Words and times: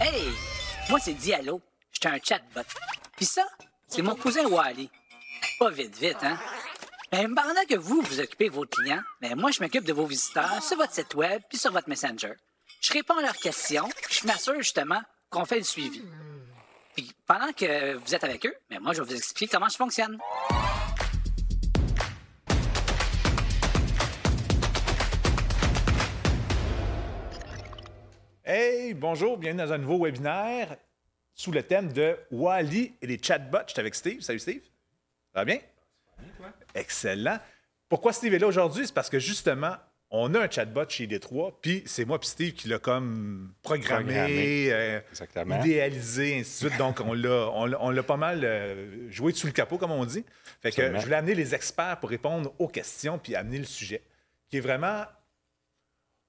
Hey, 0.00 0.24
moi 0.90 0.98
c'est 0.98 1.14
Diallo. 1.14 1.60
J'étais 1.92 2.08
un 2.08 2.18
chatbot. 2.22 2.62
Puis 3.16 3.26
ça, 3.26 3.46
c'est 3.86 4.02
mon 4.02 4.16
cousin 4.16 4.46
Wally. 4.46 4.90
Pas 5.58 5.70
vite, 5.70 5.96
vite, 5.96 6.16
hein? 6.22 6.38
Mais 7.12 7.26
pendant 7.28 7.64
que 7.68 7.76
vous 7.76 8.02
vous 8.02 8.20
occupez 8.20 8.48
de 8.48 8.54
vos 8.54 8.66
clients, 8.66 9.02
mais 9.20 9.36
moi 9.36 9.52
je 9.52 9.62
m'occupe 9.62 9.84
de 9.84 9.92
vos 9.92 10.06
visiteurs 10.06 10.62
sur 10.62 10.76
votre 10.76 10.92
site 10.92 11.14
web 11.14 11.42
puis 11.48 11.58
sur 11.58 11.70
votre 11.70 11.88
Messenger. 11.88 12.32
Je 12.80 12.92
réponds 12.92 13.18
à 13.18 13.22
leurs 13.22 13.36
questions, 13.36 13.88
puis 14.02 14.18
je 14.20 14.26
m'assure 14.26 14.56
justement 14.56 15.00
qu'on 15.30 15.44
fait 15.44 15.58
le 15.58 15.64
suivi. 15.64 16.02
Puis 16.96 17.12
pendant 17.26 17.52
que 17.52 17.94
vous 17.94 18.14
êtes 18.14 18.24
avec 18.24 18.44
eux, 18.46 18.54
mais 18.68 18.80
moi 18.80 18.92
je 18.94 19.02
vais 19.02 19.08
vous 19.08 19.16
expliquer 19.16 19.52
comment 19.52 19.68
je 19.68 19.76
fonctionne. 19.76 20.18
Bonjour, 28.94 29.36
bienvenue 29.38 29.62
dans 29.62 29.72
un 29.72 29.78
nouveau 29.78 30.04
webinaire 30.04 30.76
sous 31.34 31.52
le 31.52 31.62
thème 31.62 31.92
de 31.92 32.16
Wally 32.30 32.94
et 33.02 33.06
les 33.06 33.18
chatbots. 33.22 33.58
Je 33.66 33.72
suis 33.72 33.80
avec 33.80 33.94
Steve. 33.94 34.20
Salut 34.20 34.38
Steve. 34.38 34.62
Ça 35.32 35.40
va 35.40 35.44
bien? 35.44 35.58
Excellent. 36.74 37.38
Pourquoi 37.88 38.12
Steve 38.12 38.34
est 38.34 38.38
là 38.38 38.46
aujourd'hui? 38.46 38.86
C'est 38.86 38.94
parce 38.94 39.10
que 39.10 39.18
justement, 39.18 39.74
on 40.10 40.32
a 40.34 40.40
un 40.44 40.50
chatbot 40.50 40.88
chez 40.88 41.06
Détroit, 41.06 41.58
puis 41.60 41.82
c'est 41.86 42.04
moi 42.04 42.18
puis 42.20 42.28
Steve 42.28 42.52
qui 42.52 42.68
l'a 42.68 42.78
comme 42.78 43.52
programmé, 43.62 44.12
Programmé. 44.14 44.72
euh, 44.72 45.00
idéalisé, 45.64 46.38
ainsi 46.38 46.64
de 46.64 46.68
suite. 46.68 46.78
Donc, 46.78 47.00
on 47.00 47.12
l'a, 47.14 47.50
on, 47.52 47.66
l'a- 47.66 47.82
on 47.82 47.90
l'a 47.90 48.02
pas 48.02 48.16
mal 48.16 48.40
euh, 48.44 49.10
joué 49.10 49.32
sous 49.32 49.46
le 49.46 49.52
capot, 49.52 49.76
comme 49.78 49.90
on 49.90 50.04
dit. 50.04 50.24
Fait 50.62 50.70
que 50.70 50.76
Absolument. 50.82 50.98
je 51.00 51.04
voulais 51.04 51.16
amener 51.16 51.34
les 51.34 51.54
experts 51.54 51.98
pour 52.00 52.10
répondre 52.10 52.52
aux 52.58 52.68
questions 52.68 53.18
puis 53.18 53.34
amener 53.34 53.58
le 53.58 53.64
sujet, 53.64 54.02
qui 54.48 54.58
est 54.58 54.60
vraiment 54.60 55.04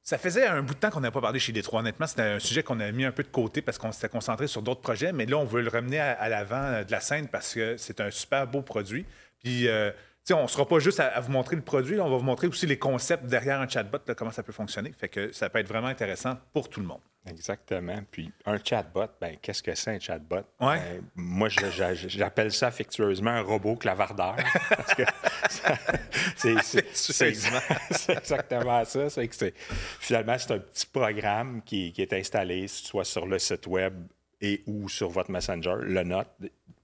ça 0.05 0.19
faisait 0.19 0.45
un 0.45 0.61
bout 0.61 0.75
de 0.75 0.79
temps 0.79 0.91
qu'on 0.91 0.99
n'avait 0.99 1.11
pas 1.11 1.19
parlé 1.19 1.39
chez 1.39 1.51
Détroit. 1.51 1.79
Honnêtement, 1.79 2.05
c'était 2.05 2.21
un 2.21 2.39
sujet 2.39 2.61
qu'on 2.61 2.79
a 2.79 2.91
mis 2.91 3.05
un 3.05 3.11
peu 3.11 3.23
de 3.23 3.27
côté 3.27 3.63
parce 3.63 3.79
qu'on 3.79 3.91
s'était 3.91 4.07
concentré 4.07 4.45
sur 4.45 4.61
d'autres 4.61 4.81
projets, 4.81 5.11
mais 5.11 5.25
là, 5.25 5.37
on 5.37 5.45
veut 5.45 5.63
le 5.63 5.69
ramener 5.69 5.99
à, 5.99 6.29
l'avant 6.29 6.61
euh, 6.61 6.83
de 6.83 6.91
la 6.91 6.99
scène 6.99 7.27
parce 7.27 7.55
que 7.55 7.75
c'est 7.77 7.99
un 7.99 8.11
super 8.11 8.45
beau 8.45 8.61
produit. 8.61 9.03
Puis, 9.43 9.67
euh, 9.67 9.89
on 10.33 10.43
ne 10.43 10.47
sera 10.47 10.67
pas 10.67 10.79
juste 10.79 10.99
à, 10.99 11.07
à 11.07 11.19
vous 11.19 11.31
montrer 11.31 11.55
le 11.55 11.61
produit, 11.61 11.95
là, 11.97 12.03
on 12.03 12.09
va 12.09 12.17
vous 12.17 12.23
montrer 12.23 12.47
aussi 12.47 12.65
les 12.65 12.79
concepts 12.79 13.25
derrière 13.25 13.61
un 13.61 13.67
chatbot, 13.67 13.99
là, 14.07 14.15
comment 14.15 14.31
ça 14.31 14.43
peut 14.43 14.51
fonctionner. 14.53 14.91
Fait 14.91 15.09
que 15.09 15.31
ça 15.31 15.49
peut 15.49 15.59
être 15.59 15.67
vraiment 15.67 15.87
intéressant 15.87 16.35
pour 16.53 16.69
tout 16.69 16.79
le 16.79 16.87
monde. 16.87 17.01
Exactement. 17.27 17.99
Puis 18.11 18.31
un 18.45 18.57
chatbot, 18.63 19.07
ben, 19.19 19.35
qu'est-ce 19.41 19.63
que 19.63 19.73
c'est 19.73 19.95
un 19.95 19.99
chatbot? 19.99 20.37
Ouais. 20.59 20.79
Ben, 20.79 21.01
moi, 21.15 21.49
j'appelle 21.49 22.51
ça 22.51 22.67
affectueusement 22.67 23.31
un 23.31 23.41
robot 23.41 23.75
clavardeur. 23.75 24.35
parce 24.69 24.93
que 24.93 25.03
ça- 25.49 25.75
c'est- 26.35 26.61
c'est 26.61 26.85
c'est 26.95 27.31
exa- 27.31 27.77
c'est 27.91 28.17
exactement 28.17 28.85
ça. 28.85 29.09
C'est 29.09 29.27
que 29.27 29.35
c'est- 29.35 29.53
finalement, 29.57 30.37
c'est 30.37 30.51
un 30.53 30.59
petit 30.59 30.85
programme 30.85 31.61
qui, 31.63 31.91
qui 31.93 32.01
est 32.03 32.13
installé 32.13 32.67
soit 32.67 33.05
sur 33.05 33.25
le 33.25 33.39
site 33.39 33.65
web 33.67 33.93
et 34.41 34.61
ou 34.67 34.87
sur 34.89 35.09
votre 35.09 35.31
Messenger, 35.31 35.75
le 35.81 36.03
Note. 36.03 36.29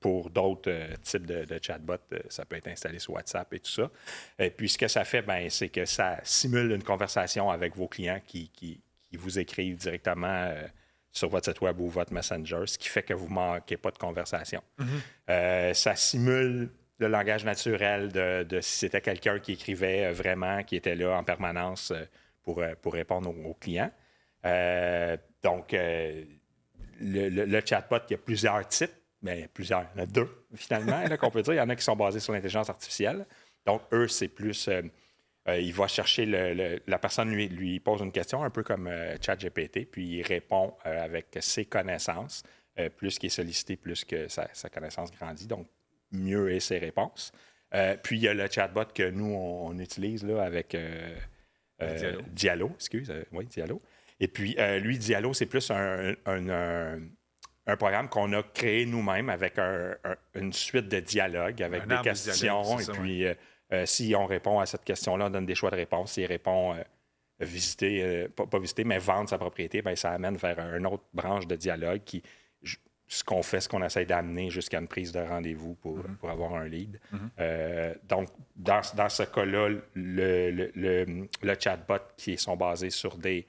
Pour 0.02 0.30
d'autres 0.32 0.70
euh, 0.72 0.96
types 1.04 1.26
de, 1.28 1.46
de 1.46 1.60
chatbots, 1.62 1.94
euh, 2.14 2.20
ça 2.28 2.44
peut 2.44 2.56
être 2.58 2.68
installé 2.68 2.98
sur 3.00 3.14
WhatsApp 3.14 3.54
et 3.54 3.60
tout 3.60 3.72
ça. 3.72 3.90
Et 4.40 4.50
puis, 4.50 4.68
ce 4.68 4.78
que 4.78 4.88
ça 4.88 5.04
fait, 5.06 5.22
ben, 5.22 5.48
c'est 5.50 5.70
que 5.70 5.86
ça 5.86 6.20
simule 6.24 6.72
une 6.72 6.84
conversation 6.84 7.50
avec 7.52 7.76
vos 7.76 7.88
clients 7.88 8.20
qui, 8.26 8.50
qui, 8.50 8.82
qui 9.08 9.16
vous 9.16 9.38
écrivent 9.38 9.78
directement 9.78 10.28
euh, 10.50 10.64
sur 11.12 11.30
votre 11.30 11.46
site 11.52 11.62
web 11.62 11.80
ou 11.80 11.88
votre 11.88 12.12
Messenger, 12.14 12.64
ce 12.66 12.78
qui 12.80 12.90
fait 12.90 13.04
que 13.04 13.14
vous 13.14 13.28
ne 13.30 13.34
manquez 13.34 13.78
pas 13.78 13.92
de 13.92 13.98
conversation. 14.00 14.64
Euh, 15.30 15.74
ça 15.76 15.96
simule 15.96 16.72
le 16.98 17.08
langage 17.08 17.46
naturel 17.46 18.12
de, 18.12 18.44
de 18.44 18.60
si 18.60 18.80
c'était 18.80 19.02
quelqu'un 19.02 19.40
qui 19.40 19.54
écrivait 19.54 20.12
vraiment, 20.12 20.64
qui 20.64 20.76
était 20.78 20.96
là 20.96 21.16
en 21.18 21.24
permanence 21.24 21.94
pour, 22.44 22.64
pour 22.82 22.94
répondre 22.94 23.30
aux, 23.30 23.50
aux 23.50 23.54
clients. 23.54 23.92
Donc, 25.44 25.74
le, 25.74 26.26
le- 27.30 27.46
le 27.46 27.62
chatbot, 27.66 27.98
il 28.10 28.14
y 28.14 28.16
a 28.16 28.18
plusieurs 28.20 28.68
types, 28.68 28.92
mais 29.22 29.48
plusieurs, 29.54 29.86
il 29.94 29.98
y 29.98 30.02
en 30.02 30.04
a 30.04 30.06
deux 30.08 30.30
finalement, 30.56 31.02
là, 31.08 31.18
qu'on 31.18 31.30
peut 31.32 31.42
dire. 31.42 31.54
Il 31.54 31.58
y 31.58 31.62
en 31.62 31.70
a 31.70 31.76
qui 31.76 31.84
sont 31.84 31.96
basés 31.96 32.20
sur 32.20 32.34
l'intelligence 32.34 32.70
artificielle. 32.70 33.26
Donc, 33.66 33.82
eux, 33.94 34.08
c'est 34.08 34.28
plus. 34.28 34.68
euh, 34.68 34.82
euh, 35.48 35.60
il 35.60 35.74
va 35.74 35.88
chercher 35.88 36.26
le- 36.26 36.54
le- 36.54 36.80
la 36.86 37.00
personne 37.00 37.32
lui, 37.32 37.48
lui 37.48 37.80
pose 37.80 38.02
une 38.02 38.12
question, 38.12 38.44
un 38.44 38.50
peu 38.52 38.62
comme 38.64 38.88
euh, 38.88 39.16
ChatGPT, 39.20 39.86
puis 39.90 40.06
il 40.18 40.22
répond 40.24 40.76
avec 40.84 41.28
ses 41.42 41.66
connaissances. 41.66 42.44
Plus 42.96 43.20
qu'il 43.20 43.28
est 43.28 43.30
sollicité, 43.30 43.76
plus 43.76 44.06
que 44.06 44.28
sa, 44.30 44.48
sa 44.54 44.70
connaissance 44.70 45.12
grandit, 45.12 45.46
donc 45.46 45.68
mieux 46.12 46.52
est 46.52 46.62
ses 46.62 46.78
réponses. 46.80 47.32
Puis 48.02 48.18
il 48.18 48.22
y 48.24 48.28
a 48.30 48.34
le 48.34 48.48
chatbot 48.50 48.86
que 48.96 49.10
nous, 49.10 49.26
on, 49.36 49.68
on 49.68 49.78
utilise 49.78 50.24
là, 50.24 50.42
avec 50.44 50.76
Diallo. 51.80 52.22
Diallo, 52.30 52.72
excuse, 52.76 53.12
oui, 53.34 53.46
Diallo. 53.46 53.82
Et 54.20 54.28
puis 54.28 54.56
lui, 54.80 54.98
Diallo, 54.98 55.34
c'est 55.34 55.46
plus 55.48 55.70
un, 55.70 56.14
un- 56.26 56.50
un- 56.50 57.00
un 57.72 57.78
programme 57.78 58.10
qu'on 58.10 58.32
a 58.34 58.44
créé 58.44 58.86
nous-mêmes 58.86 59.30
avec 59.30 59.58
un- 59.60 59.96
un- 60.04 60.16
une 60.36 60.54
suite 60.54 60.88
de 60.88 61.00
dialogues, 61.00 61.62
avec 61.64 61.84
Un 61.84 61.88
des 61.88 61.98
de 61.98 62.02
questions. 62.04 62.34
dialogue, 62.62 62.82
et 62.82 62.84
ça, 62.84 62.92
puis, 62.94 63.26
euh, 63.26 63.34
euh, 63.74 63.86
si 63.86 64.14
on 64.16 64.26
répond 64.26 64.60
à 64.60 64.66
cette 64.66 64.84
question-là, 64.84 65.26
on 65.26 65.30
donne 65.30 65.46
des 65.46 65.56
choix 65.56 65.72
de 65.72 65.76
réponse. 65.78 66.14
S'il 66.14 66.26
répond 66.26 66.74
euh, 66.76 66.84
visiter, 67.40 68.04
euh, 68.04 68.28
pas, 68.28 68.46
pas 68.46 68.60
visiter, 68.60 68.84
mais 68.84 68.98
vendre 69.00 69.30
sa 69.30 69.38
propriété, 69.38 69.82
ben, 69.82 69.96
ça 69.96 70.12
amène 70.12 70.36
vers 70.38 70.60
une 70.76 70.86
autre 70.86 71.04
branche 71.14 71.48
de 71.48 71.56
dialogue 71.56 72.02
qui, 72.04 72.22
ce 73.08 73.24
qu'on 73.26 73.42
fait, 73.44 73.60
ce 73.60 73.68
qu'on 73.68 73.84
essaie 73.84 74.06
d'amener 74.06 74.50
jusqu'à 74.50 74.80
une 74.80 74.88
prise 74.88 75.12
de 75.12 75.20
rendez-vous 75.20 75.74
pour, 75.76 75.98
Mm-hmm. 75.98 76.16
pour 76.18 76.30
avoir 76.30 76.56
un 76.56 76.66
lead. 76.68 76.98
Euh, 77.40 77.94
donc, 78.04 78.30
dans, 78.56 78.80
dans 78.96 79.10
ce 79.10 79.24
cas-là, 79.24 79.68
le, 79.70 79.82
le, 80.52 80.72
le- 80.76 81.28
le 81.42 81.56
chatbot 81.60 81.98
qui 82.16 82.38
sont 82.38 82.56
basés 82.56 82.90
sur 82.90 83.18
des, 83.18 83.46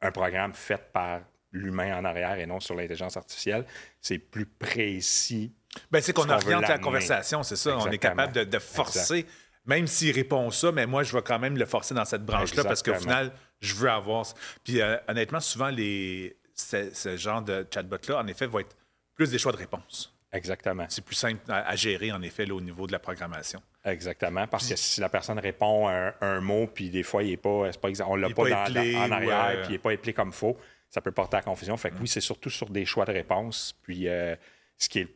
un 0.00 0.10
programme 0.12 0.52
fait 0.52 0.82
par 0.92 1.20
l'humain 1.52 1.96
en 1.98 2.04
arrière 2.04 2.38
et 2.38 2.46
non 2.46 2.60
sur 2.60 2.74
l'intelligence 2.74 3.16
artificielle, 3.16 3.64
c'est 4.00 4.18
plus 4.18 4.46
précis. 4.46 5.52
Ben, 5.90 6.00
c'est 6.00 6.12
qu'on 6.12 6.28
oriente 6.28 6.68
la 6.68 6.78
conversation, 6.78 7.42
c'est 7.42 7.56
ça. 7.56 7.76
On 7.78 7.90
est 7.90 7.98
capable 7.98 8.32
de, 8.32 8.44
de 8.44 8.58
forcer, 8.58 9.26
même 9.66 9.86
s'il 9.86 10.14
répond 10.14 10.50
ça, 10.50 10.72
mais 10.72 10.86
moi, 10.86 11.02
je 11.02 11.12
vais 11.12 11.22
quand 11.22 11.38
même 11.38 11.56
le 11.56 11.66
forcer 11.66 11.94
dans 11.94 12.04
cette 12.04 12.24
branche-là 12.24 12.64
parce 12.64 12.82
qu'au 12.82 12.94
final, 12.94 13.32
je 13.60 13.74
veux 13.74 13.90
avoir. 13.90 14.24
Puis 14.64 14.80
euh, 14.80 14.96
honnêtement, 15.08 15.40
souvent, 15.40 15.68
les, 15.68 16.36
ce, 16.54 16.90
ce 16.92 17.16
genre 17.16 17.42
de 17.42 17.66
chatbot-là, 17.72 18.18
en 18.18 18.26
effet, 18.26 18.46
va 18.46 18.60
être 18.60 18.76
plus 19.14 19.30
des 19.30 19.38
choix 19.38 19.52
de 19.52 19.56
réponse. 19.58 20.14
Exactement. 20.32 20.84
C'est 20.90 21.04
plus 21.04 21.14
simple 21.14 21.40
à, 21.50 21.66
à 21.68 21.74
gérer, 21.76 22.12
en 22.12 22.20
effet, 22.22 22.44
là, 22.44 22.54
au 22.54 22.60
niveau 22.60 22.86
de 22.86 22.92
la 22.92 22.98
programmation. 22.98 23.62
Exactement, 23.84 24.46
parce 24.46 24.68
que 24.68 24.76
si 24.76 25.00
la 25.00 25.08
personne 25.08 25.38
répond 25.38 25.88
un, 25.88 26.12
un 26.20 26.40
mot, 26.40 26.66
puis 26.66 26.90
des 26.90 27.02
fois, 27.02 27.22
il 27.22 27.32
est 27.32 27.36
pas, 27.38 27.70
c'est 27.72 27.80
pas 27.80 27.88
on 28.06 28.16
l'a 28.16 28.28
est 28.28 28.34
pas, 28.34 28.42
pas 28.42 28.50
dans- 28.50 28.66
éplé 28.66 28.92
dans- 28.92 28.98
en 29.04 29.10
arrière, 29.12 29.44
euh, 29.48 29.56
puis 29.62 29.68
il 29.70 29.72
n'est 29.72 29.78
pas 29.78 29.92
éplé 29.94 30.12
comme 30.12 30.32
faux, 30.32 30.58
ça 30.90 31.00
peut 31.00 31.12
porter 31.12 31.36
à 31.36 31.42
confusion. 31.42 31.76
Fait 31.76 31.90
que 31.90 31.96
oui, 32.00 32.08
c'est 32.08 32.20
surtout 32.20 32.50
sur 32.50 32.70
des 32.70 32.84
choix 32.84 33.04
de 33.04 33.12
réponse. 33.12 33.78
Puis 33.82 34.08
euh, 34.08 34.34
ce, 34.78 34.88
qui 34.88 35.00
est, 35.00 35.08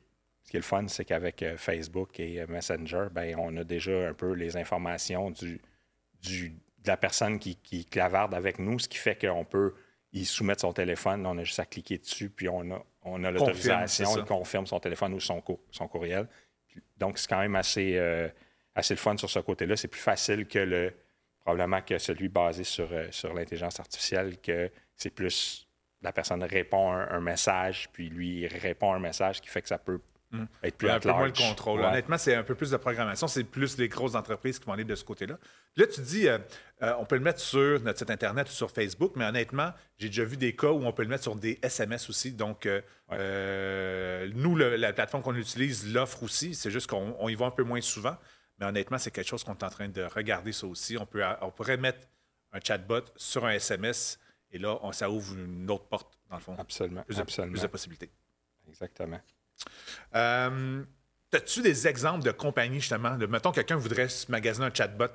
ce 0.45 0.51
qui 0.51 0.57
est 0.57 0.61
le 0.61 0.65
fun, 0.65 0.87
c'est 0.89 1.05
qu'avec 1.05 1.43
euh, 1.43 1.57
Facebook 1.57 2.21
et 2.21 2.41
euh, 2.41 2.47
Messenger, 2.49 3.07
ben, 3.11 3.35
on 3.39 3.57
a 3.57 3.65
déjà 3.65 4.09
un 4.09 4.15
peu 4.15 4.33
les 4.33 4.57
informations 4.57 5.31
du, 5.31 5.61
du, 6.23 6.51
de 6.51 6.89
la 6.89 6.97
personne 6.97 7.39
qui, 7.39 7.57
qui 7.57 7.85
clavarde 7.87 8.35
avec 8.35 8.59
nous, 8.59 8.79
ce 8.79 8.89
qui 8.89 8.99
fait 8.99 9.19
qu'on 9.19 9.45
peut 9.45 9.75
y 10.13 10.25
soumettre 10.27 10.61
son 10.61 10.73
téléphone. 10.73 11.25
On 11.27 11.39
a 11.39 11.45
juste 11.45 11.61
à 11.61 11.65
cliquer 11.65 11.97
dessus, 11.99 12.29
puis 12.29 12.49
on 12.49 12.71
a, 12.71 12.85
on 13.03 13.25
a 13.25 13.31
l'autorisation, 13.31 14.05
il 14.19 14.25
confirme 14.25 14.67
son 14.67 14.79
téléphone 14.79 15.15
ou 15.15 15.21
son, 15.21 15.41
cour- 15.41 15.61
son 15.71 15.89
courriel. 15.89 16.29
Donc, 16.99 17.19
c'est 17.19 17.29
quand 17.29 17.41
même 17.41 17.57
assez, 17.57 17.97
euh, 17.97 18.29
assez 18.75 18.95
le 18.95 18.99
fun 18.99 19.17
sur 19.17 19.31
ce 19.31 19.39
côté-là. 19.39 19.77
C'est 19.77 19.89
plus 19.89 20.01
facile 20.01 20.47
que 20.47 20.59
le 20.59 20.93
probablement 21.41 21.81
que 21.83 21.99
celui 21.99 22.29
basé 22.29 22.63
sur, 22.63 22.89
sur 23.11 23.35
l'intelligence 23.35 23.81
artificielle, 23.81 24.39
que 24.41 24.71
c'est 24.97 25.11
plus 25.11 25.67
la 26.03 26.13
personne 26.13 26.43
répond 26.43 26.93
un, 26.93 27.09
un 27.11 27.21
message, 27.21 27.89
puis 27.93 28.09
lui 28.09 28.41
il 28.41 28.47
répond 28.49 28.93
un 28.93 28.99
message 28.99 29.41
qui 29.41 29.49
fait 29.49 29.63
que 29.63 29.69
ça 29.69 29.79
peut 29.79 30.01
être 30.63 30.79
plus 30.79 30.89
un 30.89 30.99
peu 30.99 31.11
moins 31.11 31.27
le 31.27 31.33
contrôle. 31.33 31.81
Ouais. 31.81 31.87
Honnêtement, 31.89 32.17
c'est 32.17 32.35
un 32.35 32.43
peu 32.43 32.55
plus 32.55 32.71
de 32.71 32.79
programmation. 32.79 33.29
C'est 33.29 33.45
plus 33.45 33.77
les 33.77 33.89
grosses 33.89 34.15
entreprises 34.15 34.59
qui 34.59 34.65
vont 34.65 34.73
aller 34.73 34.83
de 34.85 34.95
ce 34.95 35.05
côté-là. 35.05 35.39
Là, 35.77 35.87
tu 35.87 36.01
dis, 36.01 36.27
euh, 36.27 36.39
euh, 36.83 36.95
on 36.99 37.05
peut 37.05 37.17
le 37.17 37.21
mettre 37.21 37.39
sur 37.39 37.79
notre 37.83 37.99
site 37.99 38.09
Internet 38.11 38.49
ou 38.49 38.51
sur 38.53 38.71
Facebook, 38.71 39.13
mais 39.15 39.27
honnêtement, 39.27 39.73
j'ai 39.99 40.09
déjà 40.09 40.25
vu 40.25 40.39
des 40.39 40.57
cas 40.57 40.69
où 40.71 40.87
on 40.87 40.93
peut 40.95 41.03
le 41.03 41.11
mettre 41.11 41.23
sur 41.25 41.37
des 41.37 41.59
SMS 41.63 42.09
aussi. 42.09 42.33
Donc, 42.33 42.67
euh, 42.67 42.81
nous, 44.35 44.55
le- 44.57 44.77
la 44.77 44.93
plateforme 44.93 45.23
qu'on 45.23 45.35
utilise 45.37 45.93
l'offre 45.93 46.23
aussi. 46.23 46.55
C'est 46.55 46.71
juste 46.71 46.89
qu'on 46.89 47.15
on 47.19 47.29
y 47.29 47.35
va 47.35 47.47
un 47.47 47.51
peu 47.51 47.63
moins 47.65 47.81
souvent. 47.81 48.17
Mais 48.59 48.67
honnêtement, 48.67 48.99
c'est 48.99 49.11
quelque 49.11 49.29
chose 49.29 49.45
qu'on 49.45 49.53
est 49.55 49.65
en 49.65 49.71
train 49.71 49.89
de 49.89 50.03
regarder 50.03 50.53
ça 50.53 50.67
aussi. 50.67 50.97
On, 50.99 51.07
peut, 51.07 51.23
on 51.41 51.51
pourrait 51.51 51.77
mettre 51.77 52.07
un 52.53 52.61
chatbot 52.61 53.03
sur 53.17 53.45
un 53.45 53.51
SMS 53.53 54.19
et 54.53 54.59
là, 54.59 54.79
on, 54.83 54.93
ça 54.93 55.11
ouvre 55.11 55.35
une 55.37 55.71
autre 55.71 55.87
porte, 55.87 56.19
dans 56.31 56.37
le 56.37 56.43
fond. 56.43 56.55
Absolument. 56.59 57.03
Plus 57.03 57.17
de, 57.17 57.23
absolument. 57.23 57.53
plus 57.53 57.63
de 57.63 57.67
possibilités. 57.69 58.11
Exactement. 58.69 59.21
Euh, 60.15 60.83
As-tu 61.35 61.63
des 61.63 61.89
exemples 61.89 62.23
de 62.25 62.31
compagnies, 62.31 62.81
justement, 62.81 63.17
de, 63.17 63.25
mettons, 63.25 63.53
quelqu'un 63.53 63.77
voudrait 63.77 64.09
se 64.11 64.31
magasiner 64.31 64.67
un 64.67 64.75
chatbot? 64.75 65.07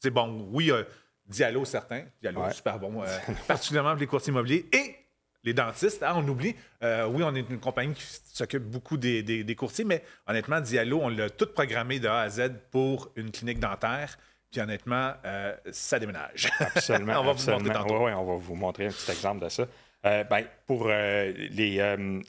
C'est 0.00 0.10
bon, 0.10 0.48
oui, 0.50 0.72
euh, 0.72 0.82
Diallo, 1.26 1.64
certain. 1.64 2.04
Diallo, 2.20 2.42
Ouais. 2.42 2.52
super 2.52 2.80
bon, 2.80 3.00
euh, 3.04 3.06
particulièrement 3.46 3.90
pour 3.92 4.00
les 4.00 4.06
courtiers 4.08 4.32
immobiliers 4.32 4.66
et 4.72 4.96
les 5.44 5.54
dentistes. 5.54 6.02
hein, 6.02 6.14
on 6.16 6.26
oublie, 6.26 6.56
euh, 6.82 7.06
oui, 7.06 7.22
on 7.22 7.32
est 7.36 7.48
une 7.48 7.60
compagnie 7.60 7.94
qui 7.94 8.02
s'occupe 8.32 8.64
beaucoup 8.64 8.96
des, 8.96 9.22
des- 9.22 9.44
des 9.44 9.54
courtiers, 9.54 9.84
mais 9.84 10.02
honnêtement, 10.26 10.60
Diallo, 10.60 10.98
on 11.00 11.08
l'a 11.08 11.30
tout 11.30 11.46
programmé 11.46 12.00
de 12.00 12.08
A 12.08 12.22
à 12.22 12.28
Z 12.28 12.50
pour 12.72 13.12
une 13.14 13.30
clinique 13.30 13.60
dentaire. 13.60 14.18
Puis 14.52 14.60
honnêtement, 14.60 15.14
euh, 15.24 15.56
ça 15.70 15.98
déménage. 15.98 16.50
Absolument. 16.60 17.20
on 17.20 17.24
va 17.24 17.30
absolument. 17.30 17.58
vous 17.62 17.68
montrer 17.68 17.82
tantôt. 17.82 17.98
Ouais, 17.98 18.04
ouais, 18.04 18.12
on 18.12 18.24
va 18.24 18.34
vous 18.36 18.54
montrer 18.54 18.86
un 18.86 18.90
petit 18.90 19.10
exemple 19.10 19.42
de 19.44 19.48
ça. 19.48 19.66
Euh, 20.04 20.24
ben, 20.24 20.44
pour 20.66 20.88
euh, 20.88 21.32
les, 21.32 21.48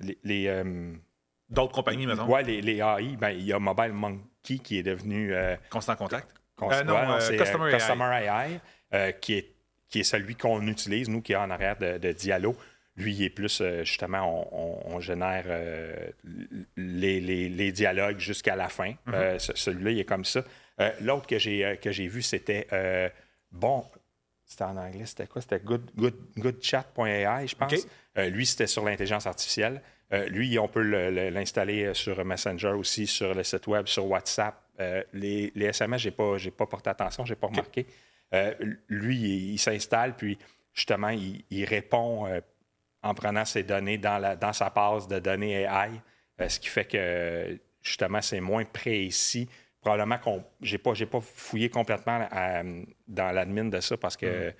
les, 0.01 0.17
les, 0.23 0.63
D'autres 1.49 1.73
compagnies, 1.73 2.07
maintenant. 2.07 2.27
ouais, 2.29 2.41
les, 2.43 2.61
les 2.61 2.77
AI, 2.77 3.17
ben, 3.19 3.31
il 3.31 3.43
y 3.43 3.51
a 3.53 3.59
Mobile 3.59 3.91
Monkey 3.91 4.57
qui 4.63 4.77
est 4.79 4.83
devenu 4.83 5.33
Constant 5.69 5.95
contact. 5.97 6.27
Cons- 6.55 6.69
non, 6.85 6.93
ouais, 6.93 7.19
c'est, 7.19 7.35
Customer 7.35 7.69
AI. 7.69 7.77
Customer 7.77 8.05
AI, 8.25 8.59
euh, 8.93 9.11
qui, 9.11 9.33
est, 9.33 9.49
qui 9.89 9.99
est 9.99 10.03
celui 10.03 10.35
qu'on 10.35 10.65
utilise, 10.67 11.09
nous, 11.09 11.21
qui 11.21 11.33
est 11.33 11.37
en 11.37 11.49
arrière 11.49 11.77
de, 11.77 11.97
de 11.97 12.11
Diallo. 12.13 12.55
Lui, 12.95 13.13
il 13.15 13.23
est 13.23 13.29
plus, 13.29 13.61
justement, 13.83 14.47
on, 14.53 14.91
on- 14.91 14.95
on 14.95 14.99
génère 15.01 15.45
les, 16.77 17.19
les- 17.49 17.71
dialogues 17.71 18.19
jusqu'à 18.19 18.55
la 18.55 18.69
fin. 18.69 18.93
Ce- 19.39 19.51
celui-là, 19.55 19.91
il 19.91 19.99
est 19.99 20.05
comme 20.05 20.25
ça. 20.25 20.43
Euh, 20.79 20.91
L'autre 21.01 21.27
que 21.27 21.37
j'ai 21.37 21.63
euh, 21.65 21.75
que 21.75 21.91
j'ai 21.91 22.07
vu, 22.07 22.21
c'était 22.21 22.67
euh, 22.73 23.09
bon. 23.51 23.85
C'était 24.45 24.63
en 24.65 24.77
anglais, 24.77 25.05
c'était 25.05 25.25
quoi? 25.27 25.41
C'était 25.41 25.59
good, 25.59 25.89
good, 25.95 26.15
goodchat.ai, 26.37 27.47
je 27.47 27.55
pense. 27.55 27.71
Euh, 28.17 28.29
lui, 28.29 28.45
c'était 28.45 28.67
sur 28.67 28.83
l'intelligence 28.85 29.25
artificielle. 29.25 29.81
Lui, 30.27 30.59
on 30.59 30.67
peut 30.67 30.83
le- 30.83 31.09
le- 31.09 31.29
l'installer 31.29 31.91
sur 31.95 32.23
Messenger 32.23 32.67
aussi, 32.73 33.07
sur 33.07 33.33
le 33.33 33.43
site 33.43 33.65
web, 33.65 33.87
sur 33.87 34.05
WhatsApp. 34.05 34.53
Les, 35.13 35.51
les 35.55 35.65
SMS, 35.67 36.01
je 36.01 36.09
n'ai 36.09 36.11
pas, 36.15 36.35
pas 36.55 36.65
porté 36.67 36.89
attention, 36.91 37.25
je 37.25 37.33
n'ai 37.33 37.39
pas 37.39 37.47
remarqué. 37.47 37.87
Lui, 38.89 39.15
il, 39.17 39.53
il 39.53 39.57
s'installe, 39.57 40.15
puis 40.15 40.37
justement, 40.73 41.09
il, 41.09 41.43
il 41.49 41.65
répond 41.65 42.27
en 43.01 43.13
prenant 43.15 43.45
ses 43.45 43.63
données 43.63 43.97
dans, 43.97 44.17
la, 44.19 44.35
dans 44.35 44.53
sa 44.53 44.69
base 44.69 45.07
de 45.07 45.17
données 45.19 45.63
AI, 45.63 45.89
ce 46.47 46.59
qui 46.59 46.67
fait 46.69 46.85
que, 46.85 47.57
justement, 47.81 48.21
c'est 48.21 48.39
moins 48.41 48.65
précis. 48.65 49.49
Probablement 49.83 50.17
qu'on 50.17 50.43
j'ai 50.61 50.77
pas, 50.77 50.93
j'ai 50.93 51.05
pas 51.05 51.19
fouillé 51.21 51.69
complètement 51.69 52.25
à- 52.31 52.63
dans 53.07 53.31
l'admin 53.31 53.65
de 53.65 53.79
ça 53.81 53.97
parce 53.97 54.15
que 54.17 54.53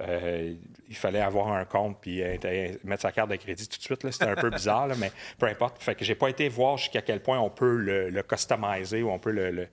euh, 0.00 0.54
il 0.88 0.96
fallait 0.96 1.20
avoir 1.20 1.48
un 1.52 1.64
compte 1.64 1.98
puis 2.00 2.22
euh, 2.22 2.36
mettre 2.84 3.02
sa 3.02 3.12
carte 3.12 3.30
de 3.30 3.36
crédit 3.36 3.68
tout 3.68 3.78
de 3.78 3.82
suite. 3.82 4.10
C'était 4.10 4.24
un 4.26 4.34
peu 4.34 4.50
bizarre, 4.60 4.88
là, 4.88 4.94
mais 4.98 5.12
peu 5.38 5.46
importe. 5.46 5.80
Fait 5.82 5.94
que 5.94 6.04
j'ai 6.04 6.14
pas 6.16 6.28
été 6.30 6.48
voir 6.48 6.76
jusqu'à 6.78 7.02
quel 7.02 7.20
point 7.20 7.38
on 7.38 7.50
peut 7.50 7.76
le, 7.76 8.10
le 8.10 8.22
customiser 8.22 9.02
ou 9.02 9.10
on 9.10 9.18
peut 9.20 9.30
le, 9.30 9.68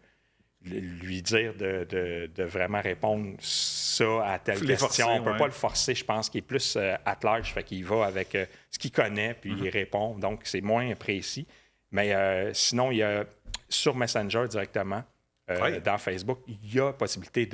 lui 0.64 1.24
dire 1.24 1.56
de, 1.56 1.88
de- 1.90 2.30
de 2.36 2.44
vraiment 2.44 2.82
répondre 2.82 3.36
ça 3.40 4.24
à 4.28 4.38
telle 4.38 4.60
question. 4.60 4.78
forcer, 4.88 5.04
on 5.04 5.24
peut 5.24 5.32
ouais. 5.32 5.38
pas 5.40 5.46
le 5.48 5.52
forcer, 5.52 5.96
je 5.96 6.06
pense 6.06 6.30
qu'il 6.30 6.40
est 6.40 6.42
plus 6.48 6.76
euh, 6.76 6.96
at 7.04 7.18
large, 7.24 7.52
fait 7.52 7.64
qu'il 7.64 7.84
va 7.84 8.06
avec 8.06 8.36
euh, 8.36 8.46
ce 8.70 8.78
qu'il 8.78 8.92
connaît 8.92 9.34
puis 9.34 9.54
Mm-hmm. 9.54 9.64
il 9.66 9.70
répond. 9.70 10.16
Donc 10.20 10.42
c'est 10.44 10.62
moins 10.62 10.94
précis. 10.94 11.48
Mais 11.94 12.14
euh, 12.14 12.54
sinon, 12.54 12.92
il 12.92 12.98
y 12.98 13.04
a 13.04 13.26
sur 13.74 13.96
Messenger 13.96 14.46
directement, 14.50 15.04
euh, 15.50 15.80
dans 15.80 15.98
Facebook, 15.98 16.40
il 16.48 16.74
y 16.76 16.80
a 16.80 16.94
possibilité 16.94 17.46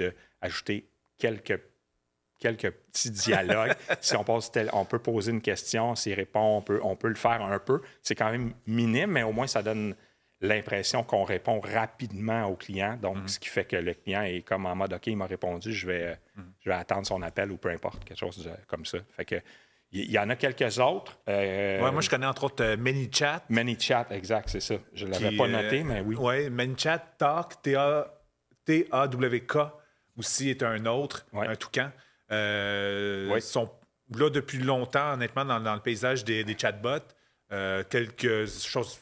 d'ajouter 0.42 0.90
quelques 1.18 1.60
quelques 2.40 2.70
petits 2.70 3.10
dialogues. 3.10 3.74
si 4.02 4.16
on, 4.16 4.24
pose 4.24 4.52
tel- 4.52 4.70
on 4.74 4.86
peut 4.86 5.00
poser 5.00 5.32
une 5.32 5.42
question, 5.42 5.96
s'il 5.96 6.14
répond, 6.14 6.58
on 6.58 6.62
peut, 6.62 6.80
on 6.84 6.96
peut 6.96 7.08
le 7.08 7.16
faire 7.16 7.42
un 7.42 7.58
peu. 7.60 7.82
C'est 8.04 8.14
quand 8.14 8.30
même 8.32 8.54
minime, 8.68 9.12
mais 9.12 9.24
au 9.24 9.32
moins 9.32 9.48
ça 9.48 9.64
donne 9.64 9.96
l'impression 10.40 11.04
qu'on 11.04 11.24
répond 11.24 11.60
rapidement 11.60 12.46
au 12.46 12.56
client. 12.56 12.96
Donc, 13.02 13.18
Mm-hmm. 13.18 13.28
ce 13.28 13.40
qui 13.40 13.50
fait 13.50 13.66
que 13.66 13.76
le 13.76 13.96
client 13.96 14.22
est 14.22 14.44
comme 14.44 14.68
en 14.68 14.76
mode 14.76 14.94
OK, 14.94 15.08
il 15.08 15.18
m'a 15.18 15.26
répondu, 15.26 15.74
je 15.74 15.88
vais, 15.88 16.04
euh, 16.04 16.14
Mm-hmm. 16.38 16.44
je 16.60 16.70
vais 16.70 16.76
attendre 16.76 17.08
son 17.08 17.22
appel 17.24 17.52
ou 17.52 17.58
peu 17.58 17.70
importe, 17.70 18.06
quelque 18.06 18.20
chose 18.20 18.44
de- 18.46 18.52
comme 18.68 18.86
ça. 18.86 19.00
Fait 19.16 19.26
que 19.26 19.36
il 19.92 20.12
y, 20.12 20.20
en 20.20 20.30
a 20.30 20.36
quelques 20.36 20.80
autres. 20.80 21.18
Euh, 21.30 21.82
Ouais, 21.82 21.92
moi, 21.92 22.02
je 22.02 22.10
connais 22.10 22.26
entre 22.26 22.44
autres 22.46 22.64
euh, 22.64 22.78
ManyChat. 22.78 23.44
ManyChat, 23.50 24.08
exact, 24.12 24.50
c'est 24.50 24.60
ça. 24.60 24.76
Je 24.94 25.06
ne 25.06 25.12
l'avais 25.12 25.36
pas 25.38 25.46
euh, 25.46 25.48
noté, 25.64 25.84
mais 25.84 26.02
oui. 26.02 26.16
Oui, 26.20 26.50
ManyChat, 26.50 27.00
Talk, 27.18 27.62
T-A- 27.62 28.14
T-A-W-K 28.66 29.58
aussi 30.18 30.50
est 30.50 30.62
un 30.64 30.86
autre, 30.88 31.26
Ouais. 31.34 31.48
un 31.48 31.56
toucan. 31.56 31.92
Ils 32.30 33.42
sont 33.42 33.70
là 34.16 34.30
depuis 34.30 34.58
longtemps, 34.60 35.14
honnêtement, 35.14 35.46
dans, 35.46 35.60
dans 35.60 35.76
le 35.76 35.82
paysage 35.82 36.24
des, 36.26 36.44
des 36.44 36.58
chatbots. 36.58 37.08
Quelques 37.90 38.46
choses, 38.48 39.00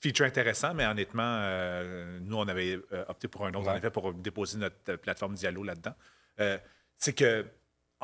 features 0.00 0.24
intéressants, 0.26 0.72
mais 0.74 0.86
honnêtement, 0.86 1.42
nous, 2.22 2.36
on 2.38 2.48
avait 2.48 2.78
opté 3.08 3.28
pour 3.28 3.44
un 3.46 3.50
autre, 3.54 3.68
en 3.68 3.72
Ouais. 3.72 3.78
effet, 3.78 3.90
pour 3.90 4.14
déposer 4.14 4.58
notre 4.58 4.96
plateforme 4.96 5.34
Diallo 5.34 5.62
là-dedans. 5.62 5.94
C'est 6.96 7.12
que, 7.14 7.44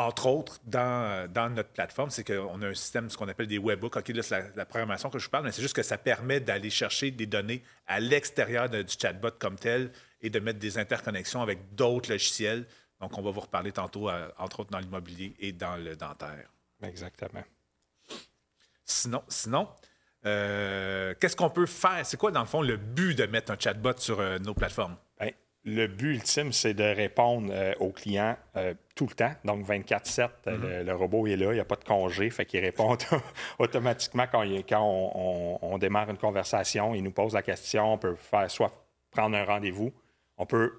entre 0.00 0.26
autres, 0.26 0.60
dans, 0.64 1.30
dans 1.30 1.50
notre 1.50 1.70
plateforme, 1.70 2.10
c'est 2.10 2.22
qu'on 2.22 2.62
a 2.62 2.68
un 2.68 2.74
système, 2.74 3.10
ce 3.10 3.16
qu'on 3.18 3.26
appelle 3.28 3.48
des 3.48 3.58
webbooks. 3.58 3.96
OK, 3.96 4.08
là, 4.08 4.22
c'est 4.22 4.38
la, 4.38 4.46
la 4.54 4.64
programmation 4.64 5.10
que 5.10 5.18
je 5.18 5.24
vous 5.24 5.30
parle, 5.30 5.44
mais 5.44 5.50
c'est 5.52 5.60
juste 5.60 5.74
que 5.74 5.82
ça 5.82 5.98
permet 5.98 6.38
d'aller 6.38 6.70
chercher 6.70 7.10
des 7.10 7.26
données 7.26 7.64
à 7.88 7.98
l'extérieur 7.98 8.70
de- 8.70 8.82
du 8.82 8.94
chatbot 8.96 9.32
comme 9.40 9.56
tel 9.56 9.90
et 10.20 10.30
de 10.30 10.38
mettre 10.38 10.60
des 10.60 10.78
interconnexions 10.78 11.42
avec 11.42 11.74
d'autres 11.74 12.10
logiciels. 12.10 12.64
Donc, 13.00 13.18
on 13.18 13.22
va 13.22 13.32
vous 13.32 13.40
reparler 13.40 13.72
tantôt, 13.72 14.08
euh, 14.08 14.28
entre 14.38 14.60
autres, 14.60 14.70
dans 14.70 14.78
l'immobilier 14.78 15.34
et 15.40 15.50
dans 15.50 15.76
le 15.76 15.96
dentaire. 15.96 16.48
Exactement. 16.80 17.42
Sinon, 18.84 19.22
sinon 19.28 19.68
euh, 20.26 21.14
qu'est-ce 21.20 21.36
qu'on 21.36 21.50
peut 21.50 21.66
faire? 21.66 22.06
C'est 22.06 22.16
quoi, 22.16 22.30
dans 22.30 22.40
le 22.40 22.46
fond, 22.46 22.62
le 22.62 22.76
but 22.76 23.14
de 23.16 23.26
mettre 23.26 23.52
un 23.52 23.58
chatbot 23.58 23.96
sur 23.98 24.20
euh, 24.20 24.38
nos 24.38 24.54
plateformes? 24.54 24.96
Le 25.74 25.86
but 25.86 26.14
ultime, 26.14 26.52
c'est 26.52 26.74
de 26.74 26.82
répondre 26.84 27.50
euh, 27.52 27.72
aux 27.80 27.90
clients 27.90 28.36
euh, 28.56 28.74
tout 28.94 29.06
le 29.06 29.14
temps. 29.14 29.32
Donc, 29.44 29.66
24-7, 29.66 30.28
euh, 30.46 30.78
le, 30.78 30.84
le 30.84 30.94
robot 30.94 31.26
est 31.26 31.36
là, 31.36 31.50
il 31.52 31.54
n'y 31.54 31.60
a 31.60 31.64
pas 31.64 31.76
de 31.76 31.84
congé, 31.84 32.30
fait 32.30 32.44
qu'il 32.46 32.60
répond 32.60 32.92
auto- 32.92 33.16
automatiquement 33.58 34.26
quand, 34.30 34.42
il- 34.42 34.64
quand 34.64 34.80
on, 34.82 35.12
on- 35.14 35.58
on 35.74 35.78
démarre 35.78 36.10
une 36.10 36.16
conversation. 36.18 36.94
Il 36.94 37.02
nous 37.02 37.10
pose 37.12 37.34
la 37.34 37.42
question, 37.42 37.92
on 37.94 37.98
peut 37.98 38.14
faire 38.14 38.50
soit 38.50 38.72
prendre 39.10 39.36
un 39.36 39.44
rendez-vous, 39.44 39.92
on 40.36 40.46
peut, 40.46 40.72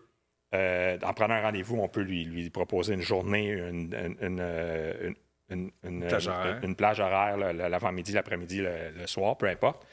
euh, 0.56 0.98
en 1.04 1.14
prenant 1.14 1.36
un 1.36 1.42
rendez-vous, 1.42 1.78
on 1.80 1.88
peut 1.88 2.02
lui, 2.02 2.26
lui 2.26 2.50
proposer 2.50 2.94
une 2.94 3.02
journée, 3.02 3.48
une, 3.50 3.94
une- 3.94 4.18
une, 4.22 5.16
une- 5.50 5.72
une- 5.84 6.02
une- 6.64 6.76
plage 6.76 7.00
horaire. 7.00 7.38
l'avant-midi, 7.38 8.12
l'après-midi, 8.14 8.62
le, 8.62 8.72
le 8.98 9.08
soir, 9.08 9.38
peu 9.38 9.48
importe. 9.48 9.86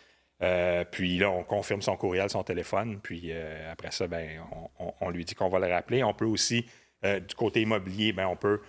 Euh, 0.42 0.84
puis 0.84 1.18
là, 1.18 1.30
on 1.30 1.44
confirme 1.44 1.80
son 1.82 1.96
courriel, 1.96 2.28
son 2.28 2.42
téléphone. 2.44 3.00
Puis 3.02 3.30
euh, 3.32 3.72
après 3.72 3.90
ça, 3.90 4.06
ben, 4.06 4.40
on, 4.78 4.86
on- 4.88 4.94
on 5.00 5.10
lui 5.10 5.24
dit 5.24 5.34
qu'on 5.34 5.48
va 5.48 5.58
le 5.58 5.66
rappeler. 5.72 6.02
On 6.04 6.12
peut 6.14 6.26
aussi, 6.26 6.66
euh, 7.04 7.20
du 7.20 7.34
côté 7.34 7.62
immobilier, 7.62 8.12
ben, 8.12 8.26
on 8.26 8.36
peut. 8.36 8.60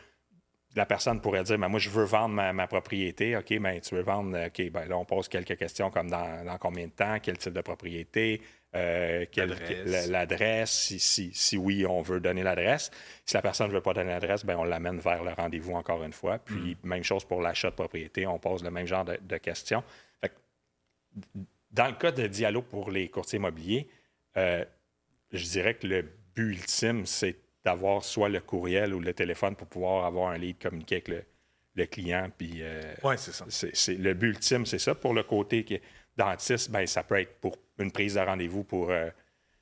La 0.76 0.86
personne 0.86 1.20
pourrait 1.22 1.44
dire 1.44 1.58
ben, 1.58 1.68
Moi, 1.70 1.80
je 1.80 1.90
veux 1.90 2.04
vendre 2.06 2.36
ma, 2.36 2.54
ma 2.54 2.68
propriété. 2.68 3.36
OK, 3.36 3.58
ben, 3.60 3.82
tu 3.82 3.96
veux 3.96 4.02
vendre. 4.04 4.38
OK, 4.48 4.70
ben, 4.72 4.86
là, 4.88 4.98
on 4.98 5.06
pose 5.06 5.28
quelques 5.28 5.58
questions 5.58 5.90
comme 5.92 6.10
dans, 6.10 6.46
dans 6.46 6.58
combien 6.58 6.86
de 6.86 6.92
temps, 6.92 7.18
quel 7.22 7.38
type 7.38 7.54
de 7.54 7.62
propriété, 7.62 8.42
L'adresse. 8.74 9.86
la- 9.88 10.08
l'adresse, 10.08 10.72
si, 10.72 11.00
si, 11.00 11.32
si 11.34 11.58
oui, 11.58 11.86
on 11.86 12.02
veut 12.02 12.20
donner 12.20 12.44
l'adresse. 12.44 12.92
Si 13.26 13.34
la 13.34 13.42
personne 13.42 13.68
ne 13.70 13.74
veut 13.74 13.82
pas 13.82 13.94
donner 13.94 14.12
l'adresse, 14.12 14.46
ben, 14.46 14.56
on 14.58 14.64
l'amène 14.66 15.00
vers 15.00 15.24
le 15.24 15.32
rendez-vous 15.32 15.74
encore 15.74 16.04
une 16.04 16.14
fois. 16.14 16.38
Puis, 16.38 16.78
même 16.84 17.04
chose 17.04 17.26
pour 17.26 17.42
l'achat 17.42 17.72
de 17.72 17.76
propriété, 17.76 18.26
on 18.28 18.38
pose 18.40 18.64
le 18.64 18.70
même 18.72 18.86
genre 18.88 19.04
de, 19.06 19.18
de 19.20 19.38
questions. 19.38 19.84
Fait 20.22 20.30
que 20.30 20.36
dans 21.72 21.88
le 21.88 21.94
cas 21.94 22.12
de 22.12 22.28
Diallo 22.28 22.62
pour 22.62 22.92
les 22.92 23.10
courtiers 23.10 23.38
immobiliers, 23.38 23.88
euh, 24.38 24.64
je 25.32 25.44
dirais 25.44 25.74
que 25.76 25.88
le 25.88 26.02
but 26.36 26.54
ultime, 26.54 27.06
c'est 27.06 27.36
d'avoir 27.66 28.04
soit 28.04 28.30
le 28.30 28.40
courriel 28.40 28.94
ou 28.94 29.00
le 29.00 29.14
téléphone 29.14 29.56
pour 29.56 29.68
pouvoir 29.68 30.06
avoir 30.06 30.30
un 30.32 30.38
lead 30.38 30.58
communiquer 30.58 30.96
avec 30.96 31.08
le, 31.10 31.24
le 31.76 31.86
client. 31.86 32.30
Puis, 32.38 32.60
euh, 32.62 32.94
Oui, 33.04 33.16
c'est 33.18 33.34
ça. 33.34 33.46
le 33.94 34.14
but 34.14 34.30
ultime, 34.30 34.66
c'est 34.66 34.80
ça. 34.80 34.96
Pour 34.96 35.14
le 35.14 35.24
côté 35.24 35.64
qui 35.64 35.76
est 35.76 35.82
dentiste, 36.16 36.72
ben, 36.72 36.86
ça 36.88 37.04
peut 37.04 37.20
être 37.20 37.36
pour 37.40 37.58
une 37.78 37.92
prise 37.92 38.16
de 38.16 38.20
rendez-vous 38.22 38.64
pour 38.64 38.90
euh, 38.90 39.10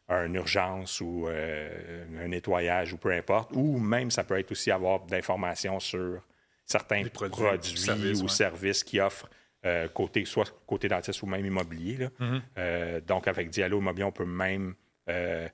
une 0.10 0.36
urgence 0.36 1.02
ou 1.02 1.28
euh, 1.28 2.06
un 2.24 2.28
nettoyage 2.28 2.94
ou 2.94 2.98
peu 2.98 3.12
importe. 3.12 3.52
Ou 3.54 3.80
même, 3.80 4.12
ça 4.12 4.24
peut 4.24 4.38
être 4.38 4.52
aussi 4.52 4.70
avoir 4.72 5.02
d'informations 5.06 5.80
sur 5.80 6.22
certains 6.66 7.04
produits, 7.08 7.78
services, 7.78 8.20
ou 8.20 8.24
ouais. 8.24 8.30
services 8.30 8.84
qui 8.84 9.00
offrent 9.00 9.30
euh, 9.66 9.88
côté, 9.90 10.26
soit 10.26 10.54
côté 10.68 10.88
dentiste 10.88 11.22
ou 11.24 11.26
même 11.26 11.46
immobilier. 11.46 11.98
là. 11.98 12.08
Mm-hmm. 12.20 12.42
Euh, 12.58 13.02
donc, 13.02 13.28
avec 13.28 13.50
Diallo 13.50 13.80
Immobilier, 13.80 14.04
on 14.06 14.12
peut 14.12 14.26
même 14.26 14.76
euh, 15.10 15.48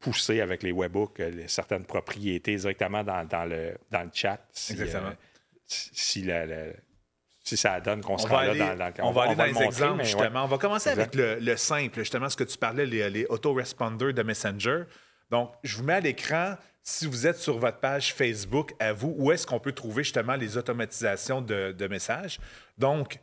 pousser 0.00 0.40
avec 0.40 0.62
les 0.62 0.72
webbooks 0.72 1.20
certaines 1.46 1.84
propriétés 1.84 2.56
directement 2.56 3.02
dans, 3.02 3.24
dans 3.26 3.44
le, 3.44 3.76
dans 3.90 4.02
le 4.02 4.10
chat. 4.12 4.38
Si, 4.52 4.72
Exactement. 4.72 5.12
si, 5.66 5.90
si 5.92 6.22
la- 6.22 6.46
la- 6.46 6.72
si 7.42 7.56
ça 7.56 7.80
donne 7.80 8.00
qu'on 8.00 8.14
On 8.14 8.18
se 8.18 8.26
va, 8.26 8.36
rend 8.38 8.42
là 8.42 8.50
aller, 8.50 8.58
dans, 8.58 8.90
dans- 8.90 9.08
on 9.08 9.12
va 9.12 9.22
aller 9.22 9.36
dans 9.36 9.42
le 9.44 9.48
les 9.48 9.52
montrer, 9.54 9.66
exemples, 9.66 9.98
ouais. 9.98 10.04
justement. 10.04 10.44
On 10.44 10.48
va 10.48 10.58
commencer 10.58 10.90
avec 10.90 11.14
le 11.14 11.56
simple, 11.56 12.00
justement, 12.00 12.28
ce 12.28 12.36
que 12.36 12.42
tu 12.44 12.58
parlais, 12.58 12.84
les, 12.86 13.08
les 13.08 13.24
autoresponders 13.26 14.12
de 14.12 14.22
Messenger. 14.24 14.82
Donc, 15.30 15.52
je 15.62 15.76
vous 15.76 15.84
mets 15.84 15.94
à 15.94 16.00
l'écran, 16.00 16.56
si 16.82 17.06
vous 17.06 17.26
êtes 17.26 17.38
sur 17.38 17.58
votre 17.58 17.78
page 17.78 18.14
Facebook, 18.14 18.74
à 18.78 18.92
vous, 18.92 19.14
où 19.18 19.32
est-ce 19.32 19.46
qu'on 19.46 19.58
peut 19.58 19.72
trouver 19.72 20.04
justement 20.04 20.36
les 20.36 20.56
automatisations 20.56 21.42
de, 21.42 21.86
messages. 21.88 22.38
Donc, 22.78 23.18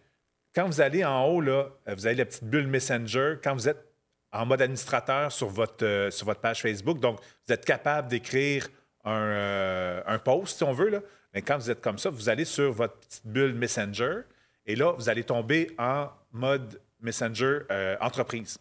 quand 0.53 0.65
vous 0.65 0.81
allez 0.81 1.03
en 1.03 1.25
haut, 1.25 1.41
là, 1.41 1.69
vous 1.87 2.05
avez 2.05 2.15
la 2.15 2.25
petite 2.25 2.43
bulle 2.43 2.67
Messenger. 2.67 3.35
Quand 3.43 3.53
vous 3.53 3.69
êtes 3.69 3.83
en 4.31 4.45
mode 4.45 4.61
administrateur 4.61 5.31
sur 5.31 5.47
votre, 5.47 5.85
euh, 5.85 6.11
sur 6.11 6.25
votre 6.25 6.41
page 6.41 6.61
Facebook, 6.61 6.99
donc 6.99 7.19
vous 7.47 7.53
êtes 7.53 7.65
capable 7.65 8.07
d'écrire 8.07 8.67
un, 9.03 9.21
euh, 9.21 10.01
un 10.05 10.19
post, 10.19 10.57
si 10.57 10.63
on 10.63 10.73
veut. 10.73 10.89
Là. 10.89 10.99
Mais 11.33 11.41
quand 11.41 11.57
vous 11.57 11.71
êtes 11.71 11.81
comme 11.81 11.97
ça, 11.97 12.09
vous 12.09 12.29
allez 12.29 12.45
sur 12.45 12.71
votre 12.71 12.97
petite 12.99 13.25
bulle 13.25 13.53
Messenger 13.53 14.21
et 14.65 14.75
là, 14.75 14.93
vous 14.93 15.09
allez 15.09 15.23
tomber 15.23 15.71
en 15.77 16.09
mode 16.31 16.79
Messenger 17.01 17.59
euh, 17.69 17.97
entreprise. 17.99 18.57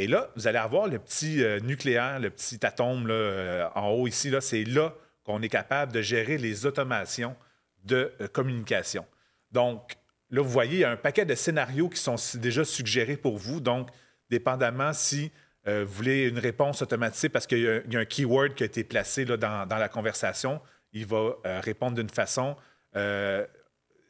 Et 0.00 0.06
là, 0.06 0.30
vous 0.34 0.46
allez 0.46 0.56
avoir 0.56 0.88
le 0.88 0.98
petit 0.98 1.44
euh, 1.44 1.60
nucléaire, 1.60 2.20
le 2.20 2.30
petit 2.30 2.64
atome 2.64 3.06
là, 3.06 3.12
euh, 3.12 3.68
en 3.74 3.90
haut 3.90 4.06
ici. 4.06 4.30
Là, 4.30 4.40
c'est 4.40 4.64
là 4.64 4.94
qu'on 5.24 5.42
est 5.42 5.50
capable 5.50 5.92
de 5.92 6.00
gérer 6.00 6.38
les 6.38 6.64
automations 6.64 7.36
de 7.84 8.10
euh, 8.22 8.26
communication. 8.26 9.04
Donc, 9.52 9.98
là, 10.30 10.40
vous 10.40 10.48
voyez, 10.48 10.72
il 10.72 10.80
y 10.80 10.84
a 10.84 10.90
un 10.90 10.96
paquet 10.96 11.26
de 11.26 11.34
scénarios 11.34 11.90
qui 11.90 12.00
sont 12.00 12.16
déjà 12.36 12.64
suggérés 12.64 13.18
pour 13.18 13.36
vous. 13.36 13.60
Donc, 13.60 13.90
dépendamment 14.30 14.94
si 14.94 15.30
vous 15.66 15.92
voulez 15.92 16.26
une 16.26 16.38
réponse 16.38 16.80
automatisée 16.80 17.28
parce 17.28 17.46
qu'il 17.46 17.58
y, 17.58 17.96
a 17.96 18.00
un 18.00 18.04
keyword 18.06 18.54
qui 18.54 18.62
a 18.62 18.66
été 18.66 18.82
placé 18.82 19.26
là, 19.26 19.36
dans, 19.36 19.66
dans, 19.66 19.76
la 19.76 19.90
conversation, 19.90 20.60
il 20.92 21.04
va 21.04 21.36
répondre 21.44 21.96
d'une 21.96 22.08
façon 22.08 22.56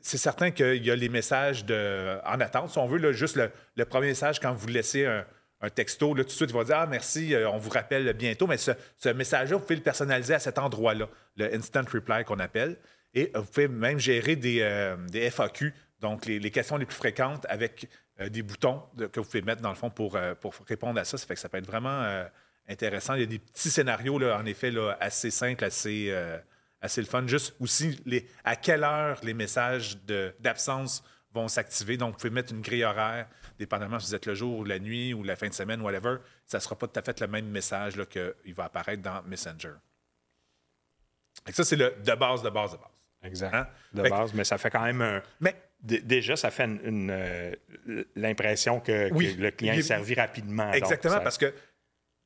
c'est 0.00 0.18
certain 0.18 0.50
qu'il 0.52 0.84
y 0.84 0.90
a 0.90 0.96
les 0.96 1.08
messages 1.08 1.64
de, 1.64 2.18
en 2.24 2.40
attente. 2.40 2.70
Si 2.70 2.78
on 2.78 2.86
veut, 2.86 2.98
là, 2.98 3.12
juste 3.12 3.36
le, 3.36 3.84
premier 3.84 4.06
message, 4.06 4.40
quand 4.40 4.52
vous 4.52 4.68
laissez 4.68 5.04
un, 5.04 5.26
texto, 5.68 6.14
là, 6.14 6.22
tout 6.22 6.30
de 6.30 6.34
suite, 6.34 6.50
il 6.50 6.56
va 6.56 6.64
dire 6.64 6.76
Ah, 6.78 6.86
merci, 6.86 7.34
euh, 7.34 7.50
on 7.50 7.58
vous 7.58 7.68
rappelle 7.68 8.12
bientôt. 8.14 8.46
Mais 8.46 8.56
ce, 8.56 9.08
message-là, 9.12 9.56
vous 9.56 9.62
pouvez 9.62 9.76
le 9.76 9.82
personnaliser 9.82 10.34
à 10.34 10.38
cet 10.38 10.58
endroit-là, 10.58 11.08
le 11.36 11.54
instant 11.54 11.82
reply 11.92 12.24
qu'on 12.24 12.38
appelle. 12.38 12.78
Et 13.12 13.30
euh, 13.34 13.40
vous 13.40 13.46
pouvez 13.46 13.68
même 13.68 13.98
gérer 13.98 14.36
des, 14.36 14.60
euh, 14.62 14.96
FAQ, 15.30 15.74
donc 16.00 16.24
les, 16.24 16.50
questions 16.50 16.78
les 16.78 16.86
plus 16.86 16.96
fréquentes 16.96 17.44
avec 17.48 17.88
des 18.30 18.42
boutons 18.42 18.82
que 19.12 19.20
vous 19.20 19.26
pouvez 19.26 19.42
mettre 19.42 19.62
dans 19.62 19.70
le 19.70 19.74
fond 19.74 19.88
pour, 19.88 20.18
pour 20.40 20.54
répondre 20.66 20.98
à 21.00 21.04
ça. 21.04 21.16
Ça 21.18 21.26
fait 21.26 21.34
que 21.34 21.40
ça 21.40 21.48
peut 21.48 21.58
être 21.58 21.66
vraiment 21.66 22.24
intéressant. 22.68 23.14
Il 23.14 23.20
y 23.20 23.24
a 23.24 23.26
des 23.26 23.38
petits 23.38 23.70
scénarios, 23.70 24.18
là, 24.18 24.38
en 24.38 24.44
effet, 24.44 24.70
là, 24.70 24.96
assez 25.00 25.30
simples, 25.30 25.64
assez 25.64 26.14
assez 26.80 27.00
le 27.00 27.06
fun. 27.06 27.26
Juste 27.26 27.54
aussi, 27.60 28.00
les, 28.06 28.26
à 28.44 28.56
quelle 28.56 28.84
heure 28.84 29.20
les 29.22 29.34
messages 29.34 29.98
d'absence 30.40 31.02
vont 31.32 31.48
s'activer. 31.48 31.96
Donc, 31.96 32.12
vous 32.12 32.18
pouvez 32.18 32.30
mettre 32.30 32.52
une 32.52 32.60
grille 32.60 32.84
horaire, 32.84 33.28
dépendamment 33.58 33.98
si 33.98 34.08
vous 34.08 34.14
êtes 34.14 34.26
le 34.26 34.34
jour 34.34 34.58
ou 34.58 34.64
la 34.64 34.78
nuit 34.78 35.14
ou 35.14 35.22
la 35.22 35.36
fin 35.36 35.48
de 35.48 35.54
semaine, 35.54 35.80
whatever. 35.80 36.16
Ça 36.46 36.58
ne 36.58 36.62
sera 36.62 36.76
pas 36.76 36.86
tout 36.86 36.98
à 36.98 37.02
fait 37.02 37.20
le 37.20 37.28
même 37.28 37.46
message 37.46 37.94
qu'il 38.08 38.54
va 38.54 38.64
apparaître 38.64 39.02
dans 39.02 39.22
Messenger. 39.22 39.74
Et 41.48 41.52
ça, 41.52 41.64
c'est 41.64 41.76
le 41.76 41.94
de 42.04 42.14
base, 42.14 42.42
de 42.42 42.50
base, 42.50 42.72
de 42.72 42.76
base. 42.76 42.90
Exact. 43.22 43.54
Hein? 43.54 43.66
De 43.92 44.02
base, 44.08 44.32
mais 44.34 44.44
ça 44.44 44.58
fait 44.58 44.70
quand 44.70 44.82
même 44.82 45.02
un. 45.02 45.22
Mais, 45.40 45.54
déjà, 45.82 46.36
ça 46.36 46.50
fait 46.50 46.64
une, 46.64 47.10
euh, 47.10 47.54
l'impression 48.16 48.80
que, 48.80 49.10
le 49.12 49.50
client 49.50 49.74
est 49.74 49.82
servi 49.82 50.14
rapidement. 50.14 50.72
Exactement, 50.72 51.20
parce 51.20 51.38
que 51.38 51.52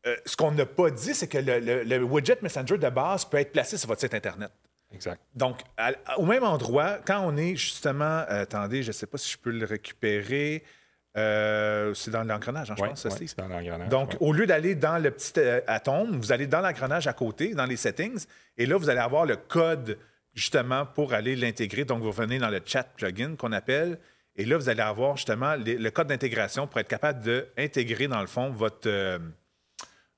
euh, 0.07 0.17
ce 0.27 0.37
qu'on 0.37 0.53
n'a 0.53 0.67
pas 0.67 0.91
dit, 0.91 1.15
c'est 1.15 1.29
que 1.29 1.39
le, 1.39 2.03
widget 2.03 2.39
Messenger 2.43 2.79
de 2.79 2.89
base 2.91 3.25
peut 3.25 3.39
être 3.39 3.53
placé 3.53 3.77
sur 3.79 3.89
votre 3.89 4.01
site 4.01 4.15
Internet. 4.15 4.51
Exact. 4.95 5.21
Donc, 5.35 5.61
au 6.17 6.27
même 6.27 6.45
endroit, 6.45 6.99
quand 7.05 7.21
on 7.25 7.37
est 7.37 7.57
justement. 7.57 8.25
Euh, 8.31 8.43
attendez, 8.43 8.83
je 8.83 8.89
ne 8.89 8.93
sais 8.93 9.07
pas 9.07 9.19
si 9.19 9.33
je 9.33 9.39
peux 9.39 9.51
le 9.51 9.67
récupérer. 9.67 10.63
Euh, 11.17 11.95
c'est 11.95 12.11
dans 12.11 12.25
l'engrenage, 12.25 12.73
hein, 12.73 12.75
je 12.77 12.83
pense, 12.83 13.09
c'est 13.09 13.39
dans 13.39 13.47
l'engrenage. 13.47 13.89
Donc, 13.89 14.17
au 14.19 14.33
lieu 14.33 14.47
d'aller 14.47 14.75
dans 14.75 15.01
le 15.01 15.13
petit 15.13 15.39
atome, 15.69 16.19
vous 16.19 16.33
allez 16.33 16.49
dans 16.49 16.61
l'engrenage 16.61 17.07
à 17.07 17.13
côté, 17.13 17.55
dans 17.55 17.67
les 17.67 17.77
settings, 17.77 18.27
et 18.57 18.67
là, 18.67 18.77
vous 18.77 18.91
allez 18.91 18.99
avoir 18.99 19.25
le 19.25 19.37
code 19.37 19.97
justement 20.35 20.87
pour 20.87 21.15
aller 21.15 21.37
l'intégrer. 21.37 21.85
Donc, 21.85 22.03
vous 22.03 22.11
venez 22.11 22.39
dans 22.39 22.51
le 22.51 22.61
chat 22.65 22.83
plugin 22.83 23.37
qu'on 23.37 23.53
appelle, 23.53 23.99
et 24.35 24.45
là, 24.45 24.57
vous 24.57 24.69
allez 24.69 24.81
avoir 24.81 25.17
justement 25.17 25.55
le 25.57 25.89
code 25.91 26.09
d'intégration 26.09 26.67
pour 26.67 26.81
être 26.81 26.89
capable 26.89 27.21
d'intégrer, 27.57 28.09
dans 28.09 28.21
le 28.21 28.27
fond, 28.27 28.51
votre 28.51 29.21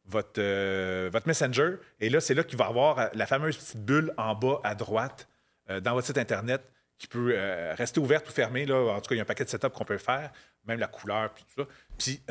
votre, 0.08 0.38
euh, 0.40 1.10
votre 1.12 1.26
Messenger. 1.26 1.76
Et 2.00 2.08
là, 2.08 2.20
c'est 2.20 2.34
là 2.34 2.44
qu'il 2.44 2.58
va 2.58 2.66
avoir 2.66 3.10
la 3.14 3.26
fameuse 3.26 3.56
petite 3.56 3.84
bulle 3.84 4.12
en 4.16 4.34
bas 4.34 4.60
à 4.62 4.74
droite 4.74 5.28
euh, 5.70 5.80
dans 5.80 5.94
votre 5.94 6.06
site 6.06 6.18
Internet 6.18 6.62
qui 6.98 7.08
peut 7.08 7.32
euh, 7.34 7.74
rester 7.76 8.00
ouverte 8.00 8.28
ou 8.28 8.32
fermée. 8.32 8.64
Là. 8.64 8.76
En 8.76 9.00
tout 9.00 9.08
cas, 9.08 9.14
il 9.14 9.18
y 9.18 9.20
a 9.20 9.22
un 9.22 9.26
paquet 9.26 9.44
de 9.44 9.50
setup 9.50 9.72
qu'on 9.72 9.84
peut 9.84 9.98
faire, 9.98 10.32
même 10.64 10.78
la 10.78 10.86
couleur, 10.86 11.34
puis 11.34 11.44
tout 11.44 11.62
ça. 11.62 11.68
Puis 11.98 12.22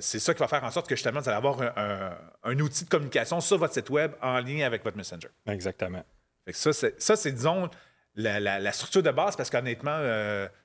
c'est 0.00 0.18
ça 0.18 0.34
qui 0.34 0.40
va 0.40 0.48
faire 0.48 0.64
en 0.64 0.70
sorte 0.70 0.88
que 0.88 0.96
justement, 0.96 1.20
vous 1.20 1.28
allez 1.28 1.36
avoir 1.36 1.60
un, 2.42 2.58
outil 2.58 2.84
de 2.84 2.90
communication 2.90 3.40
sur 3.40 3.58
votre 3.58 3.74
site 3.74 3.90
Web 3.90 4.12
en 4.20 4.40
lien 4.40 4.66
avec 4.66 4.82
votre 4.82 4.96
Messenger. 4.96 5.28
Exactement. 5.46 6.04
ça, 6.50 6.72
c'est, 6.72 7.32
disons, 7.32 7.70
la, 8.16 8.72
structure 8.72 9.02
de 9.02 9.10
base 9.10 9.36
parce 9.36 9.48
qu'honnêtement, 9.48 10.00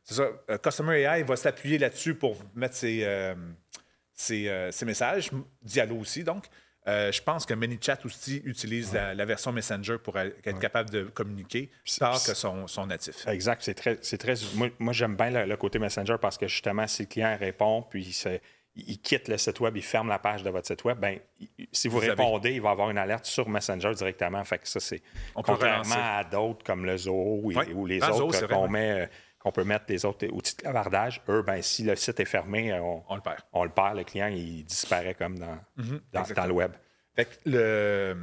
c'est 0.04 0.16
ça, 0.16 0.30
Customer 0.64 1.04
AI 1.04 1.22
va 1.22 1.36
s'appuyer 1.36 1.78
là-dessus 1.78 2.16
pour 2.16 2.38
mettre 2.56 2.76
ses 2.76 3.06
euh, 4.32 4.72
ces, 4.72 4.86
messages. 4.86 5.32
Diallo 5.62 5.98
aussi, 5.98 6.24
donc. 6.24 6.46
Euh, 6.86 7.14
je 7.14 7.22
pense 7.22 7.46
que 7.46 7.54
ManyChat 7.54 8.00
aussi 8.04 8.42
utilise 8.44 8.94
la, 8.94 9.26
version 9.26 9.54
Messenger 9.54 9.98
pour 10.04 10.20
être 10.20 10.60
capable 10.60 10.90
de 10.90 11.04
communiquer, 11.04 11.72
par 11.98 12.22
que 12.22 12.34
son, 12.34 12.68
son 12.68 12.88
natif. 12.88 13.26
Exact. 13.26 13.62
C'est 13.64 13.74
très, 13.74 13.98
c'est 14.02 14.18
très. 14.18 14.34
Moi, 14.80 14.92
j'aime 14.92 15.16
bien 15.16 15.46
le, 15.46 15.56
côté 15.56 15.80
Messenger 15.80 16.16
parce 16.22 16.38
que 16.38 16.48
justement, 16.48 16.86
si 16.88 17.04
le 17.04 17.08
client 17.08 17.38
répond, 17.40 17.86
puis 17.90 18.14
il, 18.76 19.00
quitte 19.00 19.30
le 19.30 19.38
site 19.38 19.62
web, 19.62 19.78
il 19.78 19.82
ferme 19.82 20.10
la 20.10 20.20
page 20.20 20.44
de 20.44 20.50
votre 20.50 20.68
site 20.68 20.84
web, 20.84 21.00
ben, 21.00 21.20
si 21.72 21.88
vous, 21.88 22.00
répondez, 22.00 22.52
il 22.52 22.62
va 22.62 22.72
avoir 22.72 22.90
une 22.90 22.98
alerte 22.98 23.26
sur 23.26 23.48
Messenger 23.48 23.94
directement. 23.94 24.44
Fait 24.44 24.58
que 24.58 24.68
ça, 24.68 24.82
c'est 24.82 25.02
contrairement 25.36 25.96
à 25.96 26.26
d'autres 26.26 26.66
comme 26.66 26.86
le 26.86 26.98
Zoho 26.98 27.44
ou, 27.44 27.86
les 27.86 28.04
autres 28.04 28.46
qu'on 28.48 28.68
met. 28.68 29.10
Qu'on 29.44 29.52
peut 29.52 29.66
mettre 29.66 29.86
des 29.86 30.06
autres 30.06 30.26
outils 30.32 30.56
de 30.56 30.62
clavardage. 30.62 31.22
Eux, 31.28 31.42
ben, 31.42 31.62
si 31.62 31.84
le 31.84 31.96
site 31.98 32.20
est 32.20 32.26
fermé, 32.26 32.72
euh, 32.72 32.80
on, 32.82 33.16
le 33.16 33.22
perd. 33.22 33.42
On 33.52 33.66
le 33.66 33.70
perd. 33.70 33.98
Le 33.98 34.06
client, 34.06 34.28
il 34.28 34.64
disparaît 34.64 35.16
comme 35.16 35.38
dans, 35.38 35.60
mhm, 35.76 36.00
dans, 36.14 36.46
le 36.46 36.54
web. 36.54 36.72
le, 37.46 38.16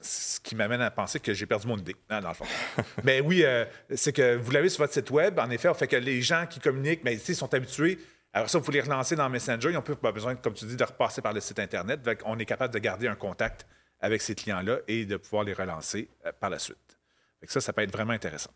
ce 0.00 0.40
qui 0.40 0.56
m'amène 0.56 0.80
à 0.80 0.90
penser 0.90 1.20
que 1.20 1.34
j'ai 1.34 1.46
perdu 1.46 1.66
mon 1.66 1.76
idée, 1.76 1.96
hein, 2.08 2.20
dans 2.20 2.30
le 2.30 2.34
fond. 2.34 2.46
mais 3.04 3.20
oui, 3.20 3.44
euh, 3.44 3.64
c'est 3.94 4.12
que 4.12 4.36
vous 4.36 4.50
l'avez 4.50 4.68
sur 4.68 4.82
votre 4.82 4.94
site 4.94 5.10
web. 5.10 5.38
En 5.38 5.50
effet, 5.50 5.68
on 5.68 5.74
fait 5.74 5.88
que 5.88 5.96
les 5.96 6.22
gens 6.22 6.46
qui 6.46 6.58
communiquent, 6.58 7.04
mais 7.04 7.16
ils 7.16 7.36
sont 7.36 7.52
habitués. 7.52 7.98
Alors 8.32 8.48
ça, 8.48 8.58
vous 8.58 8.70
les 8.70 8.80
relancer 8.80 9.14
dans 9.14 9.28
Messenger. 9.28 9.68
Ils 9.70 9.74
n'ont 9.74 9.82
plus 9.82 9.94
besoin, 9.94 10.34
comme 10.36 10.54
tu 10.54 10.64
dis, 10.64 10.76
de 10.76 10.84
repasser 10.84 11.20
par 11.20 11.32
le 11.32 11.40
site 11.40 11.58
Internet. 11.58 12.00
on 12.24 12.38
est 12.38 12.46
capable 12.46 12.72
de 12.72 12.78
garder 12.78 13.08
un 13.08 13.14
contact 13.14 13.66
avec 14.00 14.22
ces 14.22 14.34
clients-là 14.34 14.78
et 14.88 15.04
de 15.04 15.16
pouvoir 15.16 15.44
les 15.44 15.52
relancer 15.52 16.08
euh, 16.26 16.32
par 16.38 16.50
la 16.50 16.58
suite. 16.58 16.98
ça, 17.46 17.60
ça 17.60 17.72
peut 17.72 17.82
être 17.82 17.92
vraiment 17.92 18.12
intéressant. 18.12 18.50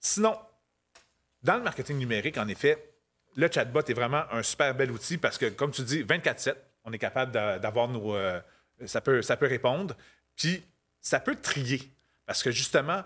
Sinon, 0.00 0.36
dans 1.42 1.56
le 1.56 1.62
marketing 1.62 1.98
numérique, 1.98 2.38
en 2.38 2.48
effet, 2.48 2.90
le 3.36 3.48
chatbot 3.50 3.82
est 3.82 3.94
vraiment 3.94 4.24
un 4.32 4.42
super 4.42 4.74
bel 4.74 4.90
outil 4.90 5.16
parce 5.16 5.38
que, 5.38 5.46
comme 5.46 5.70
tu 5.70 5.82
dis, 5.82 6.02
24-7, 6.02 6.54
on 6.84 6.92
est 6.92 6.98
capable 6.98 7.32
d'avoir 7.32 7.88
nos. 7.88 8.14
Euh, 8.14 8.40
ça, 8.86 9.00
peut, 9.00 9.22
ça 9.22 9.36
peut 9.36 9.46
répondre. 9.46 9.96
Puis, 10.36 10.62
ça 11.00 11.20
peut 11.20 11.36
trier. 11.36 11.80
Parce 12.26 12.42
que, 12.42 12.50
justement, 12.50 13.02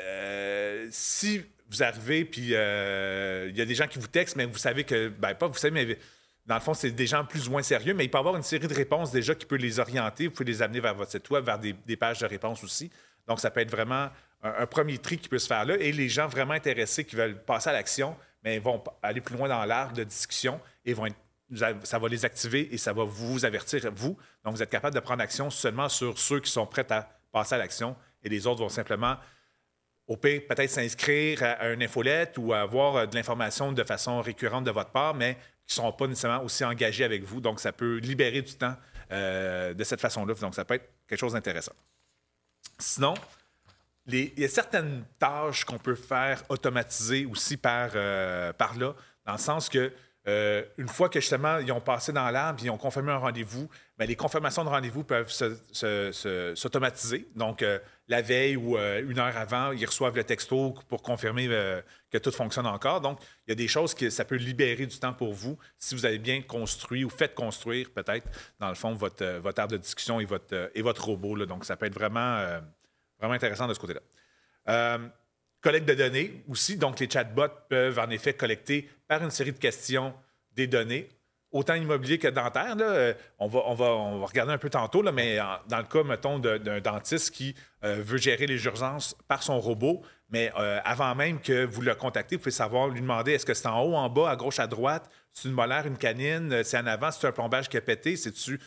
euh, 0.00 0.88
si 0.90 1.42
vous 1.70 1.82
arrivez, 1.82 2.24
puis 2.24 2.54
euh, 2.54 3.48
il 3.50 3.56
y 3.56 3.60
a 3.60 3.64
des 3.64 3.74
gens 3.74 3.86
qui 3.86 3.98
vous 3.98 4.06
textent, 4.08 4.36
mais 4.36 4.46
vous 4.46 4.58
savez 4.58 4.84
que. 4.84 5.08
Ben, 5.08 5.34
pas 5.34 5.46
vous 5.46 5.56
savez, 5.56 5.72
mais 5.72 5.98
dans 6.46 6.54
le 6.54 6.60
fond, 6.60 6.74
c'est 6.74 6.90
des 6.90 7.06
gens 7.06 7.24
plus 7.24 7.48
ou 7.48 7.50
moins 7.50 7.62
sérieux, 7.62 7.94
mais 7.94 8.04
il 8.04 8.10
peut 8.10 8.18
avoir 8.18 8.36
une 8.36 8.42
série 8.42 8.66
de 8.66 8.74
réponses 8.74 9.12
déjà 9.12 9.34
qui 9.34 9.46
peut 9.46 9.56
les 9.56 9.78
orienter. 9.80 10.26
Vous 10.26 10.32
pouvez 10.32 10.50
les 10.50 10.62
amener 10.62 10.80
vers 10.80 10.94
votre 10.94 11.10
site 11.10 11.28
web, 11.30 11.44
vers 11.44 11.58
des, 11.58 11.74
des 11.74 11.96
pages 11.96 12.20
de 12.20 12.26
réponses 12.26 12.64
aussi. 12.64 12.90
Donc, 13.26 13.40
ça 13.40 13.50
peut 13.50 13.60
être 13.60 13.70
vraiment 13.70 14.08
un, 14.42 14.66
premier 14.66 14.98
tri 14.98 15.18
qui 15.18 15.28
peut 15.28 15.38
se 15.38 15.46
faire 15.46 15.64
là. 15.64 15.76
Et 15.78 15.92
les 15.92 16.08
gens 16.08 16.28
vraiment 16.28 16.54
intéressés 16.54 17.04
qui 17.04 17.16
veulent 17.16 17.42
passer 17.42 17.70
à 17.70 17.72
l'action, 17.72 18.16
mais 18.42 18.56
ils 18.56 18.62
vont 18.62 18.82
aller 19.02 19.20
plus 19.20 19.36
loin 19.36 19.48
dans 19.48 19.64
l'arbre 19.64 19.94
de 19.94 20.04
discussion 20.04 20.60
et 20.84 20.94
vont 20.94 21.08
ça 21.84 21.98
va 21.98 22.08
les 22.08 22.26
activer 22.26 22.68
et 22.74 22.78
ça 22.78 22.92
va 22.92 23.04
vous 23.04 23.44
avertir, 23.44 23.90
vous. 23.94 24.18
Donc, 24.44 24.54
vous 24.54 24.62
êtes 24.62 24.70
capable 24.70 24.94
de 24.94 25.00
prendre 25.00 25.22
action 25.22 25.48
seulement 25.48 25.88
sur 25.88 26.18
ceux 26.18 26.40
qui 26.40 26.50
sont 26.50 26.66
prêts 26.66 26.90
à 26.92 27.08
passer 27.32 27.54
à 27.54 27.58
l'action 27.58 27.96
et 28.22 28.28
les 28.28 28.46
autres 28.46 28.60
vont 28.60 28.68
simplement, 28.68 29.16
au 30.06 30.16
peut-être 30.16 30.70
s'inscrire 30.70 31.42
à, 31.42 31.70
une 31.70 31.82
infolette 31.82 32.36
ou 32.38 32.52
avoir 32.52 32.96
euh, 32.96 33.06
de 33.06 33.14
l'information 33.14 33.72
de 33.72 33.84
façon 33.84 34.20
récurrente 34.20 34.64
de 34.64 34.70
votre 34.70 34.90
part, 34.90 35.14
mais 35.14 35.34
qui 35.66 35.78
ne 35.78 35.84
sont 35.84 35.92
pas 35.92 36.06
nécessairement 36.06 36.42
aussi 36.42 36.64
engagés 36.64 37.04
avec 37.04 37.22
vous. 37.22 37.40
Donc, 37.40 37.60
ça 37.60 37.72
peut 37.72 37.96
libérer 37.96 38.42
du 38.42 38.54
temps 38.54 38.74
euh, 39.12 39.74
de 39.74 39.84
cette 39.84 40.00
façon-là. 40.00 40.34
Donc, 40.34 40.54
ça 40.54 40.64
peut 40.64 40.74
être 40.74 40.90
quelque 41.06 41.20
chose 41.20 41.34
d'intéressant. 41.34 41.74
Sinon, 42.78 43.14
il 44.08 44.40
y 44.40 44.44
a 44.44 44.48
certaines 44.48 45.04
tâches 45.18 45.64
qu'on 45.64 45.78
peut 45.78 45.94
faire 45.94 46.42
automatiser 46.48 47.26
aussi 47.26 47.56
par, 47.56 47.90
euh, 47.94 48.52
par 48.52 48.76
là, 48.78 48.94
dans 49.26 49.32
le 49.32 49.38
sens 49.38 49.68
que 49.68 49.92
euh, 50.26 50.62
une 50.76 50.88
fois 50.88 51.08
que 51.08 51.20
justement 51.20 51.58
ils 51.58 51.72
ont 51.72 51.80
passé 51.80 52.12
dans 52.12 52.28
l'arbre, 52.30 52.60
ils 52.62 52.70
ont 52.70 52.76
confirmé 52.76 53.12
un 53.12 53.18
rendez-vous, 53.18 53.68
bien, 53.96 54.06
les 54.06 54.16
confirmations 54.16 54.62
de 54.62 54.68
rendez-vous 54.68 55.02
peuvent 55.04 55.30
s'automatiser. 55.72 57.28
Donc, 57.34 57.62
euh, 57.62 57.78
la 58.08 58.20
veille 58.20 58.56
ou 58.56 58.76
une 58.76 59.18
heure 59.18 59.36
avant, 59.36 59.72
ils 59.72 59.86
reçoivent 59.86 60.16
le 60.16 60.24
texto 60.24 60.74
pour 60.88 61.02
confirmer 61.02 61.46
que 62.10 62.18
tout 62.18 62.30
fonctionne 62.30 62.66
encore. 62.66 63.02
Donc, 63.02 63.20
il 63.46 63.50
y 63.50 63.52
a 63.52 63.54
des 63.54 63.68
choses 63.68 63.94
que 63.94 64.08
ça 64.10 64.24
peut 64.24 64.36
libérer 64.36 64.86
du 64.86 64.98
temps 64.98 65.12
pour 65.12 65.34
vous 65.34 65.58
si 65.78 65.94
vous 65.94 66.06
avez 66.06 66.18
bien 66.18 66.40
construit 66.40 67.04
ou 67.04 67.10
fait 67.10 67.34
construire 67.34 67.90
peut-être, 67.90 68.26
dans 68.60 68.70
le 68.70 68.74
fond, 68.74 68.94
votre, 68.94 69.38
votre 69.38 69.60
arbre 69.60 69.72
de 69.72 69.78
discussion 69.78 70.20
et 70.20 70.24
votre, 70.24 70.70
et 70.74 70.80
votre 70.80 71.04
robot. 71.04 71.44
Donc, 71.44 71.66
ça 71.66 71.76
peut 71.76 71.86
être 71.86 71.94
vraiment 71.94 72.60
Vraiment 73.18 73.34
intéressant 73.34 73.66
de 73.66 73.74
ce 73.74 73.78
côté-là. 73.78 74.00
Euh, 74.68 74.98
collecte 75.60 75.88
de 75.88 75.94
données 75.94 76.44
aussi. 76.48 76.76
Donc, 76.76 77.00
les 77.00 77.10
chatbots 77.10 77.48
peuvent 77.68 77.98
en 77.98 78.10
effet 78.10 78.34
collecter 78.34 78.88
par 79.06 79.22
une 79.22 79.30
série 79.30 79.52
de 79.52 79.58
questions 79.58 80.14
des 80.52 80.66
données. 80.66 81.08
autant 81.50 81.74
immobilier 81.74 82.18
que 82.18 82.28
dentaire. 82.28 82.76
Là. 82.76 82.84
Euh, 82.84 83.14
on, 83.38 83.48
va, 83.48 83.60
on, 83.66 83.74
va, 83.74 83.86
on 83.86 84.18
va 84.18 84.26
regarder 84.26 84.52
un 84.52 84.58
peu 84.58 84.68
tantôt, 84.68 85.00
là, 85.00 85.12
mais 85.12 85.38
dans 85.68 85.78
le 85.78 85.84
cas, 85.84 86.02
mettons, 86.02 86.38
d'un 86.38 86.80
dentiste 86.80 87.30
qui 87.30 87.54
euh, 87.84 88.02
veut 88.02 88.18
gérer 88.18 88.46
les 88.46 88.62
urgences 88.66 89.16
par 89.28 89.42
son 89.42 89.58
robot, 89.58 90.02
mais 90.28 90.52
avant 90.84 91.14
même 91.14 91.40
que 91.40 91.64
vous 91.64 91.80
le 91.80 91.94
contactez, 91.94 92.36
vous 92.36 92.42
pouvez 92.42 92.50
savoir, 92.50 92.88
lui 92.88 93.00
demander 93.00 93.32
est-ce 93.32 93.46
que 93.46 93.54
c'est 93.54 93.66
en 93.66 93.80
haut, 93.80 93.94
en 93.94 94.10
bas, 94.10 94.28
à 94.28 94.36
gauche, 94.36 94.58
à 94.58 94.66
droite, 94.66 95.08
c'est 95.32 95.48
une 95.48 95.54
molaire, 95.54 95.86
une 95.86 95.96
canine, 95.96 96.62
c'est 96.64 96.78
en 96.78 96.86
avant, 96.86 97.10
c'est 97.10 97.26
un 97.26 97.32
plombage 97.32 97.68
qui 97.68 97.76
a 97.76 97.80
pété, 97.80 98.16
c'est-tu 98.16 98.60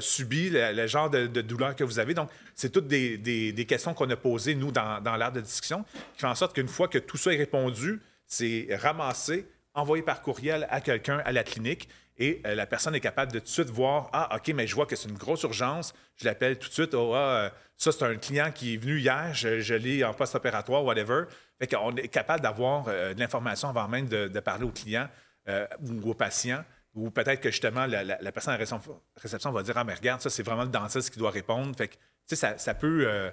subi 0.00 0.50
le, 0.50 0.86
genre 0.86 1.08
de, 1.08 1.26
douleur 1.26 1.76
que 1.76 1.84
vous 1.84 1.98
avez? 1.98 2.14
Donc, 2.14 2.30
c'est 2.54 2.70
toutes 2.70 2.88
des, 2.88 3.16
des, 3.16 3.66
questions 3.66 3.94
qu'on 3.94 4.10
a 4.10 4.16
posées, 4.16 4.56
nous, 4.56 4.72
dans, 4.72 5.00
dans 5.00 5.14
l'art 5.16 5.30
de 5.30 5.40
discussion, 5.40 5.84
qui 6.14 6.20
fait 6.20 6.26
en 6.26 6.34
sorte 6.34 6.54
qu'une 6.54 6.68
fois 6.68 6.88
que 6.88 6.98
tout 6.98 7.16
ça 7.16 7.32
est 7.32 7.36
répondu, 7.36 8.00
c'est 8.26 8.66
ramassé, 8.72 9.46
envoyé 9.74 10.02
par 10.02 10.20
courriel 10.20 10.66
à 10.70 10.80
quelqu'un 10.80 11.22
à 11.24 11.30
la 11.30 11.44
clinique 11.44 11.88
et 12.18 12.40
euh, 12.46 12.54
la 12.54 12.66
personne 12.66 12.94
est 12.94 13.00
capable 13.00 13.32
de 13.32 13.38
tout 13.38 13.44
de 13.44 13.50
suite 13.50 13.70
voir 13.70 14.08
Ah, 14.12 14.36
OK, 14.36 14.48
mais 14.54 14.66
je 14.66 14.74
vois 14.74 14.86
que 14.86 14.96
c'est 14.96 15.08
une 15.08 15.18
grosse 15.18 15.42
urgence. 15.42 15.92
Je 16.16 16.24
l'appelle 16.24 16.58
tout 16.58 16.68
de 16.68 16.74
suite. 16.74 16.94
Oh, 16.94 17.12
ah, 17.14 17.18
euh, 17.18 17.50
ça, 17.76 17.92
c'est 17.92 18.04
un 18.04 18.16
client 18.16 18.50
qui 18.54 18.74
est 18.74 18.76
venu 18.78 18.98
hier. 18.98 19.34
Je, 19.34 19.74
l'ai 19.74 20.02
en 20.02 20.14
post-opératoire, 20.14 20.84
whatever. 20.84 21.24
Fait 21.58 21.66
qu'on 21.66 21.94
est 21.96 22.08
capable 22.08 22.42
d'avoir 22.42 22.86
euh, 22.88 23.12
de 23.12 23.20
l'information 23.20 23.68
avant 23.68 23.88
même 23.88 24.08
de, 24.08 24.40
parler 24.40 24.64
au 24.64 24.70
client 24.70 25.08
ou 25.48 26.10
au 26.10 26.14
patient. 26.14 26.64
Ou 26.94 27.10
peut-être 27.10 27.40
que 27.40 27.50
justement, 27.50 27.86
la, 27.86 28.32
personne 28.32 28.54
à 28.54 28.56
réception, 28.56 29.52
va 29.52 29.62
dire 29.62 29.76
Ah, 29.76 29.84
mais 29.84 29.94
regarde, 29.94 30.20
ça, 30.20 30.30
c'est 30.30 30.42
vraiment 30.42 30.62
le 30.62 30.70
dentiste 30.70 31.10
qui 31.10 31.18
doit 31.18 31.30
répondre. 31.30 31.76
Fait 31.76 31.88
que, 31.88 31.96
ça, 32.34 32.56
ça 32.58 32.74
peut. 32.74 33.30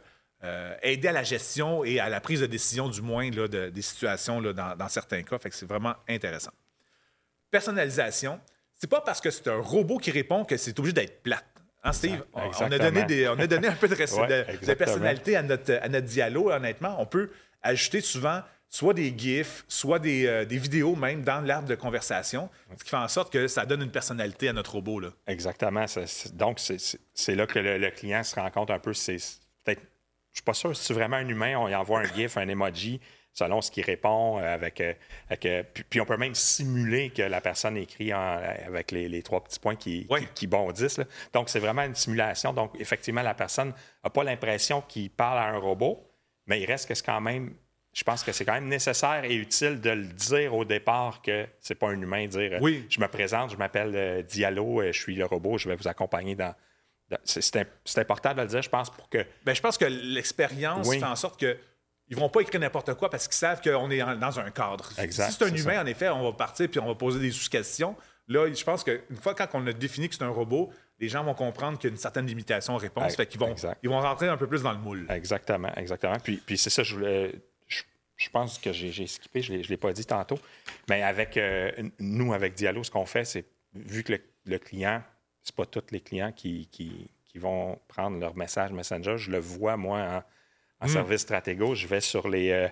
aider 0.82 1.08
à 1.08 1.14
la 1.14 1.24
gestion 1.24 1.86
et 1.86 2.00
à 2.00 2.10
la 2.10 2.20
prise 2.20 2.42
de 2.42 2.46
décision, 2.46 2.90
du 2.90 3.02
moins, 3.02 3.30
là, 3.32 3.48
des 3.48 3.82
situations 3.82 4.42
là, 4.42 4.52
dans, 4.54 4.76
dans, 4.76 4.90
certains 4.90 5.24
cas. 5.24 5.38
Fait 5.40 5.50
que 5.50 5.56
c'est 5.56 5.66
vraiment 5.66 5.96
intéressant. 6.10 6.52
Personnalisation 7.50 8.40
c'est 8.84 8.90
pas 8.90 9.00
parce 9.00 9.22
que 9.22 9.32
c'est 9.32 9.48
un 9.48 9.62
robot 9.62 9.98
qui 9.98 10.12
répond 10.12 10.44
que 10.44 10.58
c'est 10.58 10.78
obligé 10.78 10.92
d'être 10.92 11.24
plate. 11.24 11.46
Hein, 11.86 11.94
Steve? 11.94 12.22
On, 12.34 12.50
a 12.70 12.78
donné 12.78 13.30
on 13.30 13.40
a 13.40 13.48
donné 13.48 13.70
un 13.70 13.76
peu 13.76 13.88
de, 13.88 13.96
de, 14.66 14.74
personnalité 14.74 15.38
à 15.38 15.42
notre, 15.42 15.80
à 15.82 15.88
notre 15.88 16.06
dialogue, 16.06 16.48
honnêtement. 16.48 16.98
On 17.00 17.06
peut 17.06 17.30
ajouter 17.62 18.02
souvent 18.02 18.42
soit 18.74 18.96
des 18.96 19.14
GIFs, 19.16 19.66
soit 19.68 20.00
des, 20.00 20.26
euh, 20.26 20.46
des 20.46 20.58
vidéos 20.58 20.96
même 20.96 21.22
dans 21.22 21.42
l'arbre 21.42 21.68
de 21.68 21.76
conversation, 21.76 22.50
ce 22.76 22.84
qui 22.84 22.90
fait 22.90 22.98
en 22.98 23.08
sorte 23.08 23.32
que 23.32 23.48
ça 23.48 23.68
donne 23.68 23.84
une 23.84 23.92
personnalité 23.92 24.50
à 24.50 24.54
notre 24.54 24.72
robot. 24.74 25.00
Là. 25.00 25.10
Exactement. 25.28 25.86
donc, 26.34 26.60
c'est 26.60 27.36
là 27.36 27.46
que 27.46 27.60
le, 27.60 27.90
client 27.92 28.24
se 28.24 28.36
rend 28.36 28.50
compte 28.50 28.72
un 28.72 28.80
peu. 28.80 28.94
C'est 28.94 29.18
peut-être, 29.64 29.82
je 30.32 30.38
suis 30.38 30.44
pas 30.44 30.56
sûr 30.56 30.76
si 30.76 30.84
c'est 30.84 30.94
vraiment 30.94 31.18
un 31.18 31.28
humain, 31.28 31.56
on 31.58 31.68
y 31.68 31.76
envoie 31.76 32.00
un 32.00 32.14
GIF, 32.16 32.38
un 32.38 32.48
emoji 32.48 33.00
selon 33.34 33.62
ce 33.62 33.72
qu'il 33.72 33.84
répond. 33.84 34.40
Euh, 34.40 34.54
avec, 34.54 34.80
euh, 34.80 34.94
euh, 35.46 35.64
puis, 35.90 36.00
on 36.00 36.06
peut 36.06 36.18
même 36.18 36.36
simuler 36.36 37.10
que 37.10 37.24
la 37.24 37.42
personne 37.42 37.76
écrit 37.78 38.12
avec 38.12 38.92
les, 38.92 39.24
trois 39.24 39.44
petits 39.44 39.60
points 39.60 39.76
qui, 39.76 40.08
qui, 40.36 40.48
bondissent. 40.48 41.02
Donc, 41.34 41.50
c'est 41.50 41.60
vraiment 41.60 41.84
une 41.84 41.96
simulation. 41.96 42.54
Donc, 42.54 42.72
effectivement, 42.80 43.22
la 43.22 43.34
personne 43.34 43.74
n'a 44.04 44.10
pas 44.10 44.24
l'impression 44.24 44.82
qu'il 44.82 45.10
parle 45.10 45.40
à 45.40 45.48
un 45.50 45.58
robot, 45.58 46.08
mais 46.48 46.62
il 46.62 46.66
reste 46.66 46.88
que 46.88 46.96
c'est 46.96 47.06
quand 47.06 47.22
même 47.22 47.54
je 47.94 48.04
pense 48.04 48.24
que 48.24 48.32
c'est 48.32 48.44
quand 48.44 48.54
même 48.54 48.68
nécessaire 48.68 49.24
et 49.24 49.36
utile 49.36 49.80
de 49.80 49.92
le 49.92 50.06
dire 50.06 50.54
au 50.56 50.66
départ 50.66 51.22
que 51.22 51.46
c'est 51.60 51.76
pas 51.76 51.90
un 51.90 52.02
humain 52.02 52.28
dire 52.28 52.58
oui. 52.62 52.86
je 52.90 53.00
me 53.00 53.08
présente, 53.08 53.52
je 53.52 53.58
m'appelle 53.58 54.26
Diallo, 54.26 54.82
je 54.84 54.92
suis 54.92 55.16
le 55.16 55.26
robot, 55.26 55.58
je 55.58 55.70
vais 55.70 55.76
vous 55.76 55.88
accompagner 55.88 56.36
dans. 56.36 56.56
c'est 57.24 57.56
important 57.98 58.34
de 58.34 58.42
le 58.42 58.48
dire, 58.48 58.62
je 58.62 58.70
pense, 58.70 58.90
pour 58.90 59.10
que. 59.10 59.26
Bien, 59.46 59.54
je 59.54 59.62
pense 59.62 59.78
que 59.78 59.86
l'expérience 59.86 60.90
fait 60.90 61.04
en 61.04 61.16
sorte 61.16 61.40
que 61.40 61.58
ils 62.10 62.18
vont 62.18 62.30
pas 62.30 62.42
écrire 62.42 62.60
n'importe 62.60 62.94
quoi 62.96 63.10
parce 63.10 63.28
qu'ils 63.28 63.38
savent 63.38 63.62
qu'on 63.62 63.90
est 63.90 64.00
dans 64.18 64.40
un 64.40 64.52
cadre. 64.52 64.92
si 64.92 65.12
c'est 65.12 65.44
un 65.44 65.56
humain, 65.56 65.82
en 65.82 65.86
effet, 65.86 66.10
on 66.10 66.24
va 66.24 66.34
partir 66.34 66.70
puis 66.70 66.80
on 66.80 66.88
va 66.88 66.96
poser 66.96 67.20
des 67.20 67.32
sous-questions. 67.32 67.96
Là, 68.28 68.52
je 68.54 68.64
pense 68.64 68.84
qu'une 68.84 69.18
fois 69.22 69.34
quand 69.36 69.48
on 69.54 69.68
a 69.68 69.74
défini 69.74 70.08
que 70.08 70.16
c'est 70.16 70.24
un 70.24 70.30
robot, 70.30 70.72
les 71.00 71.10
gens 71.10 71.24
vont 71.24 71.34
comprendre 71.34 71.78
qu'il 71.78 71.90
y 71.90 71.92
a 71.92 71.94
une 71.94 72.00
certaine 72.00 72.26
limitation 72.26 72.76
aux 72.76 72.80
réponses. 72.80 73.16
Fait 73.16 73.26
qu'ils 73.26 73.40
vont, 73.40 73.56
ils 73.82 73.90
vont 73.90 74.00
rentrer 74.00 74.30
un 74.30 74.38
peu 74.38 74.48
plus 74.48 74.64
dans 74.64 74.72
le 74.72 74.78
moule. 74.78 75.06
Exactement, 75.10 75.74
exactement. 75.76 76.18
Puis, 76.24 76.38
puis 76.38 76.58
c'est 76.58 76.70
ça, 76.70 76.84
je 76.84 76.96
voulais. 76.96 77.34
Je, 78.16 78.30
pense 78.30 78.60
que 78.60 78.72
j'ai 78.72 79.08
skippé, 79.08 79.42
je 79.42 79.54
ne 79.54 79.64
l'ai 79.64 79.78
pas 79.78 79.94
dit 79.94 80.06
tantôt. 80.06 80.40
Mais 80.90 81.02
avec 81.02 81.38
euh, 81.38 81.72
nous, 82.00 82.34
avec 82.34 82.54
Diallo, 82.54 82.84
ce 82.84 82.92
qu'on 82.92 83.06
fait, 83.06 83.26
c'est 83.26 83.46
vu 83.74 84.04
que 84.04 84.14
le, 84.46 84.58
client, 84.60 85.02
c'est 85.42 85.56
pas 85.56 85.66
tous 85.66 85.92
les 85.92 86.00
clients 86.00 86.32
qui, 86.32 86.68
qui, 86.72 87.10
qui, 87.26 87.40
vont 87.40 87.80
prendre 87.88 88.20
leur 88.20 88.36
message 88.36 88.72
Messenger, 88.72 89.18
je 89.18 89.32
le 89.32 89.40
vois, 89.40 89.78
moi, 89.78 90.00
en 90.00 90.24
en 90.84 90.88
hmm. 90.88 90.90
service 90.90 91.22
stratégo, 91.22 91.76
je 91.76 91.88
vais 91.88 92.02
sur 92.02 92.28
les, 92.28 92.52
euh, 92.52 92.68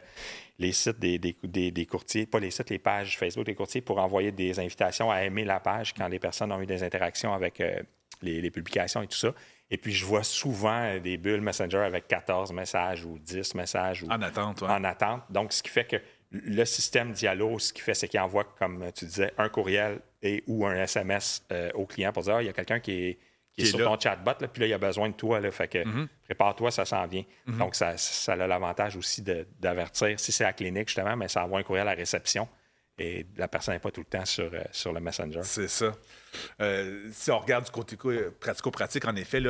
les 0.59 0.73
sites 0.73 0.99
des, 0.99 1.17
des, 1.17 1.85
courtiers, 1.85 2.25
pas 2.25 2.39
les 2.39 2.51
sites, 2.51 2.69
les 2.69 2.79
pages 2.79 3.17
Facebook 3.17 3.45
des 3.45 3.55
courtiers 3.55 3.81
pour 3.81 3.99
envoyer 3.99 4.31
des 4.31 4.59
invitations 4.59 5.09
à 5.09 5.23
aimer 5.23 5.45
la 5.45 5.59
page 5.59 5.93
quand 5.93 6.07
les 6.07 6.19
personnes 6.19 6.51
ont 6.51 6.61
eu 6.61 6.65
des 6.65 6.83
interactions 6.83 7.33
avec 7.33 7.61
euh, 7.61 7.81
les, 8.21 8.51
publications 8.51 9.01
et 9.01 9.07
tout 9.07 9.17
ça. 9.17 9.33
Et 9.71 9.77
puis, 9.77 9.93
je 9.93 10.05
vois 10.05 10.23
souvent 10.23 10.99
des 10.99 11.17
bulles 11.17 11.41
Messenger 11.41 11.79
avec 11.79 12.07
14 12.07 12.51
messages 12.51 13.05
ou 13.05 13.17
10 13.17 13.55
messages. 13.55 14.03
en 14.03 14.21
attente, 14.21 14.61
En 14.63 14.83
attente. 14.83 15.23
Donc, 15.29 15.53
ce 15.53 15.63
qui 15.63 15.69
fait 15.69 15.85
que 15.85 15.95
le 16.31 16.65
système 16.65 17.13
Diallo, 17.13 17.57
ce 17.57 17.71
qui 17.71 17.81
fait, 17.81 17.93
c'est 17.93 18.09
qu'il 18.09 18.19
envoie, 18.19 18.43
comme 18.43 18.91
tu 18.93 19.05
disais, 19.05 19.33
un 19.37 19.49
courriel 19.49 19.99
et 20.21 20.43
ou 20.47 20.65
un 20.65 20.75
SMS 20.75 21.45
euh, 21.51 21.71
au 21.73 21.85
client 21.85 22.11
pour 22.11 22.23
dire 22.23 22.35
ah, 22.35 22.43
il 22.43 22.45
y 22.45 22.49
a 22.49 22.53
quelqu'un 22.53 22.79
qui 22.79 22.91
est 22.91 23.19
qui 23.53 23.63
est, 23.63 23.65
sur 23.65 23.79
ton 23.79 23.99
chatbot, 23.99 24.31
là, 24.39 24.47
puis 24.47 24.61
là, 24.61 24.67
il 24.67 24.73
a 24.73 24.77
besoin 24.77 25.09
de 25.09 25.13
toi. 25.13 25.41
Là, 25.41 25.51
fait 25.51 25.67
que 25.67 25.85
mhm. 25.85 26.07
prépare-toi, 26.23 26.71
ça 26.71 26.85
s'en 26.85 27.05
vient. 27.05 27.23
Mhm. 27.47 27.57
Donc, 27.57 27.75
ça, 27.75 27.97
ça, 27.97 28.33
a 28.33 28.47
l'avantage 28.47 28.95
aussi 28.95 29.21
d'avertir. 29.59 30.17
Si 30.19 30.31
c'est 30.31 30.45
à 30.45 30.47
la 30.47 30.53
clinique, 30.53 30.87
justement, 30.87 31.17
mais 31.17 31.27
ça 31.27 31.43
envoie 31.43 31.59
un 31.59 31.63
courriel 31.63 31.87
à 31.87 31.91
la 31.91 31.97
réception 31.97 32.47
et 33.01 33.27
la 33.35 33.47
personne 33.47 33.73
n'est 33.73 33.79
pas 33.79 33.91
tout 33.91 34.01
le 34.01 34.05
temps 34.05 34.25
sur, 34.25 34.51
euh, 34.53 34.93
le 34.93 34.99
Messenger. 34.99 35.41
C'est 35.43 35.67
ça. 35.67 35.91
Euh, 36.61 37.09
si 37.11 37.31
on 37.31 37.39
regarde 37.39 37.65
du 37.65 37.71
côté 37.71 37.97
pratico-pratique, 38.39 39.05
en 39.05 39.15
effet, 39.15 39.41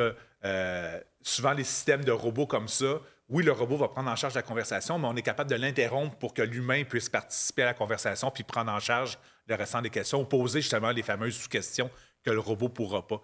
euh, 0.44 1.00
souvent 1.20 1.52
les 1.52 1.64
systèmes 1.64 2.04
de 2.04 2.12
robots 2.12 2.46
comme 2.46 2.68
ça, 2.68 3.00
oui, 3.28 3.44
le 3.44 3.52
robot 3.52 3.76
va 3.76 3.88
prendre 3.88 4.10
en 4.10 4.16
charge 4.16 4.34
la 4.34 4.42
conversation, 4.42 4.98
mais 4.98 5.06
on 5.06 5.16
est 5.16 5.22
capable 5.22 5.50
de 5.50 5.56
l'interrompre 5.56 6.16
pour 6.16 6.34
que 6.34 6.42
l'humain 6.42 6.84
puisse 6.84 7.08
participer 7.08 7.62
à 7.62 7.66
la 7.66 7.74
conversation 7.74 8.30
puis 8.30 8.42
prendre 8.42 8.72
en 8.72 8.80
charge 8.80 9.18
le 9.46 9.54
restant 9.54 9.82
des 9.82 9.90
questions, 9.90 10.20
ou 10.20 10.24
poser 10.24 10.60
justement 10.60 10.90
les 10.90 11.02
fameuses 11.02 11.36
sous-questions 11.36 11.90
que 12.24 12.30
le 12.30 12.38
robot 12.38 12.66
ne 12.66 12.72
pourra 12.72 13.06
pas. 13.06 13.20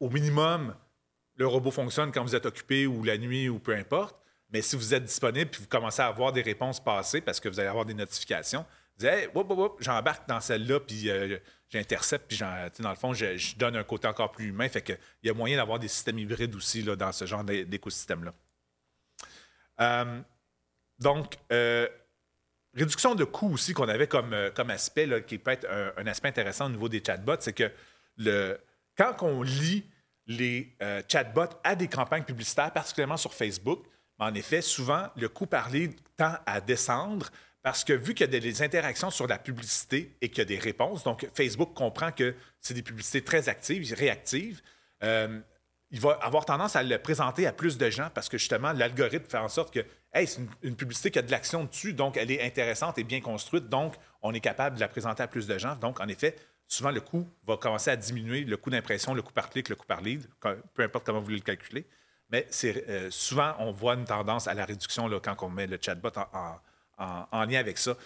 Au 0.00 0.10
minimum, 0.10 0.74
le 1.36 1.46
robot 1.46 1.70
fonctionne 1.70 2.10
quand 2.10 2.22
vous 2.22 2.34
êtes 2.34 2.46
occupé 2.46 2.86
ou 2.86 3.04
la 3.04 3.18
nuit 3.18 3.48
ou 3.48 3.58
peu 3.58 3.74
importe. 3.74 4.16
Mais 4.50 4.62
si 4.62 4.76
vous 4.76 4.94
êtes 4.94 5.04
disponible 5.04 5.50
puis 5.50 5.60
vous 5.60 5.68
commencez 5.68 6.00
à 6.00 6.06
avoir 6.06 6.32
des 6.32 6.42
réponses 6.42 6.82
passées 6.82 7.20
parce 7.20 7.38
que 7.38 7.48
vous 7.48 7.60
allez 7.60 7.68
avoir 7.68 7.84
des 7.84 7.94
notifications, 7.94 8.64
dites 8.98 9.08
hey, 9.08 9.28
j'embarque 9.80 10.28
dans 10.28 10.40
celle-là 10.40 10.80
puis 10.80 11.10
euh, 11.10 11.38
j'intercepte 11.68 12.26
puis 12.28 12.38
dans 12.38 12.90
le 12.90 12.96
fond, 12.96 13.14
je, 13.14 13.56
donne 13.56 13.76
un 13.76 13.84
côté 13.84 14.08
encore 14.08 14.32
plus 14.32 14.48
humain. 14.48 14.68
Fait 14.68 14.98
y 15.22 15.30
a 15.30 15.34
moyen 15.34 15.56
d'avoir 15.56 15.78
des 15.78 15.88
systèmes 15.88 16.18
hybrides 16.18 16.54
aussi 16.54 16.82
là, 16.82 16.96
dans 16.96 17.12
ce 17.12 17.24
genre 17.26 17.44
d'écosystème-là. 17.44 18.34
Euh, 19.80 20.20
donc, 20.98 21.36
euh, 21.52 21.88
réduction 22.74 23.14
de 23.14 23.24
coûts 23.24 23.52
aussi 23.52 23.72
qu'on 23.72 23.88
avait 23.88 24.08
comme, 24.08 24.34
aspect, 24.68 25.24
qui 25.24 25.38
peut 25.38 25.52
être 25.52 25.68
un, 25.96 26.06
aspect 26.06 26.28
intéressant 26.28 26.66
au 26.66 26.70
niveau 26.70 26.88
des 26.88 27.02
chatbots, 27.04 27.40
c'est 27.40 27.52
que 27.52 27.70
quand 28.96 29.14
on 29.22 29.42
lit 29.42 29.84
les 30.26 30.76
chatbots 31.08 31.54
à 31.62 31.76
des 31.76 31.86
campagnes 31.86 32.24
publicitaires, 32.24 32.72
particulièrement 32.72 33.16
sur 33.16 33.32
Facebook, 33.32 33.84
en 34.18 34.34
effet, 34.34 34.60
souvent, 34.60 35.08
le 35.16 35.28
coût 35.28 35.46
par 35.46 35.70
tend 36.16 36.34
à 36.44 36.60
descendre 36.60 37.30
parce 37.62 37.84
que 37.84 37.92
vu 37.92 38.14
qu'il 38.14 38.32
y 38.32 38.36
a 38.36 38.40
des 38.40 38.62
interactions 38.62 39.10
sur 39.10 39.26
la 39.26 39.38
publicité 39.38 40.16
et 40.20 40.28
qu'il 40.28 40.38
y 40.38 40.42
a 40.42 40.44
des 40.44 40.58
réponses, 40.58 41.04
donc 41.04 41.28
Facebook 41.34 41.74
comprend 41.74 42.12
que 42.12 42.34
c'est 42.60 42.74
des 42.74 42.82
publicités 42.82 43.22
très 43.22 43.48
actives, 43.48 43.92
réactives, 43.94 44.62
euh, 45.02 45.40
il 45.90 46.00
va 46.00 46.12
avoir 46.20 46.44
tendance 46.44 46.76
à 46.76 46.82
le 46.82 46.98
présenter 46.98 47.46
à 47.46 47.52
plus 47.52 47.78
de 47.78 47.90
gens 47.90 48.10
parce 48.14 48.28
que 48.28 48.38
justement, 48.38 48.72
l'algorithme 48.72 49.26
fait 49.26 49.38
en 49.38 49.48
sorte 49.48 49.72
que 49.72 49.84
hey, 50.12 50.26
c'est 50.26 50.40
une, 50.62 50.76
publicité 50.76 51.10
qui 51.10 51.18
a 51.18 51.22
de 51.22 51.30
l'action 51.30 51.64
dessus, 51.64 51.92
donc 51.92 52.16
elle 52.16 52.30
est 52.30 52.42
intéressante 52.42 52.98
et 52.98 53.04
bien 53.04 53.20
construite, 53.20 53.68
donc 53.68 53.94
on 54.22 54.32
est 54.34 54.40
capable 54.40 54.76
de 54.76 54.80
la 54.80 54.88
présenter 54.88 55.22
à 55.22 55.28
plus 55.28 55.46
de 55.46 55.58
gens. 55.58 55.76
Donc, 55.76 56.00
en 56.00 56.08
effet, 56.08 56.36
souvent 56.66 56.90
le 56.90 57.00
coût 57.00 57.26
va 57.46 57.56
commencer 57.56 57.90
à 57.90 57.96
diminuer, 57.96 58.44
le 58.44 58.56
coût 58.56 58.70
d'impression, 58.70 59.14
le 59.14 59.22
coût 59.22 59.32
par 59.32 59.48
clic, 59.48 59.68
le 59.68 59.76
coût 59.76 59.86
par 59.86 60.00
lead, 60.00 60.26
peu 60.74 60.82
importe 60.82 61.06
comment 61.06 61.18
vous 61.20 61.26
voulez 61.26 61.36
le 61.36 61.42
calculer. 61.42 61.86
Mais 62.30 62.46
euh, 62.64 63.10
souvent, 63.10 63.54
on 63.58 63.72
voit 63.72 63.94
une 63.94 64.04
tendance 64.04 64.48
à 64.48 64.54
la 64.54 64.66
réduction 64.66 65.08
là, 65.08 65.18
quand 65.20 65.42
on 65.42 65.48
met 65.48 65.66
le 65.66 65.78
chatbot 65.80 66.10
en, 66.16 66.56
lien 66.98 67.58
avec 67.58 67.78
ça. 67.78 67.96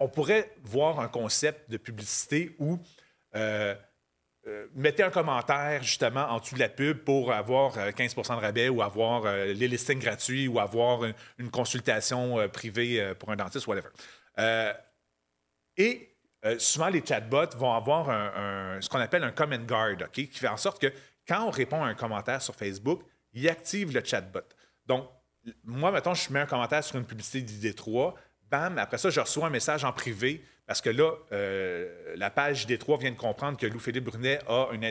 On 0.00 0.08
pourrait 0.08 0.52
voir 0.62 1.00
un 1.00 1.08
concept 1.08 1.70
de 1.70 1.76
publicité 1.76 2.54
où 2.58 2.78
euh, 3.36 3.74
euh, 4.46 4.66
mettez 4.74 5.02
un 5.02 5.10
commentaire 5.10 5.82
justement 5.82 6.26
en 6.30 6.38
dessous 6.38 6.54
de 6.54 6.60
la 6.60 6.68
pub 6.70 6.98
pour 7.04 7.32
avoir 7.32 7.76
15% 7.76 8.36
de 8.36 8.40
rabais 8.40 8.68
ou 8.68 8.82
avoir 8.82 9.24
les 9.34 9.68
listings 9.68 9.98
gratuits 9.98 10.48
ou 10.48 10.58
avoir 10.58 11.04
une, 11.38 11.50
consultation 11.50 12.48
privée 12.48 13.12
pour 13.18 13.30
un 13.30 13.36
dentiste, 13.36 13.66
whatever. 13.66 13.90
et 15.76 16.10
euh, 16.46 16.58
souvent 16.58 16.88
les 16.88 17.04
chatbots 17.04 17.56
vont 17.56 17.74
avoir 17.74 18.06
ce 18.82 18.88
qu'on 18.88 18.98
appelle 18.98 19.24
un 19.24 19.32
comment 19.32 19.58
guard, 19.58 20.10
qui 20.12 20.26
fait 20.26 20.48
en 20.48 20.56
sorte 20.56 20.80
que 20.80 20.92
quand 21.28 21.44
on 21.44 21.50
répond 21.50 21.82
à 21.82 21.86
un 21.86 21.94
commentaire 21.94 22.40
sur 22.40 22.54
Facebook, 22.54 23.02
il 23.32 23.48
active 23.48 23.92
le 23.92 24.02
chatbot. 24.04 24.40
Donc, 24.86 25.08
moi, 25.64 25.90
mettons, 25.92 26.14
je 26.14 26.32
mets 26.32 26.40
un 26.40 26.46
commentaire 26.46 26.84
sur 26.84 26.96
une 26.96 27.04
publicité 27.04 27.42
d'ID3. 27.42 28.14
bam, 28.50 28.78
après 28.78 28.98
ça, 28.98 29.10
je 29.10 29.20
reçois 29.20 29.46
un 29.46 29.50
message 29.50 29.84
en 29.84 29.92
privé 29.92 30.44
parce 30.70 30.80
que 30.80 30.90
là, 30.90 31.14
euh, 31.32 32.14
la 32.14 32.30
page 32.30 32.64
D3 32.68 33.00
vient 33.00 33.10
de 33.10 33.16
comprendre 33.16 33.58
que 33.58 33.66
Louis-Philippe 33.66 34.04
Brunet 34.04 34.38
a 34.46 34.68
un 34.70 34.82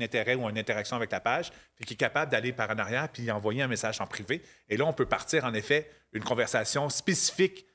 intérêt, 0.00 0.34
ou 0.34 0.48
une 0.48 0.58
interaction 0.58 0.96
avec 0.96 1.12
la 1.12 1.20
page, 1.20 1.52
puis 1.76 1.84
qu'il 1.84 1.94
est 1.94 1.96
capable 1.96 2.32
d'aller 2.32 2.52
par 2.52 2.68
en 2.70 2.76
arrière 2.76 3.08
puis 3.08 3.30
envoyer 3.30 3.62
un 3.62 3.68
message 3.68 4.00
en 4.00 4.06
privé. 4.08 4.42
Et 4.68 4.76
là, 4.76 4.84
on 4.84 4.92
peut 4.92 5.06
partir, 5.06 5.44
en 5.44 5.54
effet, 5.54 5.88
une 6.12 6.24
conversation 6.24 6.88
spécifique 6.90 7.66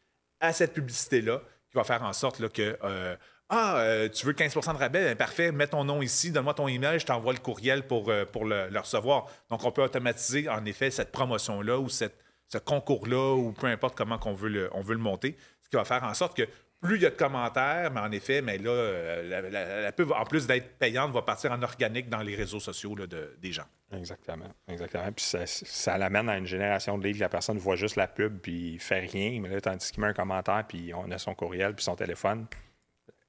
à 0.41 0.52
cette 0.52 0.74
publicité-là 0.74 1.39
qui 1.69 1.78
va 1.78 1.86
faire 1.86 2.04
en 2.04 2.12
sorte 2.12 2.46
que. 2.50 2.78
euh, 2.84 3.15
ah, 3.48 3.78
euh, 3.78 4.10
tu 4.10 4.26
veux 4.26 4.34
15% 4.34 4.74
de 4.74 4.80
rabais? 4.80 5.06
Ben, 5.06 5.15
parfait, 5.15 5.54
mets 5.54 5.67
ton 5.67 5.86
nom 5.86 6.02
ici, 6.02 6.32
donne-moi 6.32 6.56
ton 6.56 6.67
email, 6.67 7.00
je 7.00 7.06
t'envoie 7.06 7.32
le 7.32 7.39
courriel 7.39 7.88
pour, 7.88 8.12
pour 8.34 8.43
le 8.43 8.78
recevoir. 8.78 9.28
Donc, 9.50 9.63
on 9.63 9.72
peut 9.72 9.84
automatiser, 9.84 10.50
en 10.50 10.65
effet, 10.65 10.91
cette 10.91 11.13
promotion-là 11.13 11.80
ou 11.80 11.88
cette, 11.88 12.22
ce 12.54 12.58
concours-là 12.60 13.36
ou 13.36 13.52
peu 13.52 13.68
importe 13.68 13.96
comment 13.98 14.18
qu'on 14.18 14.34
veut 14.34 14.50
le, 14.50 14.70
on 14.74 14.82
veut 14.82 14.94
le 14.94 15.00
monter. 15.02 15.36
Ce 15.62 15.70
qui 15.70 15.76
va 15.76 15.84
faire 15.86 16.04
en 16.04 16.13
sorte 16.13 16.38
que 16.38 16.44
plus 16.82 16.98
il 16.98 17.02
y 17.02 17.06
a 17.06 17.10
de 17.10 17.16
commentaires, 17.16 17.92
mais 17.92 18.02
en 18.02 18.12
effet, 18.12 18.42
mais 18.42 18.58
là, 18.58 18.70
euh, 18.70 19.24
la, 19.30 19.42
la- 19.50 19.82
la 19.84 19.92
pub, 19.94 20.12
en 20.12 20.26
plus 20.26 20.46
d'être 20.48 20.78
payante, 20.78 21.13
va 21.13 21.22
partir 21.22 21.52
en 21.54 21.62
organique 21.63 22.10
dans 22.10 22.22
les 22.22 22.36
réseaux 22.36 22.60
sociaux 22.60 22.94
là, 22.96 23.08
de- 23.08 23.36
des 23.42 23.54
gens. 23.54 23.63
Exactement. 23.96 24.50
Exactement. 24.68 25.10
Puis 25.13 25.24
ça, 25.24 25.46
ça 25.46 25.98
l'amène 25.98 26.28
à 26.28 26.38
une 26.38 26.46
génération 26.46 26.98
de 26.98 27.04
livres. 27.06 27.22
La 27.22 27.30
personne 27.30 27.58
voit 27.58 27.76
juste 27.78 27.96
la 27.96 28.08
pub 28.08 28.38
puis 28.39 28.74
il 28.74 28.80
fait 28.80 29.00
rien. 29.00 29.39
Mais 29.42 29.48
là, 29.50 29.62
tandis 29.62 29.92
qu'il 29.92 30.02
met 30.02 30.08
un 30.08 30.13
commentaire 30.13 30.66
puis 30.68 30.94
on 30.94 31.10
a 31.10 31.18
son 31.18 31.34
courriel 31.34 31.74
puis 31.74 31.86
son 31.86 31.96
téléphone. 31.96 32.48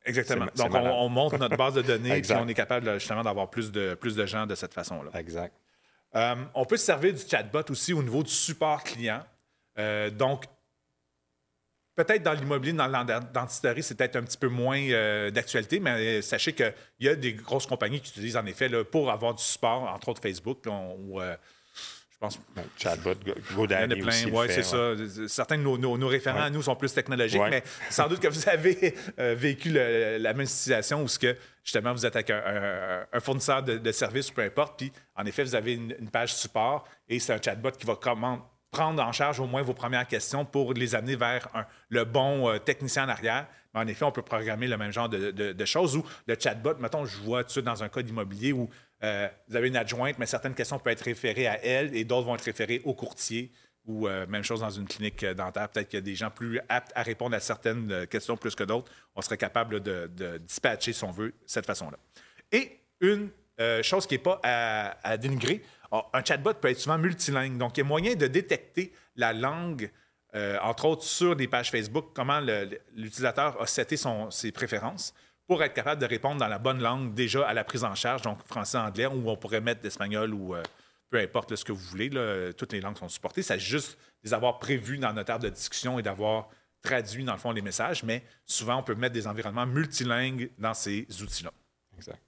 Exactement. 0.05 0.47
Donc, 0.57 0.75
on, 0.75 1.09
monte 1.09 1.39
notre 1.39 1.57
base 1.57 1.75
de 1.75 1.83
données 1.83 2.09
et 2.15 2.19
Exact. 2.19 2.41
on 2.43 2.49
est 2.49 2.55
capable 2.55 2.93
justement 2.99 3.23
d'avoir 3.23 3.49
plus 3.49 3.71
de, 3.73 3.95
plus 3.95 4.15
de 4.17 4.27
gens 4.27 4.47
de 4.47 4.55
cette 4.55 4.75
façon-là. 4.75 5.11
Exact. 5.19 5.55
Euh, 6.17 6.37
on 6.55 6.65
peut 6.65 6.77
se 6.77 6.85
servir 6.85 7.13
du 7.13 7.21
chatbot 7.21 7.71
aussi 7.71 7.93
au 7.93 8.03
niveau 8.03 8.23
du 8.23 8.31
support 8.31 8.85
client. 8.85 9.25
Euh, 9.79 10.11
donc, 10.11 10.45
peut-être 11.97 12.23
dans 12.23 12.33
l'immobilier, 12.33 12.73
dans 12.73 12.87
l'identisterie, 12.87 13.83
c'est 13.83 13.97
peut-être 13.97 14.17
un 14.17 14.23
petit 14.23 14.39
peu 14.39 14.49
moins 14.49 14.81
euh, 14.81 15.31
d'actualité, 15.31 15.81
mais 15.81 16.23
sachez 16.23 16.53
qu'il 16.53 16.75
y 17.01 17.09
a 17.09 17.17
des 17.17 17.35
grosses 17.35 17.67
compagnies 17.67 18.01
qui 18.01 18.11
utilisent 18.11 18.37
en 18.37 18.47
effet 18.47 18.69
pour 18.85 19.11
avoir 19.11 19.35
du 19.35 19.43
support, 19.43 19.83
entre 19.83 20.09
autres 20.09 20.23
Facebook, 20.23 20.65
pense 22.25 22.41
Chatbot, 22.79 23.15
Go- 23.15 23.19
il 23.27 23.29
y 23.29 23.33
en 23.33 23.37
a 23.37 23.55
GoDaddy 23.57 24.01
plein, 24.01 24.25
oui, 24.33 24.47
c'est 24.49 24.63
ça. 24.63 24.93
Certains 25.29 25.59
de 25.59 25.63
nos, 25.63 25.77
nos- 25.79 25.97
nos 25.99 26.09
référents 26.09 26.39
Ouais. 26.39 26.45
à 26.47 26.51
nous 26.51 26.63
sont 26.63 26.77
plus 26.77 26.93
technologiques, 26.93 27.41
Ouais. 27.41 27.51
mais 27.51 27.63
sans 27.91 28.09
doute 28.09 28.21
que 28.21 28.29
vous 28.29 28.49
avez 28.49 28.95
euh, 29.19 29.35
vécu 29.37 29.71
le- 29.71 30.19
la 30.19 30.33
même 30.35 30.47
situation 30.47 31.03
où 31.03 31.09
ce 31.09 31.19
que, 31.19 31.37
justement 31.63 31.93
vous 31.93 32.05
êtes 32.05 32.15
avec 32.17 32.31
un, 32.31 32.43
un- 32.45 33.07
un 33.17 33.21
fournisseur 33.21 33.63
de, 33.63 33.79
de 33.79 33.93
services 33.93 34.31
ou 34.31 34.35
peu 34.35 34.43
importe, 34.43 34.79
puis 34.79 34.93
en 35.17 35.25
effet, 35.27 35.45
vous 35.45 35.55
avez 35.55 35.75
une, 35.75 35.95
une 35.99 36.11
page 36.11 36.35
support 36.35 36.87
et 37.09 37.19
c'est 37.19 37.33
un 37.33 37.41
chatbot 37.43 37.71
qui 37.73 37.87
va 37.87 37.97
comment 38.01 38.51
prendre 38.71 39.03
en 39.03 39.13
charge 39.13 39.39
au 39.39 39.47
moins 39.47 39.63
vos 39.63 39.73
premières 39.75 40.07
questions 40.09 40.45
pour 40.45 40.75
les 40.75 40.95
amener 40.97 41.15
vers 41.17 41.49
un- 41.55 41.65
le 41.91 42.05
bon 42.05 42.49
euh, 42.51 42.59
technicien 42.59 43.05
en 43.05 43.09
arrière. 43.09 43.47
Mais 43.73 43.81
en 43.81 43.87
effet, 43.87 44.05
on 44.05 44.13
peut 44.13 44.23
programmer 44.23 44.67
le 44.69 44.77
même 44.77 44.93
genre 44.93 45.09
de, 45.09 45.31
de- 45.31 45.53
de 45.53 45.65
choses 45.65 45.97
où 45.97 46.05
le 46.27 46.37
chatbot, 46.39 46.75
mettons, 46.81 47.05
je 47.07 47.17
vois 47.19 47.45
tout 47.45 47.51
ça 47.51 47.61
dans 47.63 47.83
un 47.83 47.89
cas 47.89 48.03
d'immobilier 48.03 48.53
où 48.53 48.69
euh, 49.05 49.29
vous 49.49 49.57
avez 49.57 49.69
une 49.69 49.77
adjointe, 49.77 50.19
mais 50.19 50.27
certaines 50.27 50.55
questions 50.55 50.79
peuvent 50.79 50.95
être 50.95 51.03
référées 51.03 51.47
à 51.47 51.63
elle 51.63 51.95
et 51.95 52.05
d'autres 52.05 52.27
vont 52.27 52.35
être 52.35 52.45
référées 52.45 52.81
au 52.85 52.95
courtier. 52.95 53.53
Ou 53.87 54.09
euh, 54.09 54.27
même 54.27 54.43
chose 54.43 54.61
dans 54.61 54.71
une 54.71 54.89
clinique 54.89 55.23
euh, 55.25 55.35
dentaire, 55.35 55.69
peut-être 55.69 55.89
qu'il 55.89 55.99
y 55.99 56.03
a 56.03 56.05
des 56.05 56.15
gens 56.15 56.31
plus 56.31 56.59
aptes 56.71 56.91
à 56.95 57.03
répondre 57.03 57.37
à 57.37 57.41
certaines 57.41 58.07
questions 58.07 58.37
plus 58.39 58.55
que 58.55 58.65
d'autres. 58.65 58.91
On 59.15 59.21
serait 59.21 59.37
capable 59.37 59.81
de, 59.81 60.39
dispatcher, 60.39 60.95
si 60.95 61.05
on 61.05 61.11
veut, 61.11 61.35
cette 61.45 61.67
façon-là. 61.67 61.99
Et 62.51 62.81
une 63.01 63.29
chose 63.83 64.07
qui 64.07 64.15
n'est 64.15 64.23
pas 64.23 64.41
à, 64.43 65.17
dénigrer, 65.19 65.63
ah, 65.93 66.07
un 66.15 66.25
chatbot 66.25 66.55
peut 66.55 66.71
être 66.71 66.81
souvent 66.81 66.99
multilingue. 66.99 67.59
Donc, 67.59 67.77
il 67.77 67.81
y 67.81 67.85
a 67.85 67.87
moyen 67.87 68.15
de 68.15 68.27
détecter 68.27 68.93
la 69.17 69.33
langue, 69.33 69.91
entre 70.63 70.87
autres 70.87 71.05
sur 71.05 71.37
des 71.37 71.47
pages 71.47 71.71
Facebook, 71.71 72.07
comment 72.15 72.41
l'utilisateur 72.41 73.61
a 73.61 73.67
seté 73.67 73.97
ses 74.31 74.51
préférences 74.51 75.15
pour 75.47 75.63
être 75.63 75.75
capable 75.75 76.01
de 76.01 76.07
répondre 76.07 76.39
dans 76.41 76.49
la 76.49 76.59
bonne 76.59 76.81
langue 76.81 77.15
déjà 77.15 77.47
à 77.47 77.55
la 77.55 77.65
prise 77.65 77.85
en 77.85 77.95
charge, 77.95 78.23
donc 78.23 78.39
français-anglais, 78.47 79.07
ou 79.07 79.29
on 79.29 79.37
pourrait 79.37 79.61
mettre 79.61 79.81
l'espagnol 79.83 80.33
ou 80.33 80.55
euh, 80.55 80.63
peu 81.11 81.19
importe 81.19 81.51
là, 81.51 81.57
ce 81.57 81.65
que 81.65 81.73
vous 81.73 81.85
voulez. 81.85 82.09
là, 82.09 82.53
toutes 82.53 82.73
les 82.73 82.81
langues 82.81 82.99
sont 82.99 83.09
supportées. 83.09 83.43
C'est 83.43 83.59
juste 83.59 83.93
de 83.93 84.29
les 84.29 84.35
avoir 84.35 84.59
prévues 84.59 84.99
dans 84.99 85.13
notre 85.13 85.27
table 85.27 85.45
de 85.45 85.51
discussion 85.51 85.99
et 85.99 86.03
d'avoir 86.03 86.49
traduit, 86.83 87.25
dans 87.25 87.33
le 87.33 87.39
fond, 87.39 87.53
les 87.53 87.63
messages. 87.63 88.03
Mais 88.03 88.25
souvent, 88.47 88.79
on 88.79 88.83
peut 88.83 88.95
mettre 88.95 89.15
des 89.15 89.27
environnements 89.27 89.67
multilingues 89.67 90.51
dans 90.59 90.75
ces 90.75 91.07
outils-là. 91.23 91.53
Exact. 91.97 92.21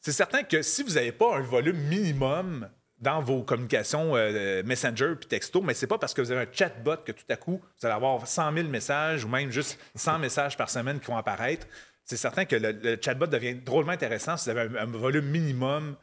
C'est 0.00 0.12
certain 0.12 0.44
que 0.44 0.62
si 0.62 0.82
vous 0.82 0.94
n'avez 0.94 1.12
pas 1.12 1.36
un 1.36 1.40
volume 1.40 1.78
minimum 1.78 2.68
dans 2.98 3.20
vos 3.20 3.42
communications 3.42 4.16
euh, 4.16 4.62
Messenger 4.64 5.14
puis 5.16 5.28
texto, 5.28 5.60
mais 5.60 5.74
c'est 5.74 5.86
pas 5.86 5.98
parce 5.98 6.14
que 6.14 6.22
vous 6.22 6.30
avez 6.30 6.42
un 6.42 6.52
chatbot 6.52 6.96
que 7.04 7.12
tout 7.12 7.24
à 7.28 7.36
coup, 7.36 7.60
vous 7.60 7.86
allez 7.86 7.94
avoir 7.94 8.26
100 8.26 8.52
000 8.54 8.68
messages 8.68 9.24
ou 9.24 9.28
même 9.28 9.50
juste 9.50 9.78
100 9.94 10.18
messages 10.18 10.56
par 10.56 10.70
semaine 10.70 10.98
qui 10.98 11.06
vont 11.06 11.16
apparaître. 11.16 11.66
C'est 12.04 12.16
certain 12.16 12.44
que 12.44 12.56
le, 12.56 12.98
chatbot 13.02 13.26
devient 13.26 13.54
drôlement 13.54 13.92
intéressant 13.92 14.36
si 14.36 14.50
vous 14.50 14.56
avez 14.56 14.78
un, 14.78 14.86
volume 14.86 15.26
minimum 15.26 15.96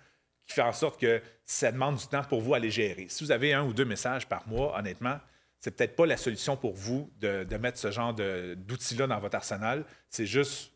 qui 0.45 0.56
fait 0.56 0.62
en 0.62 0.73
sorte 0.73 0.99
que 0.99 1.21
ça 1.45 1.71
demande 1.71 1.95
du 1.95 2.06
temps 2.08 2.23
pour 2.23 2.41
vous 2.41 2.53
à 2.53 2.60
les 2.60 2.69
gérer. 2.69 3.08
Si 3.10 3.23
vous 3.23 3.32
avez 3.32 3.53
un 3.53 3.63
ou 3.63 3.73
deux 3.73 3.86
messages 3.86 4.27
par 4.27 4.47
mois, 4.47 4.77
honnêtement, 4.77 5.19
c'est 5.60 5.71
peut-être 5.71 5.95
pas 5.95 6.06
la 6.06 6.17
solution 6.17 6.58
pour 6.58 6.73
vous 6.73 7.10
de, 7.21 7.58
mettre 7.58 7.79
ce 7.79 7.89
genre 7.89 8.13
d'outils-là 8.13 9.08
dans 9.08 9.19
votre 9.19 9.36
arsenal. 9.36 9.86
C'est 10.10 10.25
juste 10.25 10.73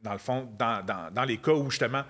dans 0.00 0.12
le 0.12 0.18
fond, 0.18 0.50
dans- 0.58 0.84
dans 1.12 1.24
les 1.24 1.38
cas 1.38 1.52
où 1.52 1.70
justement 1.70 2.02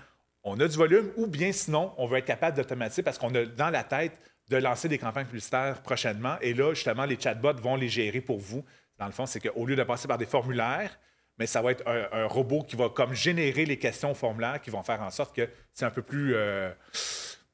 on 0.47 0.59
a 0.61 0.69
du 0.69 0.77
volume 0.77 1.11
ou 1.17 1.27
bien 1.27 1.53
sinon 1.53 1.93
on 1.99 2.07
veut 2.07 2.19
être 2.19 2.25
capable 2.25 2.57
d'automatiser 2.57 3.03
parce 3.03 3.19
qu'on 3.19 3.35
a 3.35 3.45
dans 3.45 3.69
la 3.69 3.83
tête 3.83 4.19
de 4.49 4.57
lancer 4.57 4.89
des 4.89 4.97
campagnes 4.97 5.27
publicitaires 5.27 5.83
prochainement 5.83 6.37
et 6.41 6.55
là 6.55 6.73
justement 6.73 7.05
les 7.05 7.21
chatbots 7.21 7.61
vont 7.61 7.75
les 7.75 7.89
gérer 7.89 8.21
pour 8.21 8.39
vous. 8.39 8.65
Dans 8.97 9.07
le 9.07 9.13
fond, 9.13 9.27
c'est 9.27 9.41
qu'au 9.41 9.67
lieu 9.67 9.77
de 9.77 9.83
passer 9.83 10.09
par 10.09 10.17
des 10.17 10.25
formulaires, 10.25 10.99
mais 11.37 11.47
ça 11.47 11.61
va 11.61 11.73
être 11.73 11.83
un, 11.87 12.27
robot 12.27 12.63
qui 12.63 12.77
va 12.77 12.89
comme 12.89 13.13
générer 13.13 13.67
les 13.67 13.77
questions 13.79 14.13
au 14.13 14.15
formulaire 14.15 14.63
qui 14.63 14.71
vont 14.71 14.83
faire 14.83 15.03
en 15.03 15.11
sorte 15.11 15.35
que 15.35 15.51
c'est 15.75 15.85
un 15.85 15.91
peu 15.91 16.01
plus 16.01 16.35
euh, 16.35 16.71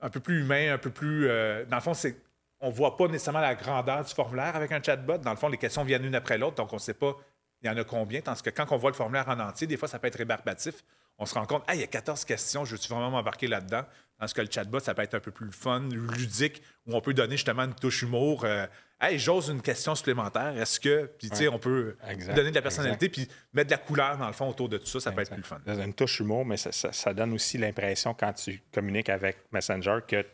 un 0.02 0.11
peu 0.11 0.20
plus 0.20 0.42
humain, 0.42 0.74
un 0.74 0.78
peu 0.78 0.90
plus 0.90 1.28
euh, 1.28 1.64
dans 1.64 1.76
le 1.76 1.83
fond 1.83 1.94
c'est 1.94 2.14
on 2.61 2.70
voit 2.70 2.96
pas 2.96 3.09
nécessairement 3.09 3.40
la 3.40 3.55
grandeur 3.55 4.05
du 4.05 4.14
formulaire 4.14 4.55
avec 4.55 4.70
un 4.70 4.81
chatbot. 4.81 5.18
Dans 5.18 5.33
le 5.33 5.37
fond, 5.37 5.48
les 5.48 5.59
questions 5.59 5.83
viennent 5.83 6.05
une 6.05 6.14
après 6.14 6.38
l'autre, 6.38 6.57
donc 6.57 6.72
on 6.72 6.76
ne 6.76 6.81
sait 6.81 6.94
pas 6.94 7.16
il 7.62 7.66
y 7.66 7.70
en 7.70 7.76
a 7.76 7.85
combien. 7.85 8.20
Tandis 8.20 8.42
que 8.42 8.50
quand 8.50 8.66
on 8.70 8.76
voit 8.76 8.90
le 8.90 8.96
formulaire 8.96 9.28
en 9.28 9.40
entier, 9.40 9.66
des 9.66 9.76
fois, 9.76 9.88
ça 9.88 9.98
peut 9.98 10.09
être 10.09 10.18
rébarbatif. 10.18 10.85
On 11.18 11.27
se 11.27 11.35
rend 11.35 11.46
compte, 11.46 11.62
ah, 11.66 11.75
il 11.75 11.81
y 11.81 11.85
a 11.85 11.87
14 11.87 12.25
questions, 12.25 12.64
je 12.64 12.75
suis 12.77 12.88
vraiment 12.92 13.11
m'embarquer 13.11 13.46
là-dedans? 13.46 13.83
Tandis 14.18 14.35
que 14.35 14.40
le 14.40 14.48
chatbot, 14.51 14.81
ça 14.81 14.94
peut 14.94 15.03
être 15.03 15.14
un 15.14 15.20
peu 15.20 15.31
plus 15.31 15.51
fun, 15.53 15.81
ludique, 15.90 16.62
où 16.87 16.94
on 16.94 17.01
peut 17.01 17.14
donner 17.14 17.37
justement 17.37 17.62
une 17.64 17.75
touche 17.75 18.03
humour. 18.03 18.44
Euh, 18.44 18.66
hey, 19.01 19.18
j'ose 19.18 19.48
une 19.48 19.62
question 19.62 19.94
supplémentaire. 19.96 20.57
Est-ce 20.57 20.79
que. 20.79 21.07
Puis, 21.18 21.29
tu 21.31 21.37
sais, 21.37 21.48
on 21.48 21.59
peut 21.59 21.96
Exact, 22.09 22.35
donner 22.35 22.51
de 22.51 22.55
la 22.55 22.62
personnalité, 22.62 23.09
puis 23.09 23.29
mettre 23.53 23.68
de 23.68 23.72
la 23.72 23.79
couleur, 23.79 24.16
dans 24.18 24.27
le 24.29 24.33
fond, 24.33 24.48
autour 24.48 24.68
de 24.68 24.79
tout 24.79 24.87
ça. 24.87 25.01
Ça 25.01 25.11
peut 25.12 25.22
être 25.22 25.35
plus 25.35 25.42
fun. 25.42 25.61
Une 25.66 25.92
touche 25.94 26.20
humour, 26.20 26.44
mais 26.44 26.57
ça, 26.57 26.70
ça- 26.72 26.92
ça 26.92 27.12
donne 27.14 27.33
aussi 27.33 27.59
l'impression 27.59 28.14
quand 28.14 28.33
tu 28.33 28.62
communiques 28.72 29.09
avec 29.09 29.38
Messenger 29.53 29.98
que 30.07 30.25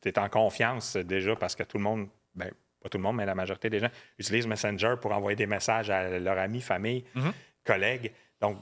tu 0.00 0.08
es 0.08 0.18
en 0.18 0.28
confiance 0.28 0.96
déjà 0.96 1.36
parce 1.36 1.54
que 1.54 1.64
tout 1.64 1.76
le 1.78 1.82
monde, 1.84 2.08
ben, 2.34 2.50
pas 2.82 2.88
tout 2.88 2.98
le 2.98 3.02
monde, 3.04 3.16
mais 3.16 3.26
la 3.26 3.34
majorité 3.34 3.68
des 3.68 3.80
gens 3.80 3.90
utilisent 4.18 4.46
Messenger 4.46 4.94
pour 5.00 5.12
envoyer 5.12 5.36
des 5.36 5.46
messages 5.46 5.90
à 5.90 6.18
leurs 6.18 6.38
amis, 6.38 6.60
famille, 6.62 7.04
Mm-hmm. 7.14 7.32
collègues. 7.64 8.12
Donc, 8.42 8.58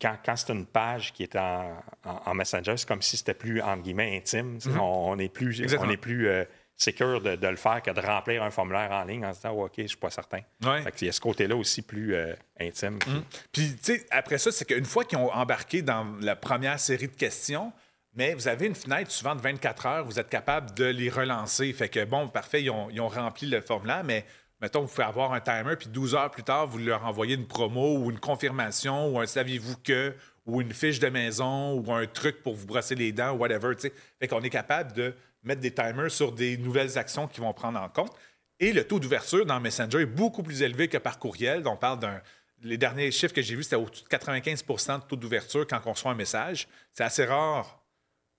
quand, 0.00 0.16
quand 0.24 0.36
c'est 0.36 0.52
une 0.52 0.64
page 0.64 1.12
qui 1.12 1.24
est 1.24 1.36
en, 1.36 1.76
en- 2.04 2.22
en 2.24 2.34
Messenger, 2.34 2.76
c'est 2.76 2.88
comme 2.88 3.02
si 3.02 3.16
c'était 3.18 3.34
plus, 3.34 3.60
entre 3.60 3.82
guillemets, 3.82 4.16
intime. 4.16 4.58
sais. 4.60 4.70
on, 4.78 5.10
on 5.10 5.18
est 5.18 5.28
plus, 5.28 5.58
Mm-hmm. 5.58 5.62
Exactement. 5.64 5.90
on 5.90 5.92
est 5.92 5.96
plus 5.98 6.28
euh, 6.28 6.44
de, 6.86 7.34
de 7.36 7.48
le 7.48 7.56
faire 7.56 7.82
que 7.82 7.90
de 7.90 8.00
remplir 8.00 8.42
un 8.44 8.50
formulaire 8.50 8.92
en 8.92 9.02
ligne 9.02 9.24
en 9.26 9.32
se 9.32 9.38
disant, 9.38 9.52
Oh, 9.56 9.64
OK, 9.64 9.72
je 9.78 9.86
suis 9.88 9.96
pas 9.96 10.10
certain. 10.10 10.40
Ouais. 10.64 10.80
Fait 10.82 10.92
qu'il 10.92 11.06
y 11.06 11.08
a 11.08 11.12
ce 11.12 11.20
côté-là 11.20 11.56
aussi 11.56 11.82
plus 11.82 12.14
euh, 12.14 12.32
intime. 12.60 12.98
qui- 13.00 13.10
Puis, 13.52 13.76
tu 13.76 13.78
sais, 13.98 14.06
après 14.10 14.38
ça, 14.38 14.52
c'est 14.52 14.64
qu'une 14.64 14.84
fois 14.84 15.04
qu'ils 15.04 15.18
ont 15.18 15.32
embarqué 15.32 15.82
dans 15.82 16.06
la 16.20 16.36
première 16.36 16.78
série 16.78 17.08
de 17.08 17.16
questions, 17.16 17.72
mais 18.14 18.34
vous 18.34 18.46
avez 18.48 18.66
une 18.66 18.74
fenêtre 18.76 19.10
souvent 19.10 19.34
de 19.34 19.40
24 19.40 19.86
heures, 19.86 20.04
vous 20.04 20.18
êtes 20.20 20.30
capable 20.30 20.72
de 20.74 20.84
les 20.84 21.10
relancer. 21.10 21.72
Fait 21.72 21.88
que, 21.88 22.04
bon, 22.04 22.28
parfait, 22.28 22.62
ils 22.62 22.70
ont, 22.70 22.88
ils 22.90 23.00
ont 23.00 23.08
rempli 23.08 23.48
le 23.48 23.60
formulaire, 23.60 24.04
mais 24.04 24.24
mettons, 24.60 24.82
vous 24.82 24.88
pouvez 24.88 25.04
avoir 25.04 25.32
un 25.32 25.40
timer, 25.40 25.76
puis 25.76 25.88
12 25.88 26.14
heures 26.14 26.30
plus 26.30 26.42
tard, 26.42 26.66
vous 26.66 26.78
leur 26.78 27.04
envoyez 27.04 27.34
une 27.34 27.46
promo 27.46 27.98
ou 27.98 28.10
une 28.10 28.18
confirmation 28.18 29.08
ou 29.08 29.20
un 29.20 29.26
saviez-vous 29.26 29.76
que 29.84 30.14
ou 30.46 30.60
une 30.60 30.72
fiche 30.72 30.98
de 30.98 31.08
maison 31.08 31.74
ou 31.74 31.92
un 31.92 32.06
truc 32.06 32.42
pour 32.42 32.54
vous 32.54 32.66
brosser 32.66 32.94
les 32.94 33.12
dents 33.12 33.32
whatever. 33.32 33.74
tu 33.76 33.82
sais. 33.82 33.92
Fait 34.18 34.26
qu'on 34.26 34.42
est 34.42 34.50
capable 34.50 34.92
de 34.94 35.14
mettre 35.42 35.60
des 35.60 35.72
timers 35.72 36.10
sur 36.10 36.32
des 36.32 36.56
nouvelles 36.56 36.98
actions 36.98 37.28
qui 37.28 37.40
vont 37.40 37.52
prendre 37.52 37.78
en 37.78 37.88
compte. 37.88 38.12
Et 38.60 38.72
le 38.72 38.84
taux 38.84 38.98
d'ouverture 38.98 39.46
dans 39.46 39.60
Messenger 39.60 40.00
est 40.00 40.06
beaucoup 40.06 40.42
plus 40.42 40.62
élevé 40.62 40.88
que 40.88 40.98
par 40.98 41.18
courriel. 41.18 41.62
On 41.66 41.76
parle 41.76 42.00
d'un. 42.00 42.20
Les 42.62 42.76
derniers 42.76 43.12
chiffres 43.12 43.32
que 43.32 43.42
j'ai 43.42 43.54
vus, 43.54 43.62
c'était 43.62 43.76
au-dessus 43.76 44.02
de 44.02 44.08
95% 44.08 45.02
de 45.02 45.04
taux 45.04 45.14
d'ouverture 45.14 45.64
quand 45.64 45.80
on 45.86 45.92
reçoit 45.92 46.10
un 46.10 46.16
message. 46.16 46.66
C'est 46.92 47.04
assez 47.04 47.24
rare. 47.24 47.77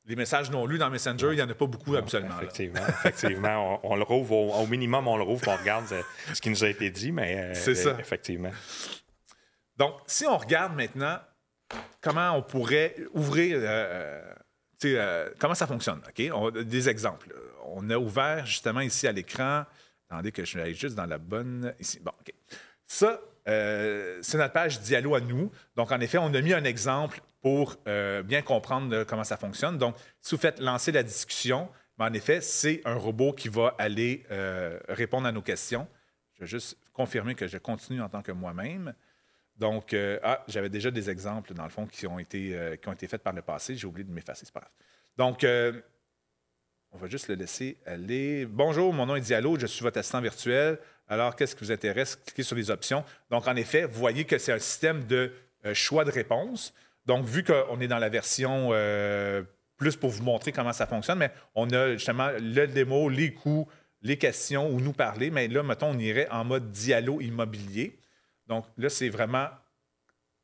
Les 0.10 0.16
messages 0.16 0.50
non 0.50 0.66
lus 0.66 0.80
dans 0.80 0.90
Messenger, 0.90 1.28
il 1.32 1.36
n'y 1.36 1.42
en 1.42 1.50
a 1.50 1.54
pas 1.54 1.68
beaucoup 1.68 1.96
absolument. 1.96 2.36
Effectivement, 2.42 2.82
effectivement. 2.88 3.80
On, 3.84 3.92
on 3.92 3.96
le 3.96 4.02
rouvre 4.04 4.32
au, 4.36 4.54
au 4.56 4.66
minimum, 4.66 5.08
on 5.08 5.16
le 5.18 5.24
rouvre, 5.24 5.48
on 5.48 5.56
regarde 5.56 5.86
euh, 5.92 6.02
ce 6.34 6.42
qui 6.42 6.50
nous 6.50 6.64
a 6.64 6.68
été 6.68 6.90
dit, 6.90 7.12
mais 7.12 7.38
euh, 7.38 7.54
C'est 7.54 7.76
ça. 7.76 7.96
effectivement. 8.00 8.50
Donc, 9.78 9.94
si 10.08 10.26
on 10.26 10.36
regarde 10.38 10.76
maintenant 10.76 11.20
comment 12.02 12.32
on 12.32 12.42
pourrait 12.42 12.96
ouvrir, 13.14 13.58
euh, 13.62 14.22
euh, 14.86 15.30
comment 15.38 15.54
ça 15.54 15.68
fonctionne, 15.68 16.02
OK? 16.08 16.24
On 16.34 16.50
des 16.50 16.90
exemples. 16.90 17.34
On 17.66 17.88
a 17.92 17.98
ouvert 17.98 18.48
justement 18.48 18.82
ici 18.82 19.08
à 19.08 19.12
l'écran. 19.12 19.64
Attendez 20.10 20.32
que 20.32 20.44
je 20.44 20.58
vais 20.58 20.64
aller 20.64 20.74
juste 20.74 20.96
dans 20.96 21.06
la 21.06 21.20
bonne. 21.20 21.72
Ici. 21.80 22.00
Bon, 22.00 22.12
OK. 22.20 22.34
ça, 22.88 23.22
euh, 23.50 24.20
c'est 24.22 24.38
notre 24.38 24.54
page 24.54 24.80
Diallo 24.80 25.16
à 25.16 25.22
nous. 25.22 25.52
Donc, 25.76 25.92
en 25.92 26.00
effet, 26.00 26.18
on 26.18 26.34
a 26.34 26.42
mis 26.42 26.54
un 26.54 26.64
exemple 26.64 27.22
pour 27.42 27.78
euh, 27.88 28.22
bien 28.22 28.42
comprendre 28.42 28.96
euh, 28.96 29.06
comment 29.06 29.24
ça 29.24 29.38
fonctionne. 29.38 29.78
Donc, 29.78 29.96
si 30.22 30.36
vous 30.36 30.42
faites 30.42 30.60
lancer 30.60 30.92
la 30.92 31.04
discussion, 31.04 31.70
ben, 31.98 32.10
en 32.10 32.14
effet, 32.14 32.42
c'est 32.42 32.82
un 32.86 32.96
robot 32.96 33.34
qui 33.34 33.50
va 33.50 33.76
aller 33.78 34.24
répondre 34.88 35.28
à 35.28 35.32
nos 35.32 35.42
questions. 35.42 35.88
Je 36.36 36.42
vais 36.42 36.48
juste 36.48 36.78
confirmer 36.94 37.36
que 37.36 37.48
je 37.48 37.58
continue 37.58 38.02
en 38.02 38.08
tant 38.08 38.22
que 38.22 38.32
moi-même. 38.32 38.94
Donc, 39.58 39.94
ah, 40.24 40.46
j'avais 40.48 40.70
déjà 40.70 40.92
des 40.92 41.10
exemples, 41.10 41.54
dans 41.54 41.66
le 41.66 41.70
fond, 41.70 41.86
qui 41.86 42.08
ont 42.08 42.18
été, 42.18 42.78
qui 42.82 42.88
ont 42.88 42.94
été 42.94 43.08
faits 43.08 43.22
par 43.22 43.34
le 43.34 43.42
passé. 43.42 43.76
J'ai 43.76 43.88
oublié 43.88 44.06
de 44.06 44.14
m'effacer, 44.14 44.46
c'est 44.46 44.54
pas. 44.54 44.72
Donc, 45.18 45.46
on 46.92 46.98
va 46.98 47.08
juste 47.08 47.28
le 47.28 47.36
laisser 47.36 47.78
aller. 47.86 48.46
Bonjour, 48.46 48.94
mon 48.94 49.06
nom 49.06 49.18
est 49.18 49.22
Diallo, 49.22 49.60
je 49.60 49.66
suis 49.66 49.84
votre 49.84 50.00
assistant 50.00 50.22
virtuel. 50.22 50.80
Alors, 51.10 51.36
qu'est-ce 51.36 51.56
qui 51.56 51.66
vous 51.66 51.72
intéresse? 51.72 52.16
Cliquez 52.16 52.44
sur 52.44 52.56
les 52.56 52.70
options. 52.70 53.04
Donc, 53.32 53.48
en 53.48 53.56
effet, 53.56 53.86
vous 53.86 54.00
voyez 54.00 54.26
que 54.26 54.38
c'est 54.38 54.54
un 54.54 54.60
système 54.60 55.06
de 55.06 55.34
euh, 55.66 55.74
choix 55.74 56.06
de 56.06 56.12
réponse. 56.12 56.74
Donc, 57.08 57.26
vu 57.26 57.44
qu'on 57.44 57.82
est 57.82 57.88
dans 57.88 57.98
la 57.98 58.10
version 58.10 58.70
euh, 58.72 59.42
plus 59.78 59.96
pour 59.96 60.12
vous 60.12 60.24
montrer 60.24 60.52
comment 60.52 60.72
ça 60.72 60.86
fonctionne, 60.86 61.18
mais 61.18 61.32
on 61.56 61.68
a 61.72 61.94
justement 61.94 62.30
le 62.40 62.68
démo, 62.68 63.10
les 63.10 63.34
coûts, 63.34 63.68
les 64.04 64.18
questions 64.18 64.70
où 64.70 64.80
nous 64.80 64.94
parler. 64.94 65.32
Mais 65.32 65.48
là, 65.48 65.64
mettons, 65.64 65.88
on 65.88 65.98
irait 65.98 66.30
en 66.30 66.46
mode 66.46 66.72
dialogue 66.72 67.24
immobilier. 67.24 67.98
Donc, 68.46 68.66
là, 68.78 68.90
c'est 68.90 69.10
vraiment 69.10 69.48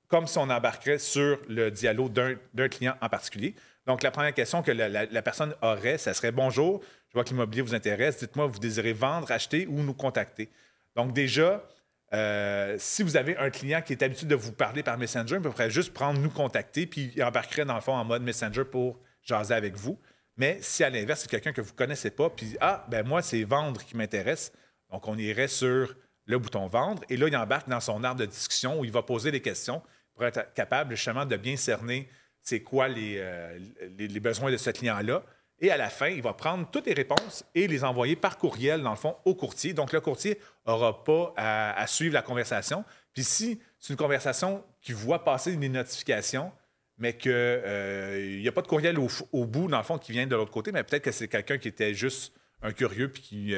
comme 0.08 0.26
si 0.26 0.38
on 0.40 0.50
embarquerait 0.50 0.98
sur 0.98 1.40
le 1.48 1.70
dialogue 1.70 2.12
d'un 2.54 2.70
client 2.70 2.96
en 3.02 3.10
particulier. 3.10 3.54
Donc, 3.86 4.02
la 4.02 4.10
première 4.10 4.34
question 4.34 4.64
que 4.64 4.72
la, 4.72 4.88
la 4.88 5.22
personne 5.22 5.54
aurait, 5.62 6.00
ça 6.00 6.14
serait 6.16 6.32
Bonjour, 6.32 6.82
vois 7.16 7.24
que 7.24 7.30
l'immobilier 7.30 7.62
vous 7.62 7.74
intéresse. 7.74 8.20
Dites-moi, 8.20 8.46
vous 8.46 8.60
désirez 8.60 8.94
vendre, 8.94 9.32
acheter 9.32 9.66
ou 9.68 9.82
nous 9.82 9.94
contacter. 9.94 10.50
Donc, 10.96 11.14
déjà, 11.14 11.68
euh, 12.14 12.76
si 12.78 13.04
vous 13.04 13.18
avez 13.18 13.36
un 13.38 13.50
client 13.50 13.82
qui 13.82 13.94
est 13.94 14.04
habitué 14.04 14.28
de 14.28 14.36
vous 14.36 14.52
parler 14.52 14.84
par 14.84 14.98
Messenger, 14.98 15.36
il 15.36 15.42
pourrait 15.42 15.72
juste 15.72 15.94
prendre 15.94 16.20
nous 16.20 16.30
contacter, 16.30 16.86
puis 16.86 17.12
il 17.16 17.24
embarquerait 17.24 17.66
dans 17.66 17.76
le 17.76 17.82
fond 17.82 17.94
en 17.94 18.06
mode 18.06 18.22
Messenger 18.22 18.64
pour 18.66 19.00
jaser 19.24 19.54
avec 19.54 19.76
vous. 19.76 20.00
Mais 20.38 20.60
si 20.62 20.84
à 20.84 20.90
l'inverse, 20.90 21.22
c'est 21.22 21.30
quelqu'un 21.30 21.54
que 21.54 21.62
vous 21.62 21.72
ne 21.72 21.78
connaissez 21.78 22.12
pas, 22.12 22.30
puis 22.30 22.58
Ah, 22.62 22.86
ben 22.90 23.06
moi, 23.06 23.22
c'est 23.22 23.44
vendre 23.44 23.84
qui 23.84 23.98
m'intéresse, 23.98 24.52
donc 24.92 25.08
on 25.08 25.18
irait 25.18 25.48
sur 25.48 25.96
le 26.26 26.40
bouton 26.40 26.68
vendre, 26.68 27.04
et 27.10 27.18
là, 27.18 27.28
il 27.28 27.36
embarque 27.38 27.70
dans 27.70 27.80
son 27.80 28.04
arbre 28.04 28.20
de 28.20 28.26
discussion 28.26 28.80
où 28.80 28.86
il 28.86 28.92
va 28.92 29.02
poser 29.02 29.32
des 29.32 29.42
questions 29.42 29.82
pour 30.14 30.26
être 30.26 30.54
capable 30.54 30.96
justement 30.96 31.26
de 31.26 31.38
bien 31.38 31.56
cerner 31.56 32.10
c'est 32.42 32.62
quoi 32.62 32.88
les, 32.88 33.16
euh, 33.18 33.58
les 33.98 34.20
besoins 34.20 34.52
de 34.52 34.58
ce 34.58 34.70
client-là 34.70 35.24
et 35.60 35.72
à 35.72 35.78
la 35.78 35.90
fin, 35.90 36.08
il 36.08 36.22
va 36.22 36.34
prendre 36.34 36.70
toutes 36.70 36.86
les 36.86 36.94
réponses 36.94 37.46
et 37.56 37.68
les 37.68 37.84
envoyer 37.84 38.16
par 38.16 38.38
courriel, 38.38 38.82
dans 38.82 38.90
le 38.90 38.98
fond, 38.98 39.16
au 39.24 39.36
courtier. 39.36 39.74
Donc, 39.74 39.94
le 39.94 40.02
courtier 40.02 40.40
n'aura 40.68 41.04
pas 41.04 41.34
à, 41.38 41.88
suivre 41.88 42.14
la 42.14 42.22
conversation. 42.22 42.84
Puis 43.14 43.24
si 43.24 43.62
c'est 43.80 43.94
une 43.94 43.98
conversation 43.98 44.64
qui 44.82 44.92
voit 44.92 45.24
passer 45.24 45.56
des 45.56 45.70
notifications, 45.70 46.52
mais 46.98 47.18
qu'il 47.18 47.32
n'y 47.32 47.36
euh, 47.36 48.48
a 48.48 48.52
pas 48.52 48.62
de 48.62 48.68
courriel 48.68 48.98
au, 49.00 49.46
bout, 49.46 49.68
dans 49.68 49.78
le 49.78 49.84
fond, 49.84 49.98
qui 49.98 50.12
vient 50.12 50.28
de 50.28 50.36
l'autre 50.36 50.52
côté, 50.52 50.72
mais 50.72 50.84
peut-être 50.84 51.04
que 51.04 51.12
c'est 51.12 51.28
quelqu'un 51.28 51.58
qui 51.58 51.70
était 51.70 51.94
juste 51.94 52.34
un 52.62 52.72
curieux 52.72 53.10
puis 53.10 53.22
qui 53.22 53.56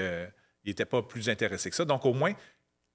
n'était 0.66 0.84
euh, 0.84 0.86
pas 0.86 1.02
plus 1.02 1.30
intéressé 1.30 1.70
que 1.70 1.76
ça. 1.76 1.86
Donc, 1.86 2.06
au 2.06 2.14
moins, 2.14 2.34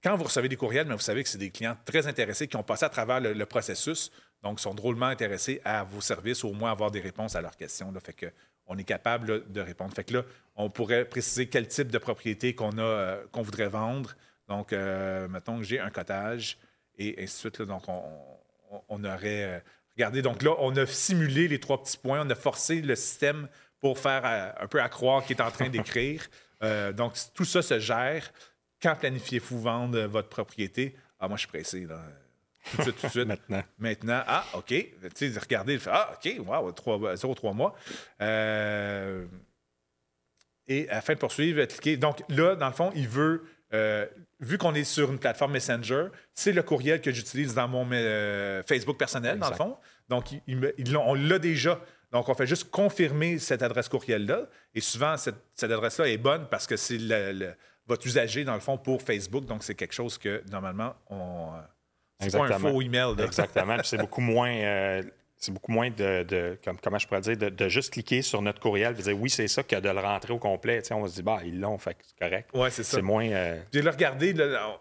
quand 0.03 0.15
vous 0.17 0.25
recevez 0.25 0.49
des 0.49 0.57
courriels, 0.57 0.85
mais 0.85 0.95
vous 0.95 0.99
savez 0.99 1.23
que 1.23 1.29
c'est 1.29 1.37
des 1.37 1.49
clients 1.49 1.77
très 1.85 2.07
intéressés 2.07 2.47
qui 2.47 2.57
ont 2.57 2.63
passé 2.63 2.85
à 2.85 2.89
travers 2.89 3.21
le, 3.21 3.45
processus, 3.45 4.11
donc 4.43 4.59
sont 4.59 4.73
drôlement 4.73 5.07
intéressés 5.07 5.61
à 5.63 5.83
vos 5.83 6.01
services 6.01 6.43
ou 6.43 6.49
au 6.49 6.53
moins 6.53 6.71
avoir 6.71 6.91
des 6.91 6.99
réponses 6.99 7.35
à 7.35 7.41
leurs 7.41 7.55
questions. 7.55 7.91
Là. 7.91 7.99
Fait 7.99 8.13
que 8.13 8.27
on 8.67 8.77
est 8.77 8.83
capable 8.83 9.51
de 9.51 9.61
répondre. 9.61 9.93
Fait 9.93 10.03
que 10.03 10.13
là, 10.13 10.23
on 10.55 10.69
pourrait 10.69 11.05
préciser 11.05 11.47
quel 11.47 11.67
type 11.67 11.91
de 11.91 11.97
propriété 11.97 12.55
qu'on 12.55 12.77
a, 12.77 12.81
euh, 12.81 13.23
qu'on 13.31 13.41
voudrait 13.41 13.67
vendre. 13.67 14.15
Donc, 14.47 14.73
euh, 14.73 15.27
mettons 15.27 15.57
que 15.57 15.63
j'ai 15.63 15.79
un 15.79 15.89
cottage 15.89 16.57
et 16.97 17.15
ainsi 17.21 17.47
de 17.47 17.55
suite. 17.55 17.61
donc, 17.63 17.83
on, 17.87 19.03
aurait 19.03 19.43
euh, 19.43 19.59
regardez, 19.95 20.21
donc 20.21 20.41
là, 20.43 20.55
on 20.59 20.75
a 20.75 20.85
simulé 20.85 21.47
les 21.47 21.59
trois 21.59 21.81
petits 21.81 21.97
points. 21.97 22.25
On 22.25 22.29
a 22.29 22.35
forcé 22.35 22.81
le 22.81 22.95
système 22.95 23.47
pour 23.79 23.99
faire 23.99 24.53
un 24.59 24.67
peu 24.67 24.81
à 24.81 24.87
croire 24.87 25.25
qu'il 25.25 25.35
est 25.35 25.41
en 25.41 25.51
train 25.51 25.69
d'écrire. 25.69 26.25
donc, 26.93 27.15
tout 27.33 27.43
ça 27.43 27.61
se 27.61 27.79
gère. 27.79 28.31
Quand 28.81 28.95
planifiez-vous 28.95 29.59
vendre 29.59 29.99
votre 30.03 30.29
propriété? 30.29 30.95
Ah, 31.19 31.27
moi, 31.27 31.35
je 31.35 31.41
suis 31.41 31.49
pressé. 31.49 31.85
Là. 31.85 31.99
Tout 32.71 32.77
de 32.77 32.81
suite, 32.83 32.95
tout 32.97 33.07
de 33.07 33.11
suite. 33.11 33.27
Maintenant. 33.27 33.63
Maintenant. 33.77 34.23
Ah, 34.25 34.45
OK. 34.53 34.67
Tu 34.67 34.95
sais, 35.15 35.39
regardez, 35.39 35.79
ah, 35.87 36.13
OK, 36.13 36.39
wow, 36.45 36.71
0,3 36.71 37.53
mois. 37.53 37.75
Euh, 38.21 39.25
et 40.67 40.89
afin 40.89 41.13
de 41.13 41.19
poursuivre, 41.19 41.63
cliquez. 41.65 41.97
Donc 41.97 42.23
là, 42.29 42.55
dans 42.55 42.67
le 42.67 42.73
fond, 42.73 42.91
il 42.95 43.07
veut, 43.07 43.43
euh, 43.73 44.05
vu 44.39 44.57
qu'on 44.57 44.73
est 44.73 44.85
sur 44.85 45.11
une 45.11 45.19
plateforme 45.19 45.51
Messenger, 45.53 46.07
c'est 46.33 46.53
le 46.53 46.63
courriel 46.63 47.01
que 47.01 47.11
j'utilise 47.11 47.53
dans 47.53 47.67
mon 47.67 47.87
euh, 47.91 48.63
Facebook 48.63 48.97
personnel, 48.97 49.39
dans 49.39 49.49
le 49.49 49.55
fond. 49.55 49.77
Donc, 50.09 50.27
on 50.47 51.13
l'a 51.13 51.39
déjà. 51.39 51.81
Donc, 52.11 52.29
on 52.29 52.35
fait 52.35 52.47
juste 52.47 52.69
confirmer 52.69 53.39
cette 53.39 53.63
adresse 53.63 53.89
courriel-là. 53.89 54.47
Et 54.75 54.81
souvent, 54.81 55.17
cette, 55.17 55.35
adresse-là 55.63 56.07
est 56.07 56.17
bonne 56.17 56.47
parce 56.49 56.67
que 56.67 56.77
c'est 56.77 56.99
votre 57.87 58.05
usager, 58.05 58.43
dans 58.43 58.53
le 58.53 58.59
fond, 58.59 58.77
pour 58.77 59.01
Facebook. 59.01 59.45
Donc, 59.45 59.63
c'est 59.63 59.75
quelque 59.75 59.93
chose 59.93 60.17
que, 60.17 60.43
normalement, 60.49 60.95
on 61.09 61.53
c'est 62.19 62.31
pas 62.31 62.45
un 62.45 62.59
faux 62.59 62.81
email. 62.81 63.15
Exactement. 63.19 63.77
c'est 63.83 63.97
beaucoup 63.97 64.21
moins. 64.21 64.51
Euh, 64.51 65.03
c'est 65.43 65.51
beaucoup 65.51 65.73
moins 65.73 65.89
de, 65.89 66.57
comment 66.81 66.97
je 66.97 67.05
pourrais 67.05 67.19
dire, 67.21 67.37
de, 67.37 67.69
juste 67.69 67.91
cliquer 67.91 68.21
sur 68.21 68.41
notre 68.41 68.61
courriel 68.61 68.95
et 68.97 69.01
dire 69.01 69.19
oui, 69.19 69.29
c'est 69.29 69.47
ça 69.49 69.61
que 69.61 69.75
de 69.75 69.89
le 69.89 69.99
rentrer 69.99 70.31
au 70.31 70.39
complet. 70.39 70.81
on 70.91 71.05
se 71.05 71.15
dit, 71.15 71.21
bah, 71.21 71.39
ils 71.43 71.59
l'ont, 71.59 71.77
fait 71.77 71.97
c'est 72.01 72.17
correct. 72.17 72.49
Oui, 72.53 72.69
c'est 72.71 72.83
ça. 72.83 72.97
C'est 72.97 73.01
moins. 73.01 73.27
Euh... 73.29 73.61
J'ai 73.73 73.81
regardé, 73.81 74.33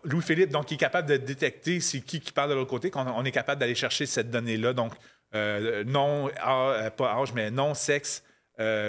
Louis-Philippe, 0.05 0.51
donc, 0.51 0.71
il 0.71 0.75
est 0.75 0.79
capable 0.79 1.09
de 1.09 1.17
détecter 1.17 1.81
c'est 1.81 2.01
qui 2.01 2.21
qui 2.21 2.33
parle 2.33 2.51
de 2.51 2.55
l'autre 2.55 2.71
côté, 2.71 2.91
qu'on 2.91 3.07
on 3.09 3.25
est 3.25 3.33
capable 3.33 3.61
d'aller 3.61 3.75
chercher 3.75 4.07
cette 4.07 4.31
donnée-là. 4.31 4.73
Donc, 4.73 4.93
euh, 5.35 5.83
non, 5.85 6.29
euh, 6.29 6.91
pas 6.91 7.15
âge, 7.15 7.33
mais 7.35 7.51
non, 7.51 7.75
sexe, 7.75 8.23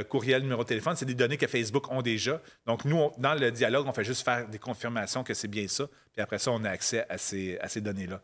courriel, 0.10 0.42
numéro 0.44 0.64
de 0.64 0.68
téléphone, 0.68 0.96
c'est 0.96 1.06
des 1.06 1.16
données 1.16 1.38
que 1.38 1.48
Facebook 1.48 1.92
ont 1.92 2.02
déjà. 2.02 2.42
Donc, 2.66 2.86
nous, 2.86 3.12
dans 3.18 3.34
le 3.34 3.52
dialogue, 3.52 3.88
on 3.88 3.94
fait 3.94 4.04
juste 4.04 4.24
faire 4.24 4.48
des 4.48 4.60
confirmations 4.60 5.24
que 5.24 5.34
c'est 5.34 5.48
bien 5.48 5.68
ça. 5.68 5.88
Puis 6.12 6.22
après 6.22 6.38
ça, 6.38 6.52
on 6.52 6.64
a 6.64 6.70
accès 6.70 7.06
à 7.10 7.18
ces, 7.18 7.58
à 7.60 7.68
ces 7.68 7.82
données-là. 7.82 8.22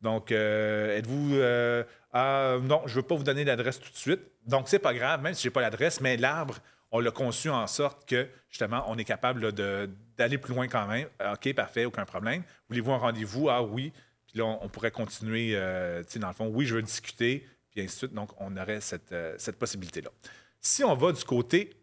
Donc, 0.00 0.32
euh, 0.32 0.96
êtes-vous. 0.96 1.36
Euh, 1.36 1.84
non, 2.14 2.82
je 2.86 2.92
ne 2.92 2.96
veux 2.96 3.02
pas 3.02 3.14
vous 3.14 3.24
donner 3.24 3.44
l'adresse 3.44 3.78
tout 3.78 3.90
de 3.90 3.96
suite. 3.96 4.20
Donc, 4.46 4.68
c'est 4.68 4.78
pas 4.78 4.94
grave, 4.94 5.22
même 5.22 5.34
si 5.34 5.42
je 5.42 5.48
n'ai 5.48 5.52
pas 5.52 5.60
l'adresse, 5.60 6.00
mais 6.00 6.16
l'arbre, 6.16 6.58
on 6.90 7.00
l'a 7.00 7.10
conçu 7.10 7.50
en 7.50 7.66
sorte 7.66 8.08
que, 8.08 8.28
justement, 8.48 8.84
on 8.88 8.98
est 8.98 9.04
capable 9.04 9.52
d'aller 9.52 10.38
plus 10.38 10.54
loin 10.54 10.68
quand 10.68 10.86
même. 10.86 11.08
OK, 11.32 11.54
parfait, 11.54 11.84
aucun 11.84 12.04
problème. 12.04 12.42
Voulez-vous 12.68 12.92
un 12.92 12.98
rendez-vous? 12.98 13.48
Ah 13.48 13.62
oui. 13.62 13.92
Puis 14.26 14.38
là, 14.38 14.44
on, 14.44 14.68
pourrait 14.68 14.90
continuer, 14.90 15.52
euh, 15.54 16.02
tu 16.04 16.12
sais, 16.12 16.18
dans 16.18 16.28
le 16.28 16.34
fond, 16.34 16.46
oui, 16.46 16.64
je 16.64 16.76
veux 16.76 16.82
discuter, 16.82 17.46
puis 17.70 17.80
ainsi 17.80 17.94
de 17.94 17.98
suite. 17.98 18.14
Donc, 18.14 18.30
on 18.38 18.56
aurait 18.56 18.80
cette, 18.80 19.14
cette 19.38 19.58
possibilité-là. 19.58 20.10
Si 20.60 20.84
on 20.84 20.94
va 20.94 21.12
du 21.12 21.24
côté. 21.24 21.74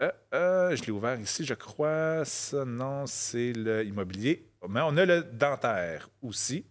je 0.00 0.84
l'ai 0.84 0.90
ouvert 0.90 1.18
ici, 1.18 1.44
je 1.44 1.54
crois. 1.54 2.24
Ça, 2.24 2.64
non, 2.64 3.06
c'est 3.06 3.52
l'immobilier. 3.52 4.50
Mais 4.68 4.80
on 4.82 4.96
a 4.96 5.04
le 5.04 5.22
dentaire 5.22 6.08
aussi. 6.22 6.66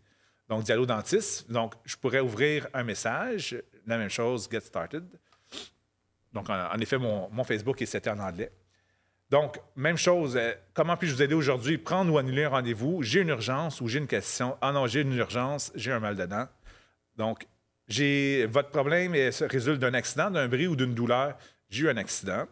Donc, 0.47 0.63
Diallo 0.63 0.85
Dentiste. 0.85 1.49
Donc, 1.51 1.73
je 1.85 1.95
pourrais 1.95 2.19
ouvrir 2.19 2.67
un 2.73 2.83
message. 2.83 3.61
La 3.87 3.97
même 3.97 4.09
chose, 4.09 4.47
Get 4.51 4.61
Started. 4.61 5.05
Donc, 6.33 6.49
en, 6.49 6.77
effet, 6.79 6.97
mon, 6.97 7.43
Facebook 7.43 7.81
est 7.81 7.85
seté 7.85 8.09
en 8.09 8.19
anglais. 8.19 8.51
Donc, 9.31 9.59
même 9.75 9.97
chose, 9.97 10.37
euh, 10.37 10.51
comment 10.73 10.95
puis-je 10.97 11.15
vous 11.15 11.21
aider 11.23 11.33
aujourd'hui? 11.33 11.79
Prendre 11.79 12.13
ou 12.13 12.17
annuler 12.19 12.43
un 12.43 12.49
rendez-vous? 12.49 13.01
J'ai 13.01 13.21
une 13.21 13.29
urgence 13.29 13.81
ou 13.81 13.87
j'ai 13.87 13.97
une 13.97 14.07
question? 14.07 14.55
Ah 14.61 14.71
non, 14.71 14.85
j'ai 14.85 15.01
une 15.01 15.13
urgence, 15.13 15.71
j'ai 15.73 15.91
un 15.91 15.99
mal 15.99 16.15
dedans. 16.15 16.47
Donc, 17.15 17.47
j'ai 17.87 18.45
votre 18.45 18.69
problème 18.69 19.13
résulte 19.13 19.79
d'un 19.79 19.93
accident, 19.93 20.29
d'un 20.29 20.47
bris 20.47 20.67
ou 20.67 20.75
d'une 20.75 20.93
douleur. 20.93 21.37
J'ai 21.69 21.83
eu 21.83 21.89
un 21.89 21.97
accident. 21.97 22.47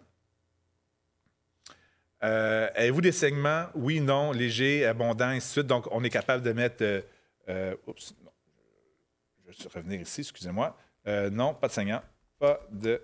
Euh, 2.23 2.69
Avez-vous 2.75 3.01
des 3.01 3.11
segments? 3.11 3.65
Oui, 3.75 3.99
non, 3.99 4.31
léger, 4.31 4.85
abondant, 4.85 5.27
ainsi 5.27 5.47
de 5.47 5.51
suite. 5.51 5.67
Donc, 5.67 5.87
on 5.91 6.03
est 6.03 6.09
capable 6.09 6.43
de 6.43 6.53
mettre 6.53 6.83
euh, 6.83 7.01
euh, 7.49 7.75
oups. 7.85 8.13
Je 9.49 9.63
vais 9.63 9.69
revenir 9.75 10.01
ici, 10.01 10.21
excusez-moi. 10.21 10.75
Non, 11.05 11.53
pas 11.53 11.67
de 11.67 11.73
saignement. 11.73 12.01
Pas 12.39 12.59
de 12.71 13.01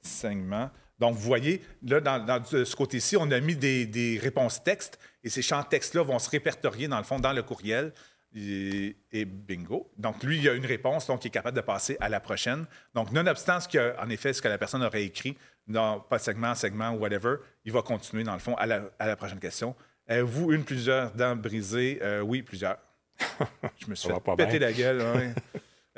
saignement. 0.00 0.70
Donc, 0.98 1.14
vous 1.14 1.22
voyez, 1.22 1.62
là, 1.82 2.00
dans, 2.00 2.44
ce 2.44 2.76
côté-ci, 2.76 3.16
on 3.16 3.30
a 3.30 3.40
mis 3.40 3.54
des, 3.54 4.18
réponses 4.20 4.62
textes 4.62 4.98
et 5.22 5.30
ces 5.30 5.42
champs 5.42 5.62
textes-là 5.62 6.02
vont 6.02 6.18
se 6.18 6.28
répertorier, 6.28 6.88
dans 6.88 6.98
le 6.98 7.04
fond, 7.04 7.18
dans 7.18 7.32
le 7.32 7.42
courriel. 7.42 7.92
Et, 8.38 9.24
bingo. 9.24 9.90
Donc, 9.96 10.22
lui, 10.22 10.38
il 10.38 10.48
a 10.48 10.52
une 10.52 10.66
réponse, 10.66 11.06
donc 11.06 11.24
il 11.24 11.28
est 11.28 11.30
capable 11.30 11.56
de 11.56 11.62
passer 11.62 11.96
à 12.00 12.10
la 12.10 12.20
prochaine. 12.20 12.66
Donc, 12.94 13.10
nonobstant 13.10 13.60
ce 13.60 13.68
que, 13.68 13.98
en 13.98 14.10
effet, 14.10 14.34
ce 14.34 14.42
que 14.42 14.48
la 14.48 14.58
personne 14.58 14.82
aurait 14.82 15.04
écrit, 15.04 15.38
dans, 15.66 16.00
pas 16.00 16.18
de 16.18 16.22
segment, 16.22 16.54
segment, 16.54 16.90
whatever, 16.90 17.36
il 17.64 17.72
va 17.72 17.80
continuer, 17.80 18.24
dans 18.24 18.34
le 18.34 18.38
fond, 18.38 18.54
à 18.56 18.66
la, 18.66 19.16
prochaine 19.16 19.40
question. 19.40 19.74
Avez-vous 20.06 20.52
une, 20.52 20.64
plusieurs 20.64 21.12
dents 21.12 21.34
brisées? 21.34 21.98
Euh, 22.02 22.20
oui, 22.20 22.42
plusieurs. 22.42 22.76
Je 23.78 23.88
me 23.88 23.94
suis 23.94 24.10
fait 24.10 24.36
péter 24.36 24.58
la 24.58 24.72
gueule. 24.72 25.34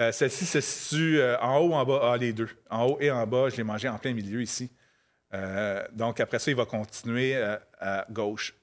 Euh, 0.00 0.12
celle-ci 0.12 0.46
se 0.46 0.60
situe 0.60 1.18
euh, 1.18 1.36
en 1.40 1.58
haut 1.58 1.70
ou 1.70 1.74
en 1.74 1.84
bas? 1.84 2.12
Ah, 2.12 2.16
les 2.16 2.32
deux. 2.32 2.48
En 2.70 2.86
haut 2.86 2.98
et 3.00 3.10
en 3.10 3.26
bas, 3.26 3.48
je 3.48 3.56
l'ai 3.56 3.64
mangé 3.64 3.88
en 3.88 3.98
plein 3.98 4.14
milieu 4.14 4.40
ici. 4.40 4.70
Euh, 5.34 5.84
donc, 5.92 6.20
après 6.20 6.38
ça, 6.38 6.50
il 6.50 6.56
va 6.56 6.66
continuer 6.66 7.34
à 7.80 8.06
gauche. 8.08 8.54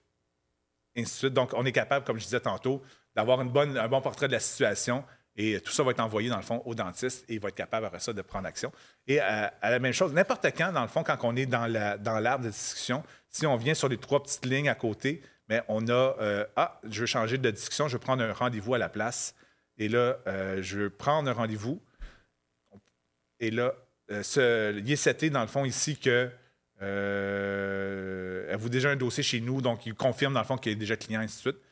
ainsi 0.95 1.11
de 1.11 1.17
suite. 1.17 1.33
Donc, 1.33 1.51
on 1.53 1.65
est 1.65 1.73
capable, 1.73 2.05
comme 2.05 2.17
je 2.17 2.23
disais 2.23 2.39
tantôt, 2.39 2.81
d'avoir 3.15 3.39
un 3.39 3.45
bon 3.45 4.01
portrait 4.01 4.27
de 4.27 4.33
la 4.33 4.39
situation. 4.39 5.03
Et 5.37 5.59
tout 5.59 5.71
ça 5.71 5.83
va 5.83 5.91
être 5.91 5.99
envoyé, 5.99 6.29
dans 6.29 6.37
le 6.37 6.43
fond, 6.43 6.61
au 6.65 6.75
dentiste 6.75 7.25
et 7.29 7.33
il 7.33 7.39
va 7.41 7.49
être 7.49 7.55
capable, 7.55 7.85
après 7.85 7.99
ça, 7.99 8.13
de 8.13 8.21
prendre 8.21 8.47
action. 8.47 8.71
Et 9.05 9.19
à, 9.19 9.51
la 9.61 9.79
même 9.79 9.91
chose, 9.91 10.13
n'importe 10.13 10.45
quand, 10.57 10.71
dans 10.71 10.81
le 10.81 10.87
fond, 10.87 11.03
quand 11.03 11.17
on 11.23 11.35
est 11.35 11.45
dans 11.45 11.67
l'arbre 11.67 12.45
de 12.45 12.49
discussion, 12.49 13.03
si 13.29 13.45
on 13.45 13.57
vient 13.57 13.73
sur 13.73 13.89
les 13.89 13.97
trois 13.97 14.23
petites 14.23 14.45
lignes 14.45 14.69
à 14.69 14.75
côté, 14.75 15.21
mais 15.49 15.61
on 15.67 15.87
a 15.89 16.15
euh, 16.21 16.45
Ah, 16.55 16.79
je 16.89 17.01
veux 17.01 17.05
changer 17.05 17.37
de 17.37 17.51
discussion, 17.51 17.87
je 17.87 17.93
veux 17.93 17.99
prendre 17.99 18.23
un 18.23 18.33
rendez-vous 18.33 18.73
à 18.73 18.77
la 18.77 18.89
place. 18.89 19.35
Et 19.77 19.89
là, 19.89 20.17
euh, 20.27 20.61
je 20.61 20.79
veux 20.79 20.89
prendre 20.89 21.29
un 21.29 21.33
rendez-vous. 21.33 21.81
Et 23.39 23.51
là, 23.51 23.73
euh, 24.11 24.23
ce, 24.23 24.77
il 24.77 24.89
est 24.89 24.95
seté, 24.95 25.29
dans 25.29 25.41
le 25.41 25.47
fond, 25.47 25.65
ici 25.65 25.97
que 25.97 26.29
euh, 26.81 28.53
avez 28.53 28.69
déjà 28.69 28.89
un 28.89 28.95
dossier 28.95 29.23
chez 29.23 29.41
nous, 29.41 29.61
donc 29.61 29.85
il 29.85 29.93
confirme, 29.93 30.33
dans 30.33 30.41
le 30.41 30.45
fond, 30.45 30.57
qu'il 30.57 30.71
est 30.71 30.75
déjà 30.75 30.95
client, 30.95 31.21
et 31.21 31.25
ainsi 31.25 31.37
de 31.37 31.51
suite. 31.51 31.64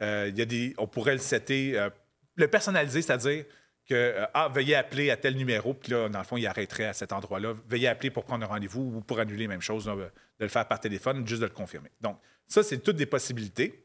Il 0.00 0.38
y 0.38 0.42
a 0.42 0.44
des, 0.44 0.74
on 0.78 0.86
pourrait 0.86 1.14
le 1.14 1.18
setter, 1.18 1.88
le 2.36 2.48
personnaliser, 2.48 3.02
c'est-à-dire 3.02 3.44
que, 3.88 4.26
ah, 4.34 4.48
veuillez 4.48 4.74
appeler 4.74 5.10
à 5.10 5.16
tel 5.16 5.34
numéro, 5.34 5.72
puis 5.74 5.92
là, 5.92 6.08
dans 6.08 6.18
le 6.18 6.24
fond, 6.24 6.36
il 6.36 6.46
arrêterait 6.46 6.86
à 6.86 6.92
cet 6.92 7.12
endroit-là. 7.12 7.54
Veuillez 7.68 7.88
appeler 7.88 8.10
pour 8.10 8.24
prendre 8.24 8.44
un 8.44 8.48
rendez-vous 8.48 8.92
ou 8.96 9.00
pour 9.00 9.18
annuler, 9.18 9.48
même 9.48 9.62
chose, 9.62 9.86
de 9.86 10.10
le 10.38 10.48
faire 10.48 10.68
par 10.68 10.78
téléphone, 10.78 11.26
juste 11.26 11.40
de 11.40 11.46
le 11.46 11.52
confirmer. 11.52 11.90
Donc, 12.00 12.18
ça, 12.46 12.62
c'est 12.62 12.78
toutes 12.78 12.96
des 12.96 13.06
possibilités. 13.06 13.84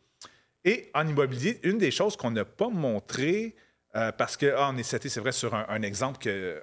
Et 0.66 0.90
en 0.94 1.08
immobilier, 1.08 1.60
une 1.64 1.78
des 1.78 1.92
choses 1.92 2.16
qu'on 2.16 2.32
n'a 2.32 2.46
pas 2.46 2.70
montré, 2.70 3.56
euh, 3.96 4.12
parce 4.12 4.38
qu'on 4.38 4.56
ah, 4.58 4.74
est 4.78 4.84
seté, 4.84 5.10
c'est 5.10 5.20
vrai, 5.20 5.32
sur 5.32 5.54
un, 5.54 5.82
exemple, 5.82 6.20
que, 6.20 6.62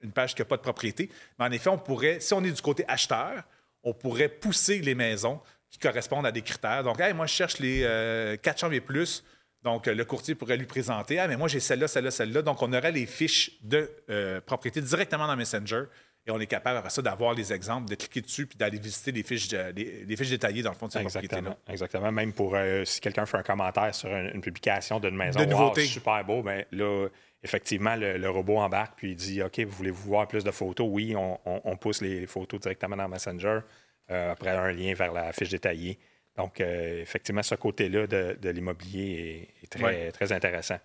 une 0.00 0.12
page 0.12 0.34
qui 0.34 0.40
n'a 0.40 0.46
pas 0.46 0.56
de 0.56 0.62
propriété, 0.62 1.10
mais 1.38 1.46
en 1.46 1.52
effet, 1.52 1.68
on 1.68 1.78
pourrait, 1.78 2.20
si 2.20 2.34
on 2.34 2.42
est 2.42 2.50
du 2.50 2.62
côté 2.62 2.84
acheteur, 2.88 3.44
on 3.82 3.94
pourrait 3.94 4.28
pousser 4.28 4.78
les 4.80 4.94
maisons 4.94 5.40
qui 5.72 5.78
correspondent 5.78 6.26
à 6.26 6.32
des 6.32 6.42
critères. 6.42 6.84
Donc, 6.84 6.98
moi, 7.14 7.26
je 7.26 7.32
cherche 7.32 7.58
les 7.58 7.82
euh, 7.82 8.36
4 8.36 8.60
chambres 8.60 8.74
et 8.74 8.80
plus. 8.80 9.24
Donc, 9.64 9.86
le 9.86 10.04
courtier 10.04 10.34
pourrait 10.34 10.56
lui 10.56 10.66
présenter 10.66 11.18
Ah, 11.18 11.26
mais 11.26 11.36
moi, 11.36 11.48
j'ai 11.48 11.60
celle-là, 11.60 11.88
celle-là, 11.88 12.10
celle-là. 12.10 12.42
Donc, 12.42 12.62
on 12.62 12.72
aurait 12.72 12.92
les 12.92 13.06
fiches 13.06 13.52
de 13.62 13.90
euh, 14.10 14.40
propriété 14.40 14.80
directement 14.80 15.26
dans 15.26 15.36
Messenger. 15.36 15.84
Et 16.26 16.30
on 16.30 16.38
est 16.38 16.46
capable, 16.46 16.78
après 16.78 16.90
ça, 16.90 17.02
d'avoir 17.02 17.34
les 17.34 17.52
exemples, 17.52 17.88
de 17.88 17.96
cliquer 17.96 18.20
dessus 18.20 18.46
puis 18.46 18.56
d'aller 18.56 18.78
visiter 18.78 19.10
les 19.10 19.24
fiches, 19.24 19.50
les, 19.50 20.16
fiches 20.16 20.30
détaillées 20.30 20.62
dans 20.62 20.70
le 20.70 20.76
fond 20.76 20.86
de 20.86 20.92
cette 20.92 21.02
Exactement. 21.02 21.56
Exactement. 21.68 22.12
Même 22.12 22.32
pour 22.32 22.54
euh, 22.54 22.84
si 22.84 23.00
quelqu'un 23.00 23.26
fait 23.26 23.38
un 23.38 23.42
commentaire 23.42 23.92
sur 23.92 24.08
une, 24.08 24.40
publication 24.40 25.00
d'une 25.00 25.16
maison, 25.16 25.40
de 25.40 25.80
super 25.80 26.24
beau, 26.24 26.42
bien 26.42 26.62
là, 26.70 27.08
effectivement, 27.42 27.96
le, 27.96 28.28
robot 28.28 28.58
embarque 28.58 28.94
puis 28.96 29.10
il 29.10 29.16
dit 29.16 29.42
OK, 29.42 29.58
vous 29.60 29.76
voulez-vous 29.76 30.08
voir 30.08 30.28
plus 30.28 30.44
de 30.44 30.52
photos? 30.52 30.86
Oui, 30.88 31.14
on, 31.16 31.76
pousse 31.76 32.02
les 32.02 32.26
photos 32.26 32.60
directement 32.60 32.96
dans 32.96 33.08
Messenger. 33.08 33.60
Euh, 34.12 34.32
après, 34.32 34.50
un 34.50 34.72
lien 34.72 34.94
vers 34.94 35.12
la 35.12 35.32
fiche 35.32 35.48
détaillée. 35.50 35.98
Donc, 36.36 36.60
euh, 36.60 37.02
effectivement, 37.02 37.42
ce 37.42 37.54
côté-là 37.54 38.06
de, 38.06 38.48
l'immobilier 38.50 39.48
est, 39.62 39.66
très, 39.66 40.12
très 40.12 40.32
intéressant. 40.32 40.78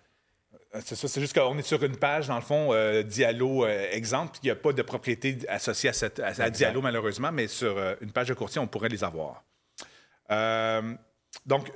Euh, 0.74 0.80
c'est 0.84 0.96
ça, 0.96 1.08
c'est 1.08 1.20
juste 1.20 1.34
qu'on 1.38 1.56
est 1.58 1.62
sur 1.62 1.82
une 1.82 1.96
page, 1.96 2.28
dans 2.28 2.36
le 2.36 2.42
fond, 2.42 2.72
euh, 2.72 3.02
Diallo 3.02 3.64
euh, 3.64 3.88
exemple. 3.92 4.38
Il 4.42 4.46
n'y 4.46 4.50
a 4.50 4.56
pas 4.56 4.72
de 4.72 4.82
propriété 4.82 5.38
associée 5.48 5.90
à, 5.90 5.92
cette, 5.92 6.20
à, 6.20 6.50
Diallo, 6.50 6.82
malheureusement, 6.82 7.32
mais 7.32 7.48
sur 7.48 7.78
une 8.00 8.12
page 8.12 8.28
de 8.28 8.34
courtier, 8.34 8.60
on 8.60 8.66
pourrait 8.66 8.88
les 8.88 9.02
avoir. 9.04 9.44
donc, 11.46 11.72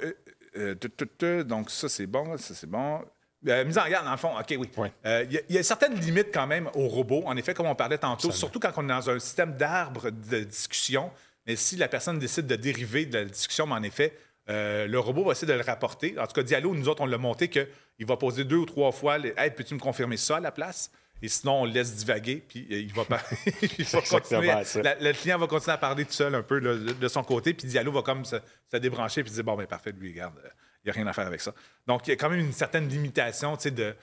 donc, 1.46 1.70
ça, 1.70 1.88
c'est 1.88 2.06
bon, 2.06 2.36
ça, 2.36 2.54
c'est 2.54 2.68
bon. 2.68 3.00
mise 3.42 3.78
en 3.78 3.88
garde, 3.88 4.04
dans 4.04 4.12
le 4.12 4.16
fond, 4.18 4.32
OK, 4.38 4.54
oui. 4.58 4.70
Il 5.04 5.42
y, 5.48 5.58
a 5.58 5.62
certaines 5.62 5.94
limites 5.94 6.32
quand 6.32 6.46
même 6.46 6.68
au 6.74 6.88
robot, 6.88 7.22
en 7.24 7.36
effet, 7.36 7.54
comme 7.54 7.66
on 7.66 7.74
parlait 7.74 7.98
tantôt, 7.98 8.30
surtout 8.30 8.60
quand 8.60 8.72
on 8.76 8.84
est 8.84 8.88
dans 8.88 9.10
un 9.10 9.18
système 9.18 9.56
d'arbres 9.56 10.10
de 10.10 10.40
discussion. 10.40 11.10
Mais 11.46 11.56
si 11.56 11.76
la 11.76 11.88
personne 11.88 12.18
décide 12.18 12.46
de 12.46 12.56
dériver 12.56 13.06
de 13.06 13.18
la 13.18 13.24
discussion, 13.24 13.66
mais 13.66 13.74
en 13.74 13.82
effet, 13.82 14.16
euh, 14.48 14.86
le 14.86 14.98
robot 14.98 15.24
va 15.24 15.32
essayer 15.32 15.50
de 15.50 15.56
le 15.56 15.64
rapporter. 15.64 16.18
En 16.18 16.26
tout 16.26 16.32
cas, 16.32 16.42
Diallo, 16.42 16.74
nous 16.74 16.88
autres, 16.88 17.02
on 17.02 17.06
l'a 17.06 17.18
monté 17.18 17.48
qu'il 17.48 17.66
va 18.00 18.16
poser 18.16 18.44
deux 18.44 18.56
ou 18.56 18.66
trois 18.66 18.92
fois 18.92 19.18
Hey, 19.18 19.50
peux-tu 19.50 19.74
me 19.74 19.78
confirmer 19.78 20.16
ça 20.16 20.36
à 20.36 20.40
la 20.40 20.50
place? 20.52 20.90
Et 21.24 21.28
sinon, 21.28 21.62
on 21.62 21.66
le 21.66 21.70
laisse 21.70 21.94
divaguer, 21.94 22.42
puis 22.48 22.66
euh, 22.72 22.80
il 22.80 22.92
va, 22.92 23.04
pas... 23.04 23.18
continuer. 24.10 24.52
le 24.52 25.12
client 25.12 25.38
va 25.38 25.46
continuer 25.46 25.74
à 25.74 25.78
parler 25.78 26.04
tout 26.04 26.12
seul 26.12 26.34
un 26.34 26.42
peu 26.42 26.60
de 26.60 27.08
son 27.08 27.22
côté, 27.22 27.54
puis 27.54 27.68
Diallo 27.68 27.92
va 27.92 28.02
comme 28.02 28.24
se, 28.24 28.36
débrancher, 28.72 29.22
puis 29.22 29.32
dire 29.32 29.44
Bon, 29.44 29.54
ben 29.54 29.68
parfait, 29.68 29.92
lui, 29.92 30.10
regarde, 30.10 30.34
euh, 30.44 30.48
il 30.82 30.86
n'y 30.86 30.90
a 30.90 30.94
rien 30.94 31.06
à 31.06 31.12
faire 31.12 31.28
avec 31.28 31.40
ça. 31.40 31.54
Donc, 31.86 32.08
il 32.08 32.10
y 32.10 32.12
a 32.12 32.16
quand 32.16 32.28
même 32.28 32.40
une 32.40 32.52
certaine 32.52 32.88
limitation, 32.88 33.56
tu 33.56 33.64
sais, 33.64 33.70
de. 33.70 33.94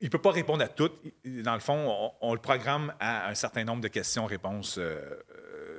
Il 0.00 0.06
ne 0.06 0.10
peut 0.10 0.20
pas 0.20 0.30
répondre 0.30 0.62
à 0.62 0.68
tout. 0.68 0.90
Dans 1.24 1.54
le 1.54 1.60
fond, 1.60 2.12
on, 2.20 2.34
le 2.34 2.40
programme 2.40 2.92
à 2.98 3.28
un 3.28 3.34
certain 3.36 3.62
nombre 3.62 3.82
de 3.82 3.88
questions-réponses, 3.88 4.80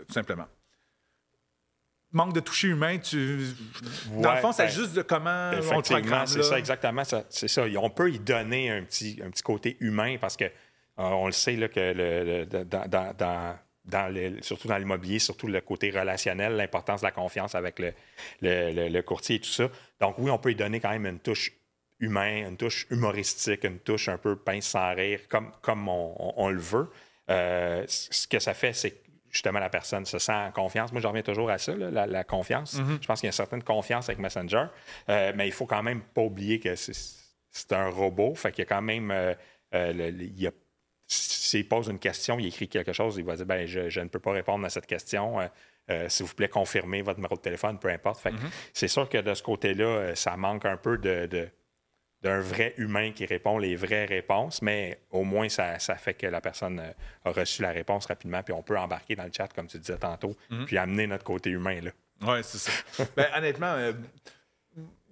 tout 0.07 0.13
simplement 0.13 0.47
manque 2.13 2.33
de 2.33 2.39
toucher 2.39 2.69
humain, 2.69 2.97
tu... 2.99 3.39
dans 4.17 4.33
le 4.33 4.39
fond, 4.39 4.51
c'est 4.51 4.65
ben, 4.65 4.71
juste 4.71 4.93
de 4.93 5.01
comment 5.01 5.51
on 5.71 5.77
le 5.77 6.25
C'est 6.25 6.43
ça, 6.43 6.57
exactement. 6.57 7.03
C'est 7.29 7.47
ça. 7.47 7.63
On 7.77 7.89
peut 7.89 8.11
y 8.11 8.19
donner 8.19 8.69
un 8.69 8.83
petit, 8.83 9.19
un 9.23 9.29
petit 9.29 9.43
côté 9.43 9.77
humain 9.79 10.17
parce 10.21 10.37
que 10.37 10.45
euh, 10.45 10.49
on 10.97 11.25
le 11.25 11.31
sait 11.31 11.55
là, 11.55 11.67
que 11.67 11.79
le, 11.79 12.45
dans, 12.45 12.87
dans, 12.87 13.13
dans 13.17 13.55
surtout 14.41 14.67
dans 14.67 14.77
l'immobilier, 14.77 15.19
surtout 15.19 15.47
le 15.47 15.59
côté 15.61 15.91
relationnel, 15.91 16.55
l'importance 16.55 17.01
de 17.01 17.07
la 17.07 17.11
confiance 17.11 17.55
avec 17.55 17.79
le, 17.79 17.93
le, 18.41 19.01
courtier 19.01 19.37
et 19.37 19.39
tout 19.39 19.49
ça. 19.49 19.69
Donc 19.99 20.15
oui, 20.19 20.31
on 20.31 20.37
peut 20.37 20.51
y 20.51 20.55
donner 20.55 20.79
quand 20.79 20.91
même 20.91 21.05
une 21.05 21.19
touche 21.19 21.51
humaine, 21.99 22.47
une 22.49 22.57
touche 22.57 22.87
humoristique, 22.89 23.63
une 23.63 23.79
touche 23.79 24.07
un 24.07 24.17
peu 24.17 24.35
pince 24.35 24.67
sans 24.67 24.93
rire, 24.93 25.21
comme, 25.29 25.51
comme 25.61 25.87
on, 25.87 26.49
le 26.49 26.59
veut. 26.59 26.89
Euh, 27.29 27.83
ce 27.87 28.27
que 28.27 28.39
ça 28.39 28.53
fait, 28.53 28.73
c'est 28.73 29.02
justement 29.33 29.59
la 29.59 29.69
personne 29.69 30.05
se 30.05 30.19
sent 30.19 30.31
en 30.31 30.51
confiance. 30.51 30.91
Moi, 30.91 31.01
je 31.01 31.07
reviens 31.07 31.23
toujours 31.23 31.49
à 31.49 31.57
ça, 31.57 31.73
la, 31.75 32.23
confiance. 32.23 32.75
Mm-hmm. 32.75 33.01
Je 33.01 33.07
pense 33.07 33.19
qu'il 33.19 33.27
y 33.27 33.29
a 33.29 33.31
une 33.31 33.33
certaine 33.33 33.63
confiance 33.63 34.07
avec 34.07 34.19
Messenger, 34.19 34.65
euh, 35.09 35.33
mais 35.35 35.47
il 35.47 35.51
faut 35.51 35.65
quand 35.65 35.83
même 35.83 36.01
pas 36.01 36.21
oublier 36.21 36.59
que 36.59 36.75
c'est 36.75 37.73
un 37.73 37.89
robot. 37.89 38.35
Fait 38.35 38.51
qu'il 38.51 38.63
y 38.63 38.67
a 38.67 38.69
quand 38.69 38.81
même. 38.81 39.11
Euh, 39.11 39.33
euh, 39.73 40.51
s'il 41.05 41.67
pose 41.67 41.89
une 41.89 41.99
question, 41.99 42.39
il 42.39 42.47
écrit 42.47 42.67
quelque 42.67 42.93
chose, 42.93 43.17
il 43.17 43.25
va 43.25 43.35
dire 43.35 43.45
ben, 43.45 43.67
je, 43.67 43.99
ne 43.99 44.07
peux 44.07 44.19
pas 44.19 44.31
répondre 44.31 44.65
à 44.65 44.69
cette 44.69 44.85
question. 44.85 45.37
S'il 46.07 46.25
vous 46.25 46.33
plaît, 46.33 46.47
confirmez 46.47 47.01
votre 47.01 47.19
numéro 47.19 47.35
de 47.35 47.41
téléphone, 47.41 47.77
peu 47.77 47.89
importe. 47.89 48.23
Mm-hmm. 48.23 48.51
C'est 48.73 48.87
sûr 48.87 49.09
que 49.09 49.17
de 49.17 49.33
ce 49.33 49.43
côté-là, 49.43 50.15
ça 50.15 50.37
manque 50.37 50.65
un 50.65 50.77
peu 50.77 50.97
de 50.97 51.49
d'un 52.23 52.39
vrai 52.39 52.73
humain 52.77 53.11
qui 53.11 53.25
répond 53.25 53.57
les 53.57 53.75
vraies 53.75 54.05
réponses, 54.05 54.61
mais 54.61 54.99
au 55.11 55.23
moins, 55.23 55.49
ça, 55.49 55.77
fait 55.77 56.13
que 56.13 56.25
la 56.25 56.39
personne 56.39 56.79
euh, 56.79 57.29
a 57.29 57.31
reçu 57.31 57.61
la 57.61 57.71
réponse 57.71 58.05
rapidement, 58.05 58.41
puis 58.41 58.53
on 58.53 58.63
peut 58.63 58.77
embarquer 58.77 59.15
dans 59.15 59.25
le 59.25 59.31
chat, 59.35 59.49
comme 59.53 59.67
tu 59.67 59.77
disais 59.77 59.97
tantôt, 59.97 60.35
mhm. 60.49 60.65
puis 60.65 60.77
amener 60.77 61.05
notre 61.05 61.25
côté 61.25 61.49
humain. 61.49 61.81
là. 61.81 61.91
Oui, 62.21 62.39
c'est 62.41 62.57
ça. 62.57 62.71
ben, 63.17 63.27
honnêtement, 63.35 63.73
euh, 63.73 63.91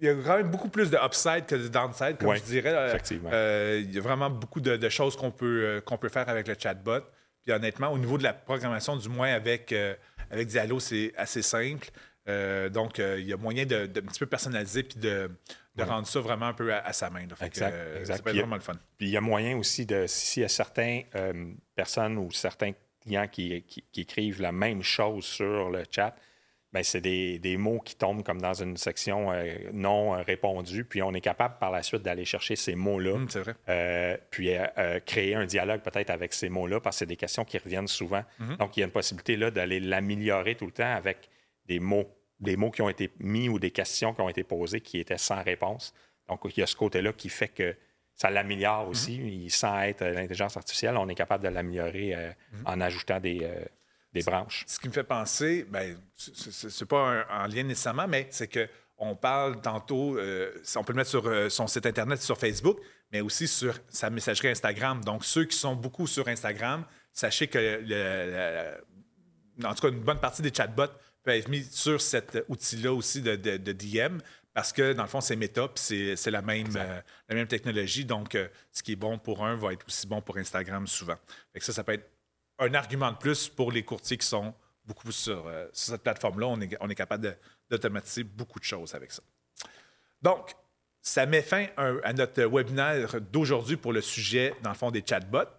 il 0.00 0.06
y 0.06 0.08
a 0.08 0.14
quand 0.14 0.38
même 0.38 0.50
beaucoup 0.50 0.70
plus 0.70 0.90
de 0.90 0.96
upside 0.96 1.44
que 1.44 1.54
de 1.54 1.68
downside, 1.68 2.16
comme 2.18 2.34
je 2.34 2.42
dirais. 2.42 2.72
Euh, 2.72 2.88
effectivement. 2.88 3.30
il 3.30 3.94
y 3.94 3.98
a 3.98 4.00
vraiment 4.00 4.30
beaucoup 4.30 4.60
de, 4.60 4.88
choses 4.88 5.14
qu'on 5.14 5.30
peut, 5.30 5.82
qu'on 5.84 5.98
peut 5.98 6.08
faire 6.08 6.28
avec 6.28 6.48
le 6.48 6.54
chatbot. 6.58 7.02
Puis 7.42 7.52
honnêtement, 7.52 7.88
au 7.88 7.98
niveau 7.98 8.16
de 8.16 8.22
la 8.22 8.32
programmation, 8.32 8.96
du 8.96 9.08
moins 9.08 9.32
avec, 9.32 9.74
avec 10.30 10.48
Diallo, 10.48 10.80
c'est 10.80 11.12
assez 11.16 11.42
simple. 11.42 11.90
donc, 12.70 12.98
il 12.98 13.28
y 13.28 13.32
a 13.32 13.36
moyen 13.36 13.66
de, 13.66 13.86
de, 13.86 14.00
un 14.00 14.04
petit 14.04 14.18
peu 14.18 14.26
personnaliser 14.26 14.82
puis 14.82 14.98
de, 14.98 15.30
de 15.74 15.82
rendre 15.82 16.06
ça 16.06 16.20
vraiment 16.20 16.46
un 16.46 16.52
peu 16.52 16.72
à, 16.72 16.92
sa 16.92 17.10
main. 17.10 17.26
exact, 17.40 17.72
euh, 17.72 18.04
Ça 18.04 18.18
peut 18.18 18.30
être 18.30 18.36
vraiment 18.36 18.56
le 18.56 18.62
fun. 18.62 18.74
Puis 18.98 19.08
il 19.08 19.10
y 19.10 19.16
a 19.16 19.20
moyen 19.20 19.56
aussi 19.56 19.86
de, 19.86 20.06
s'il 20.06 20.42
y 20.42 20.44
a 20.44 20.48
certaines 20.48 21.04
euh, 21.14 21.52
personnes 21.74 22.18
ou 22.18 22.30
certains 22.30 22.72
clients 23.00 23.28
qui, 23.28 23.64
écrivent 23.96 24.40
la 24.40 24.52
même 24.52 24.82
chose 24.82 25.24
sur 25.24 25.70
le 25.70 25.84
chat, 25.90 26.14
ben 26.72 26.82
c'est 26.82 27.00
des, 27.00 27.56
mots 27.58 27.80
qui 27.80 27.96
tombent 27.96 28.22
comme 28.22 28.40
dans 28.40 28.54
une 28.54 28.76
section 28.76 29.30
euh, 29.32 29.54
non 29.72 30.12
répondue, 30.22 30.84
puis 30.84 31.02
on 31.02 31.12
est 31.12 31.20
capable 31.20 31.58
par 31.58 31.70
la 31.70 31.82
suite 31.82 32.02
d'aller 32.02 32.24
chercher 32.24 32.56
ces 32.56 32.74
mots-là, 32.74 33.12
hum, 33.12 33.28
puis 34.30 34.50
créer 35.04 35.34
un 35.34 35.46
dialogue 35.46 35.80
peut-être 35.80 36.10
avec 36.10 36.32
ces 36.32 36.48
mots-là, 36.48 36.80
parce 36.80 36.96
que 36.96 36.98
c'est 37.00 37.06
des 37.06 37.16
questions 37.16 37.44
qui 37.44 37.58
reviennent 37.58 37.88
souvent. 37.88 38.24
Mhm. 38.38 38.56
Donc, 38.56 38.76
il 38.76 38.80
y 38.80 38.82
a 38.82 38.86
une 38.86 38.92
possibilité 38.92 39.36
là 39.36 39.50
d'aller 39.50 39.80
l'améliorer 39.80 40.54
tout 40.54 40.66
le 40.66 40.72
temps 40.72 40.94
avec 40.94 41.28
des 41.66 41.80
mots 41.80 42.08
des 42.42 42.56
mots 42.56 42.70
qui 42.70 42.82
ont 42.82 42.88
été 42.88 43.10
mis 43.20 43.48
ou 43.48 43.58
des 43.58 43.70
questions 43.70 44.12
qui 44.12 44.20
ont 44.20 44.28
été 44.28 44.44
posées 44.44 44.80
qui 44.80 44.98
étaient 44.98 45.18
sans 45.18 45.42
réponse. 45.42 45.94
Donc, 46.28 46.40
il 46.44 46.60
y 46.60 46.62
a 46.62 46.66
ce 46.66 46.76
côté-là 46.76 47.12
qui 47.12 47.28
fait 47.28 47.48
que 47.48 47.74
ça 48.14 48.30
l'améliore 48.30 48.88
aussi. 48.88 49.18
Mhm. 49.18 49.48
Sans 49.48 49.80
être 49.82 50.04
l'intelligence 50.04 50.56
artificielle, 50.56 50.96
on 50.96 51.08
est 51.08 51.14
capable 51.14 51.44
de 51.44 51.48
l'améliorer 51.48 52.14
euh, 52.14 52.30
mhm. 52.52 52.62
en 52.66 52.80
ajoutant 52.80 53.20
des, 53.20 53.40
euh, 53.42 53.64
des 54.12 54.22
branches. 54.22 54.64
Ce 54.66 54.78
qui 54.78 54.88
me 54.88 54.92
fait 54.92 55.04
penser, 55.04 55.64
ben, 55.68 55.96
c'est 56.16 56.88
pas 56.88 57.24
un, 57.30 57.44
en 57.44 57.46
lien 57.46 57.62
nécessairement, 57.62 58.08
mais 58.08 58.26
c'est 58.30 58.48
que 58.48 58.68
on 58.98 59.16
parle 59.16 59.60
tantôt, 59.60 60.16
euh, 60.16 60.52
on 60.76 60.84
peut 60.84 60.92
le 60.92 60.98
mettre 60.98 61.10
sur 61.10 61.50
son 61.50 61.66
site 61.66 61.86
Internet, 61.86 62.22
sur 62.22 62.38
Facebook, 62.38 62.78
mais 63.10 63.20
aussi 63.20 63.48
sur 63.48 63.74
sa 63.88 64.10
messagerie 64.10 64.48
Instagram. 64.48 65.02
Donc, 65.02 65.24
ceux 65.24 65.44
qui 65.44 65.56
sont 65.56 65.74
beaucoup 65.74 66.06
sur 66.06 66.28
Instagram, 66.28 66.84
sachez 67.12 67.48
que, 67.48 68.76
en 69.64 69.74
tout 69.74 69.82
cas, 69.82 69.88
une 69.88 70.04
bonne 70.04 70.20
partie 70.20 70.42
des 70.42 70.54
chatbots 70.54 70.92
peut 71.22 71.30
être 71.32 71.48
mis 71.48 71.64
sur 71.64 72.00
cet 72.00 72.44
outil-là 72.48 72.92
aussi 72.92 73.22
de, 73.22 73.36
DM 73.36 74.18
parce 74.54 74.72
que 74.72 74.92
dans 74.92 75.02
le 75.02 75.08
fond, 75.08 75.20
c'est 75.20 75.36
Meta, 75.36 75.68
puis 75.68 76.14
c'est 76.16 76.30
la 76.30 76.42
même, 76.42 76.76
euh, 76.76 77.00
la 77.28 77.34
même 77.34 77.46
technologie. 77.46 78.04
Donc, 78.04 78.34
euh, 78.34 78.48
ce 78.70 78.82
qui 78.82 78.92
est 78.92 78.96
bon 78.96 79.18
pour 79.18 79.44
un 79.44 79.56
va 79.56 79.72
être 79.72 79.86
aussi 79.86 80.06
bon 80.06 80.20
pour 80.20 80.36
Instagram 80.36 80.86
souvent. 80.86 81.16
ça, 81.58 81.72
ça 81.72 81.84
peut 81.84 81.92
être 81.92 82.10
un 82.58 82.74
argument 82.74 83.10
de 83.12 83.16
plus 83.16 83.48
pour 83.48 83.72
les 83.72 83.82
courtiers 83.82 84.18
qui 84.18 84.26
sont 84.26 84.54
beaucoup 84.84 85.10
sur, 85.10 85.46
euh, 85.46 85.66
sur 85.72 85.94
cette 85.94 86.02
plateforme-là. 86.02 86.46
On 86.48 86.60
est, 86.60 86.76
on 86.80 86.90
est 86.90 86.94
capable 86.94 87.38
d'automatiser 87.70 88.24
beaucoup 88.24 88.58
de 88.58 88.64
choses 88.64 88.94
avec 88.94 89.12
ça. 89.12 89.22
Donc, 90.20 90.54
ça 91.00 91.24
met 91.26 91.42
fin 91.42 91.66
à 91.76 92.12
notre 92.12 92.44
webinaire 92.44 93.20
d'aujourd'hui 93.20 93.76
pour 93.76 93.92
le 93.92 94.00
sujet, 94.00 94.54
dans 94.62 94.70
le 94.70 94.76
fond, 94.76 94.90
des 94.90 95.02
chatbots. 95.04 95.50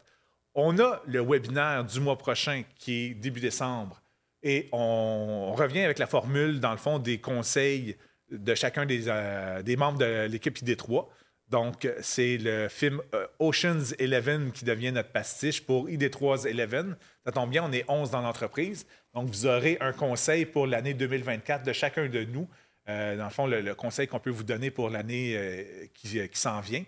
On 0.56 0.80
a 0.80 1.02
le 1.06 1.22
webinaire 1.22 1.84
du 1.84 2.00
mois 2.00 2.18
prochain 2.18 2.64
qui 2.78 2.94
est 2.94 3.14
début 3.16 3.42
décembre 3.42 4.03
et 4.44 4.68
on 4.74 5.54
revient 5.54 5.82
avec 5.82 6.00
la 6.00 6.06
formule, 6.06 6.60
dans 6.60 6.72
le 6.72 6.78
fond, 6.78 7.00
des 7.00 7.20
conseils 7.20 7.96
de 8.30 8.56
chacun 8.56 8.86
des, 8.86 9.08
euh, 9.08 9.64
membres 9.78 10.00
de 10.00 10.28
l'équipe 10.28 10.58
ID3. 10.58 11.08
Donc, 11.50 11.88
c'est 12.02 12.38
le 12.38 12.68
film 12.68 13.02
euh, 13.14 13.28
Ocean's 13.40 13.94
Eleven 14.00 14.52
qui 14.52 14.66
devient 14.66 14.92
notre 14.92 15.12
pastiche 15.12 15.66
pour 15.66 15.88
ID3's 15.88 16.46
Eleven. 16.46 16.98
Ça 17.26 17.32
tombe 17.32 17.50
bien, 17.50 17.64
on 17.64 17.72
est 17.72 17.86
11 17.88 18.12
dans 18.12 18.22
l'entreprise. 18.22 18.86
Donc, 19.14 19.30
vous 19.30 19.46
aurez 19.46 19.78
un 19.80 19.94
conseil 19.94 20.46
pour 20.46 20.68
l'année 20.68 20.94
2024 20.94 21.64
de 21.64 21.72
chacun 21.72 22.08
de 22.08 22.24
nous. 22.24 22.48
Euh, 22.90 23.16
dans 23.16 23.26
le 23.26 23.30
fond, 23.30 23.48
le, 23.48 23.76
conseil 23.76 24.08
qu'on 24.08 24.20
peut 24.20 24.30
vous 24.30 24.44
donner 24.44 24.72
pour 24.72 24.90
l'année 24.90 25.90
qui, 25.94 26.20
s'en 26.34 26.60
vient. 26.60 26.84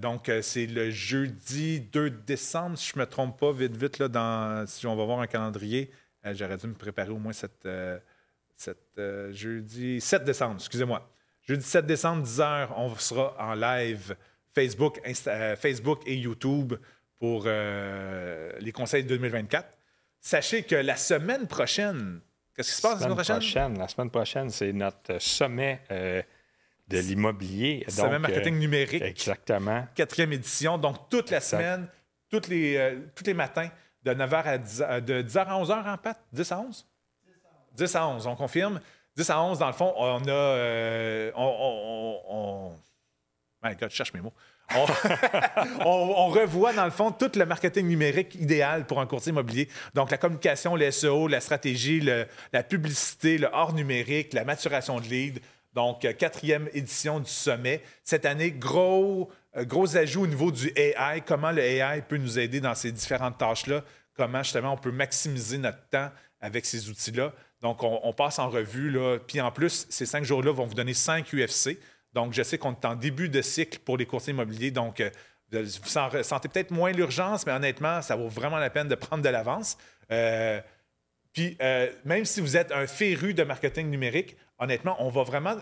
Donc, 0.00 0.30
c'est 0.42 0.66
le 0.66 0.90
jeudi 0.90 1.80
2 1.80 2.10
décembre, 2.10 2.76
si 2.76 2.90
je 2.90 2.98
ne 2.98 3.04
me 3.04 3.06
trompe 3.08 3.38
pas, 3.38 3.52
vite, 3.52 3.76
vite, 3.76 3.98
là, 3.98 4.08
dans, 4.08 4.66
si 4.66 4.86
on 4.86 4.96
va 4.96 5.04
voir 5.04 5.20
un 5.20 5.26
calendrier. 5.26 5.90
Euh, 6.26 6.34
J'aurais 6.34 6.56
dû 6.56 6.66
me 6.66 6.74
préparer 6.74 7.10
au 7.10 7.18
moins 7.18 7.32
cette, 7.32 7.64
euh, 7.66 7.98
cette, 8.54 8.98
euh, 8.98 9.32
jeudi 9.32 10.00
7 10.00 10.24
décembre, 10.24 10.54
excusez-moi. 10.56 11.08
Jeudi 11.42 11.64
7 11.64 11.86
décembre, 11.86 12.24
10h, 12.24 12.68
on 12.76 12.94
sera 12.96 13.34
en 13.38 13.54
live 13.54 14.14
Facebook, 14.54 15.00
Insta- 15.04 15.56
Facebook 15.56 16.02
et 16.06 16.16
YouTube 16.16 16.74
pour 17.18 17.44
euh, 17.46 18.52
les 18.60 18.70
conseils 18.72 19.04
2024. 19.04 19.66
Sachez 20.20 20.62
que 20.62 20.76
la 20.76 20.94
semaine 20.96 21.48
prochaine, 21.48 22.20
qu'est-ce 22.54 22.70
qui 22.70 22.76
se 22.76 22.82
passe 22.82 23.00
la 23.00 23.06
semaine 23.08 23.16
prochaine? 23.40 23.78
La 23.78 23.88
semaine 23.88 24.10
prochaine, 24.10 24.50
c'est 24.50 24.72
notre 24.72 25.18
sommet 25.20 25.80
euh, 25.90 26.22
de 26.86 26.98
l'immobilier. 26.98 27.84
Sommet 27.88 28.20
marketing 28.20 28.54
euh, 28.54 28.58
numérique. 28.58 29.02
Exactement. 29.02 29.88
quatrième 29.96 30.32
édition. 30.34 30.78
Donc, 30.78 31.08
toute 31.10 31.30
la 31.32 31.38
Exact. 31.38 31.56
semaine, 31.58 31.88
toutes 32.30 32.46
les, 32.46 32.98
tous 33.16 33.24
les 33.24 33.34
matins, 33.34 33.68
de 34.04 34.12
9h 34.12 34.42
à 34.44 34.58
10, 34.58 34.82
euh, 34.88 35.00
10h 35.00 35.38
à 35.38 35.62
11h 35.62 35.94
en 35.94 35.98
pat, 35.98 36.18
10 36.32 36.52
à 36.52 36.60
11? 36.60 36.86
10 37.76 37.96
à 37.96 38.06
11, 38.08 38.26
on 38.26 38.36
confirme. 38.36 38.80
10 39.16 39.30
à 39.30 39.42
11, 39.42 39.58
dans 39.58 39.66
le 39.66 39.72
fond, 39.72 39.92
on 39.96 40.22
a. 40.24 40.30
euh, 40.30 41.30
on, 41.36 42.72
My 43.62 43.76
God, 43.76 43.90
je 43.90 43.96
cherche 43.96 44.12
mes 44.12 44.20
mots. 44.20 44.32
On, 45.84 46.28
revoit, 46.28 46.72
dans 46.72 46.86
le 46.86 46.90
fond, 46.90 47.12
tout 47.12 47.30
le 47.36 47.44
marketing 47.44 47.86
numérique 47.86 48.34
idéal 48.36 48.86
pour 48.86 49.00
un 49.00 49.06
courtier 49.06 49.30
immobilier. 49.30 49.68
Donc, 49.94 50.10
la 50.10 50.16
communication, 50.16 50.76
le 50.76 50.90
SEO, 50.90 51.28
la 51.28 51.40
stratégie, 51.40 52.00
la 52.00 52.62
publicité, 52.62 53.36
le 53.36 53.48
hors 53.52 53.74
numérique, 53.74 54.32
la 54.32 54.44
maturation 54.44 54.98
de 54.98 55.06
lead. 55.06 55.40
Donc, 55.74 56.04
euh, 56.04 56.12
quatrième 56.12 56.68
édition 56.74 57.20
du 57.20 57.30
sommet. 57.30 57.82
Cette 58.04 58.26
année, 58.26 58.50
gros, 58.50 59.30
euh, 59.56 59.64
gros 59.64 59.96
ajout 59.96 60.22
au 60.22 60.26
niveau 60.26 60.52
du 60.52 60.70
AI. 60.76 61.22
Comment 61.24 61.50
le 61.50 61.62
AI 61.62 62.02
peut 62.02 62.18
nous 62.18 62.38
aider 62.38 62.60
dans 62.60 62.74
ces 62.74 62.92
différentes 62.92 63.38
tâches-là? 63.38 63.82
Comment, 64.14 64.42
justement, 64.42 64.74
on 64.74 64.76
peut 64.76 64.92
maximiser 64.92 65.58
notre 65.58 65.88
temps 65.88 66.10
avec 66.40 66.66
ces 66.66 66.90
outils-là? 66.90 67.32
Donc, 67.62 67.82
on, 67.82 68.12
passe 68.12 68.38
en 68.38 68.50
revue. 68.50 68.90
Là. 68.90 69.18
Puis, 69.18 69.40
en 69.40 69.52
plus, 69.52 69.86
ces 69.88 70.04
cinq 70.04 70.24
jours-là 70.24 70.52
vont 70.52 70.66
vous 70.66 70.74
donner 70.74 70.94
cinq 70.94 71.32
UFC. 71.32 71.78
Donc, 72.12 72.34
je 72.34 72.42
sais 72.42 72.58
qu'on 72.58 72.72
est 72.72 72.84
en 72.84 72.96
début 72.96 73.28
de 73.28 73.40
cycle 73.40 73.78
pour 73.78 73.96
les 73.96 74.04
courtiers 74.04 74.32
immobiliers. 74.32 74.72
Donc, 74.72 75.00
euh, 75.00 75.10
vous 75.52 75.88
s'en 75.88 76.08
ressentez 76.08 76.48
peut-être 76.48 76.72
moins 76.72 76.92
l'urgence, 76.92 77.46
mais 77.46 77.52
honnêtement, 77.52 78.02
ça 78.02 78.16
vaut 78.16 78.28
vraiment 78.28 78.58
la 78.58 78.68
peine 78.68 78.88
de 78.88 78.94
prendre 78.94 79.22
de 79.22 79.28
l'avance. 79.28 79.78
Puis, 81.32 81.56
même 82.04 82.24
si 82.24 82.40
vous 82.40 82.56
êtes 82.56 82.72
un 82.72 82.86
féru 82.86 83.32
de 83.32 83.44
marketing 83.44 83.88
numérique, 83.88 84.36
honnêtement, 84.62 84.96
on 85.00 85.08
va 85.08 85.22
vraiment 85.24 85.56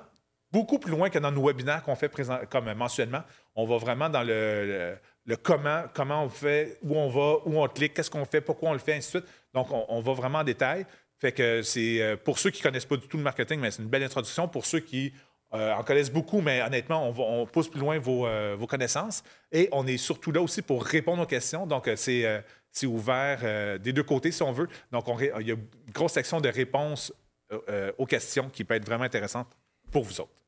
beaucoup 0.53 0.79
plus 0.79 0.91
loin 0.91 1.11
que 1.11 1.19
dans 1.19 1.31
nos 1.31 1.47
webinaires 1.47 1.83
qu'on 1.83 1.97
fait 1.97 2.13
comme 2.51 2.73
mensuellement. 2.75 3.23
On 3.55 3.67
va 3.67 3.79
vraiment 3.79 4.09
dans 4.09 4.23
le, 4.23 4.97
comment, 5.43 5.85
comment 5.95 6.25
on 6.25 6.29
fait, 6.29 6.79
où 6.83 6.97
on 6.97 7.09
va, 7.09 7.39
où 7.47 7.63
on 7.63 7.69
clique, 7.69 7.95
qu'est-ce 7.95 8.11
qu'on 8.11 8.25
fait, 8.25 8.41
pourquoi 8.41 8.71
on 8.71 8.73
le 8.73 8.79
fait, 8.79 8.95
ainsi 8.95 9.13
de 9.13 9.21
suite. 9.21 9.33
Donc, 9.55 9.69
on, 9.71 10.01
va 10.01 10.13
vraiment 10.13 10.39
en 10.39 10.45
détail. 10.45 10.87
Fait 11.19 11.33
que 11.33 11.63
c'est 11.63 12.01
euh, 12.01 12.17
pour 12.17 12.39
ceux 12.39 12.51
qui 12.51 12.61
ne 12.61 12.65
connaissent 12.65 12.87
pas 12.87 12.97
du 12.97 13.07
tout 13.07 13.17
le 13.17 13.23
marketing, 13.23 13.61
mais 13.61 13.71
c'est 13.71 13.83
une 13.83 13.89
belle 13.89 14.03
introduction. 14.03 14.49
Pour 14.49 14.65
ceux 14.67 14.81
qui 14.81 15.13
euh, 15.53 15.75
en 15.75 15.83
connaissent 15.83 16.13
beaucoup, 16.13 16.41
mais 16.41 16.63
honnêtement, 16.63 17.07
on, 17.07 17.11
va- 17.11 17.47
pousse 17.51 17.69
plus 17.69 17.81
loin 17.81 17.99
vos, 17.99 18.27
euh, 18.27 18.57
vos 18.59 18.67
connaissances. 18.67 19.23
Et 19.53 19.69
on 19.73 19.87
est 19.87 19.99
surtout 19.99 20.33
là 20.33 20.41
aussi 20.41 20.63
pour 20.63 20.85
répondre 20.85 21.23
aux 21.23 21.27
questions. 21.27 21.67
Donc, 21.67 21.91
c'est 21.97 22.43
ouvert 22.87 23.79
des 23.81 23.93
deux 23.93 24.05
côtés, 24.05 24.33
si 24.33 24.43
on 24.43 24.53
veut. 24.53 24.69
Donc, 24.93 25.07
il 25.19 25.47
y 25.47 25.53
a 25.53 25.55
une 25.55 25.93
grosse 25.93 26.13
section 26.13 26.41
de 26.41 26.49
réponses 26.49 27.13
euh, 27.53 27.59
euh, 27.69 27.93
aux 27.99 28.07
questions 28.07 28.49
qui 28.51 28.65
peut 28.65 28.75
être 28.75 28.87
vraiment 28.87 29.05
intéressante 29.05 29.49
pour 29.91 30.05
vous 30.05 30.21
autres. 30.21 30.41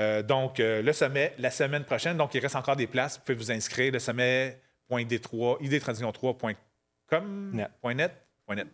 Euh, 0.00 0.22
donc, 0.22 0.60
euh, 0.60 0.82
le 0.82 0.92
sommet, 0.92 1.34
la 1.38 1.50
semaine 1.50 1.84
prochaine, 1.84 2.16
donc 2.16 2.32
il 2.34 2.40
reste 2.40 2.56
encore 2.56 2.76
des 2.76 2.86
places. 2.86 3.18
Vous 3.18 3.24
pouvez 3.24 3.36
vous 3.36 3.50
inscrire. 3.50 3.92
Le 3.92 3.98
sommet.id3, 3.98 5.58
idtransition3.com, 5.60 7.50
Net. 7.52 7.70
.net, 7.94 8.12
point 8.46 8.56
.net. 8.56 8.68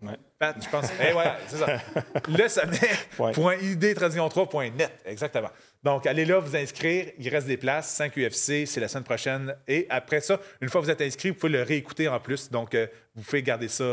Ouais. 0.00 0.16
Pat, 0.38 0.56
je 0.62 0.68
pense. 0.68 0.86
Eh 1.00 1.12
ouais, 1.12 1.24
c'est 1.48 1.56
ça. 1.56 1.66
Le 2.28 2.48
sommet.idtransition3.net, 2.48 4.92
exactement. 5.06 5.50
Donc, 5.82 6.06
allez 6.06 6.24
là, 6.24 6.38
vous 6.38 6.54
inscrire. 6.54 7.10
Il 7.18 7.28
reste 7.28 7.48
des 7.48 7.56
places. 7.56 7.88
5 7.94 8.16
UFC, 8.16 8.64
c'est 8.66 8.78
la 8.78 8.86
semaine 8.86 9.02
prochaine. 9.04 9.56
Et 9.66 9.88
après 9.90 10.20
ça, 10.20 10.38
une 10.60 10.68
fois 10.68 10.80
que 10.80 10.86
vous 10.86 10.92
êtes 10.92 11.00
inscrit, 11.00 11.30
vous 11.30 11.36
pouvez 11.36 11.52
le 11.52 11.62
réécouter 11.62 12.06
en 12.08 12.20
plus. 12.20 12.50
Donc, 12.50 12.74
euh, 12.74 12.86
vous 13.16 13.22
pouvez 13.22 13.42
garder 13.42 13.68
ça, 13.68 13.84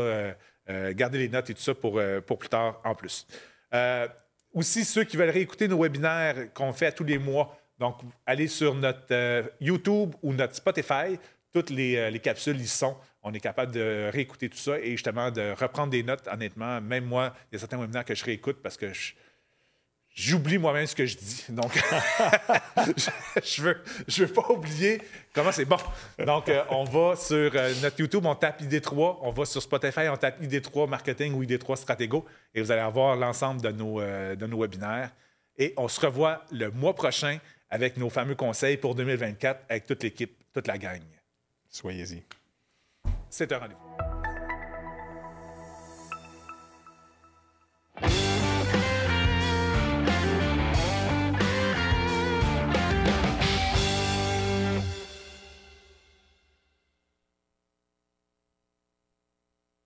euh, 0.68 0.92
garder 0.94 1.18
les 1.18 1.28
notes 1.28 1.50
et 1.50 1.54
tout 1.54 1.62
ça 1.62 1.74
pour, 1.74 1.98
euh, 1.98 2.20
pour 2.20 2.38
plus 2.38 2.48
tard 2.48 2.80
en 2.84 2.94
plus. 2.94 3.26
Euh, 3.74 4.08
aussi, 4.54 4.84
ceux 4.84 5.04
qui 5.04 5.16
veulent 5.16 5.30
réécouter 5.30 5.68
nos 5.68 5.82
webinaires 5.82 6.52
qu'on 6.54 6.72
fait 6.72 6.86
à 6.86 6.92
tous 6.92 7.04
les 7.04 7.18
mois, 7.18 7.58
donc 7.78 7.98
allez 8.24 8.48
sur 8.48 8.74
notre 8.74 9.50
YouTube 9.60 10.14
ou 10.22 10.32
notre 10.32 10.54
Spotify. 10.54 11.18
Toutes 11.52 11.70
les, 11.70 12.10
les 12.10 12.18
capsules 12.20 12.60
y 12.60 12.66
sont. 12.66 12.96
On 13.22 13.32
est 13.32 13.40
capable 13.40 13.72
de 13.72 14.10
réécouter 14.12 14.48
tout 14.48 14.56
ça 14.58 14.78
et 14.78 14.90
justement 14.92 15.30
de 15.30 15.52
reprendre 15.58 15.90
des 15.90 16.02
notes, 16.02 16.26
honnêtement. 16.30 16.80
Même 16.80 17.04
moi, 17.04 17.34
il 17.50 17.54
y 17.54 17.56
a 17.56 17.58
certains 17.58 17.78
webinaires 17.78 18.04
que 18.04 18.14
je 18.14 18.24
réécoute 18.24 18.58
parce 18.62 18.76
que 18.76 18.92
je- 18.92 19.14
j'oublie 20.16 20.58
moi-même 20.58 20.86
ce 20.86 20.96
que 20.96 21.06
je 21.06 21.16
dis. 21.16 21.44
Donc, 21.50 21.72
je, 22.96 23.10
je 23.44 23.62
veux, 23.62 23.82
je 24.08 24.24
veux 24.24 24.32
pas 24.32 24.50
oublier 24.50 25.00
comment 25.32 25.52
c'est 25.52 25.66
bon. 25.66 25.76
Donc, 26.18 26.48
euh, 26.48 26.64
on 26.70 26.84
va 26.84 27.14
sur 27.14 27.50
euh, 27.54 27.74
notre 27.82 28.00
YouTube, 28.00 28.24
on 28.24 28.34
tape 28.34 28.62
ID3. 28.62 29.18
On 29.20 29.30
va 29.30 29.44
sur 29.44 29.62
Spotify, 29.62 30.08
on 30.10 30.16
tape 30.16 30.42
ID3 30.42 30.88
Marketing 30.88 31.34
ou 31.34 31.44
ID3 31.44 31.76
Stratégo. 31.76 32.24
Et 32.54 32.62
vous 32.62 32.72
allez 32.72 32.80
avoir 32.80 33.14
l'ensemble 33.14 33.60
de 33.60 33.70
nos, 33.70 34.00
euh, 34.00 34.34
de 34.34 34.46
nos 34.46 34.60
webinaires. 34.60 35.12
Et 35.58 35.74
on 35.76 35.86
se 35.86 36.00
revoit 36.00 36.44
le 36.50 36.70
mois 36.70 36.94
prochain 36.94 37.38
avec 37.70 37.96
nos 37.96 38.10
fameux 38.10 38.34
conseils 38.34 38.78
pour 38.78 38.94
2024 38.94 39.64
avec 39.68 39.86
toute 39.86 40.02
l'équipe, 40.02 40.42
toute 40.52 40.66
la 40.66 40.78
gang. 40.78 41.00
Soyez-y. 41.68 42.22
C'est 43.28 43.52
un 43.52 43.58
rendez-vous. 43.58 43.85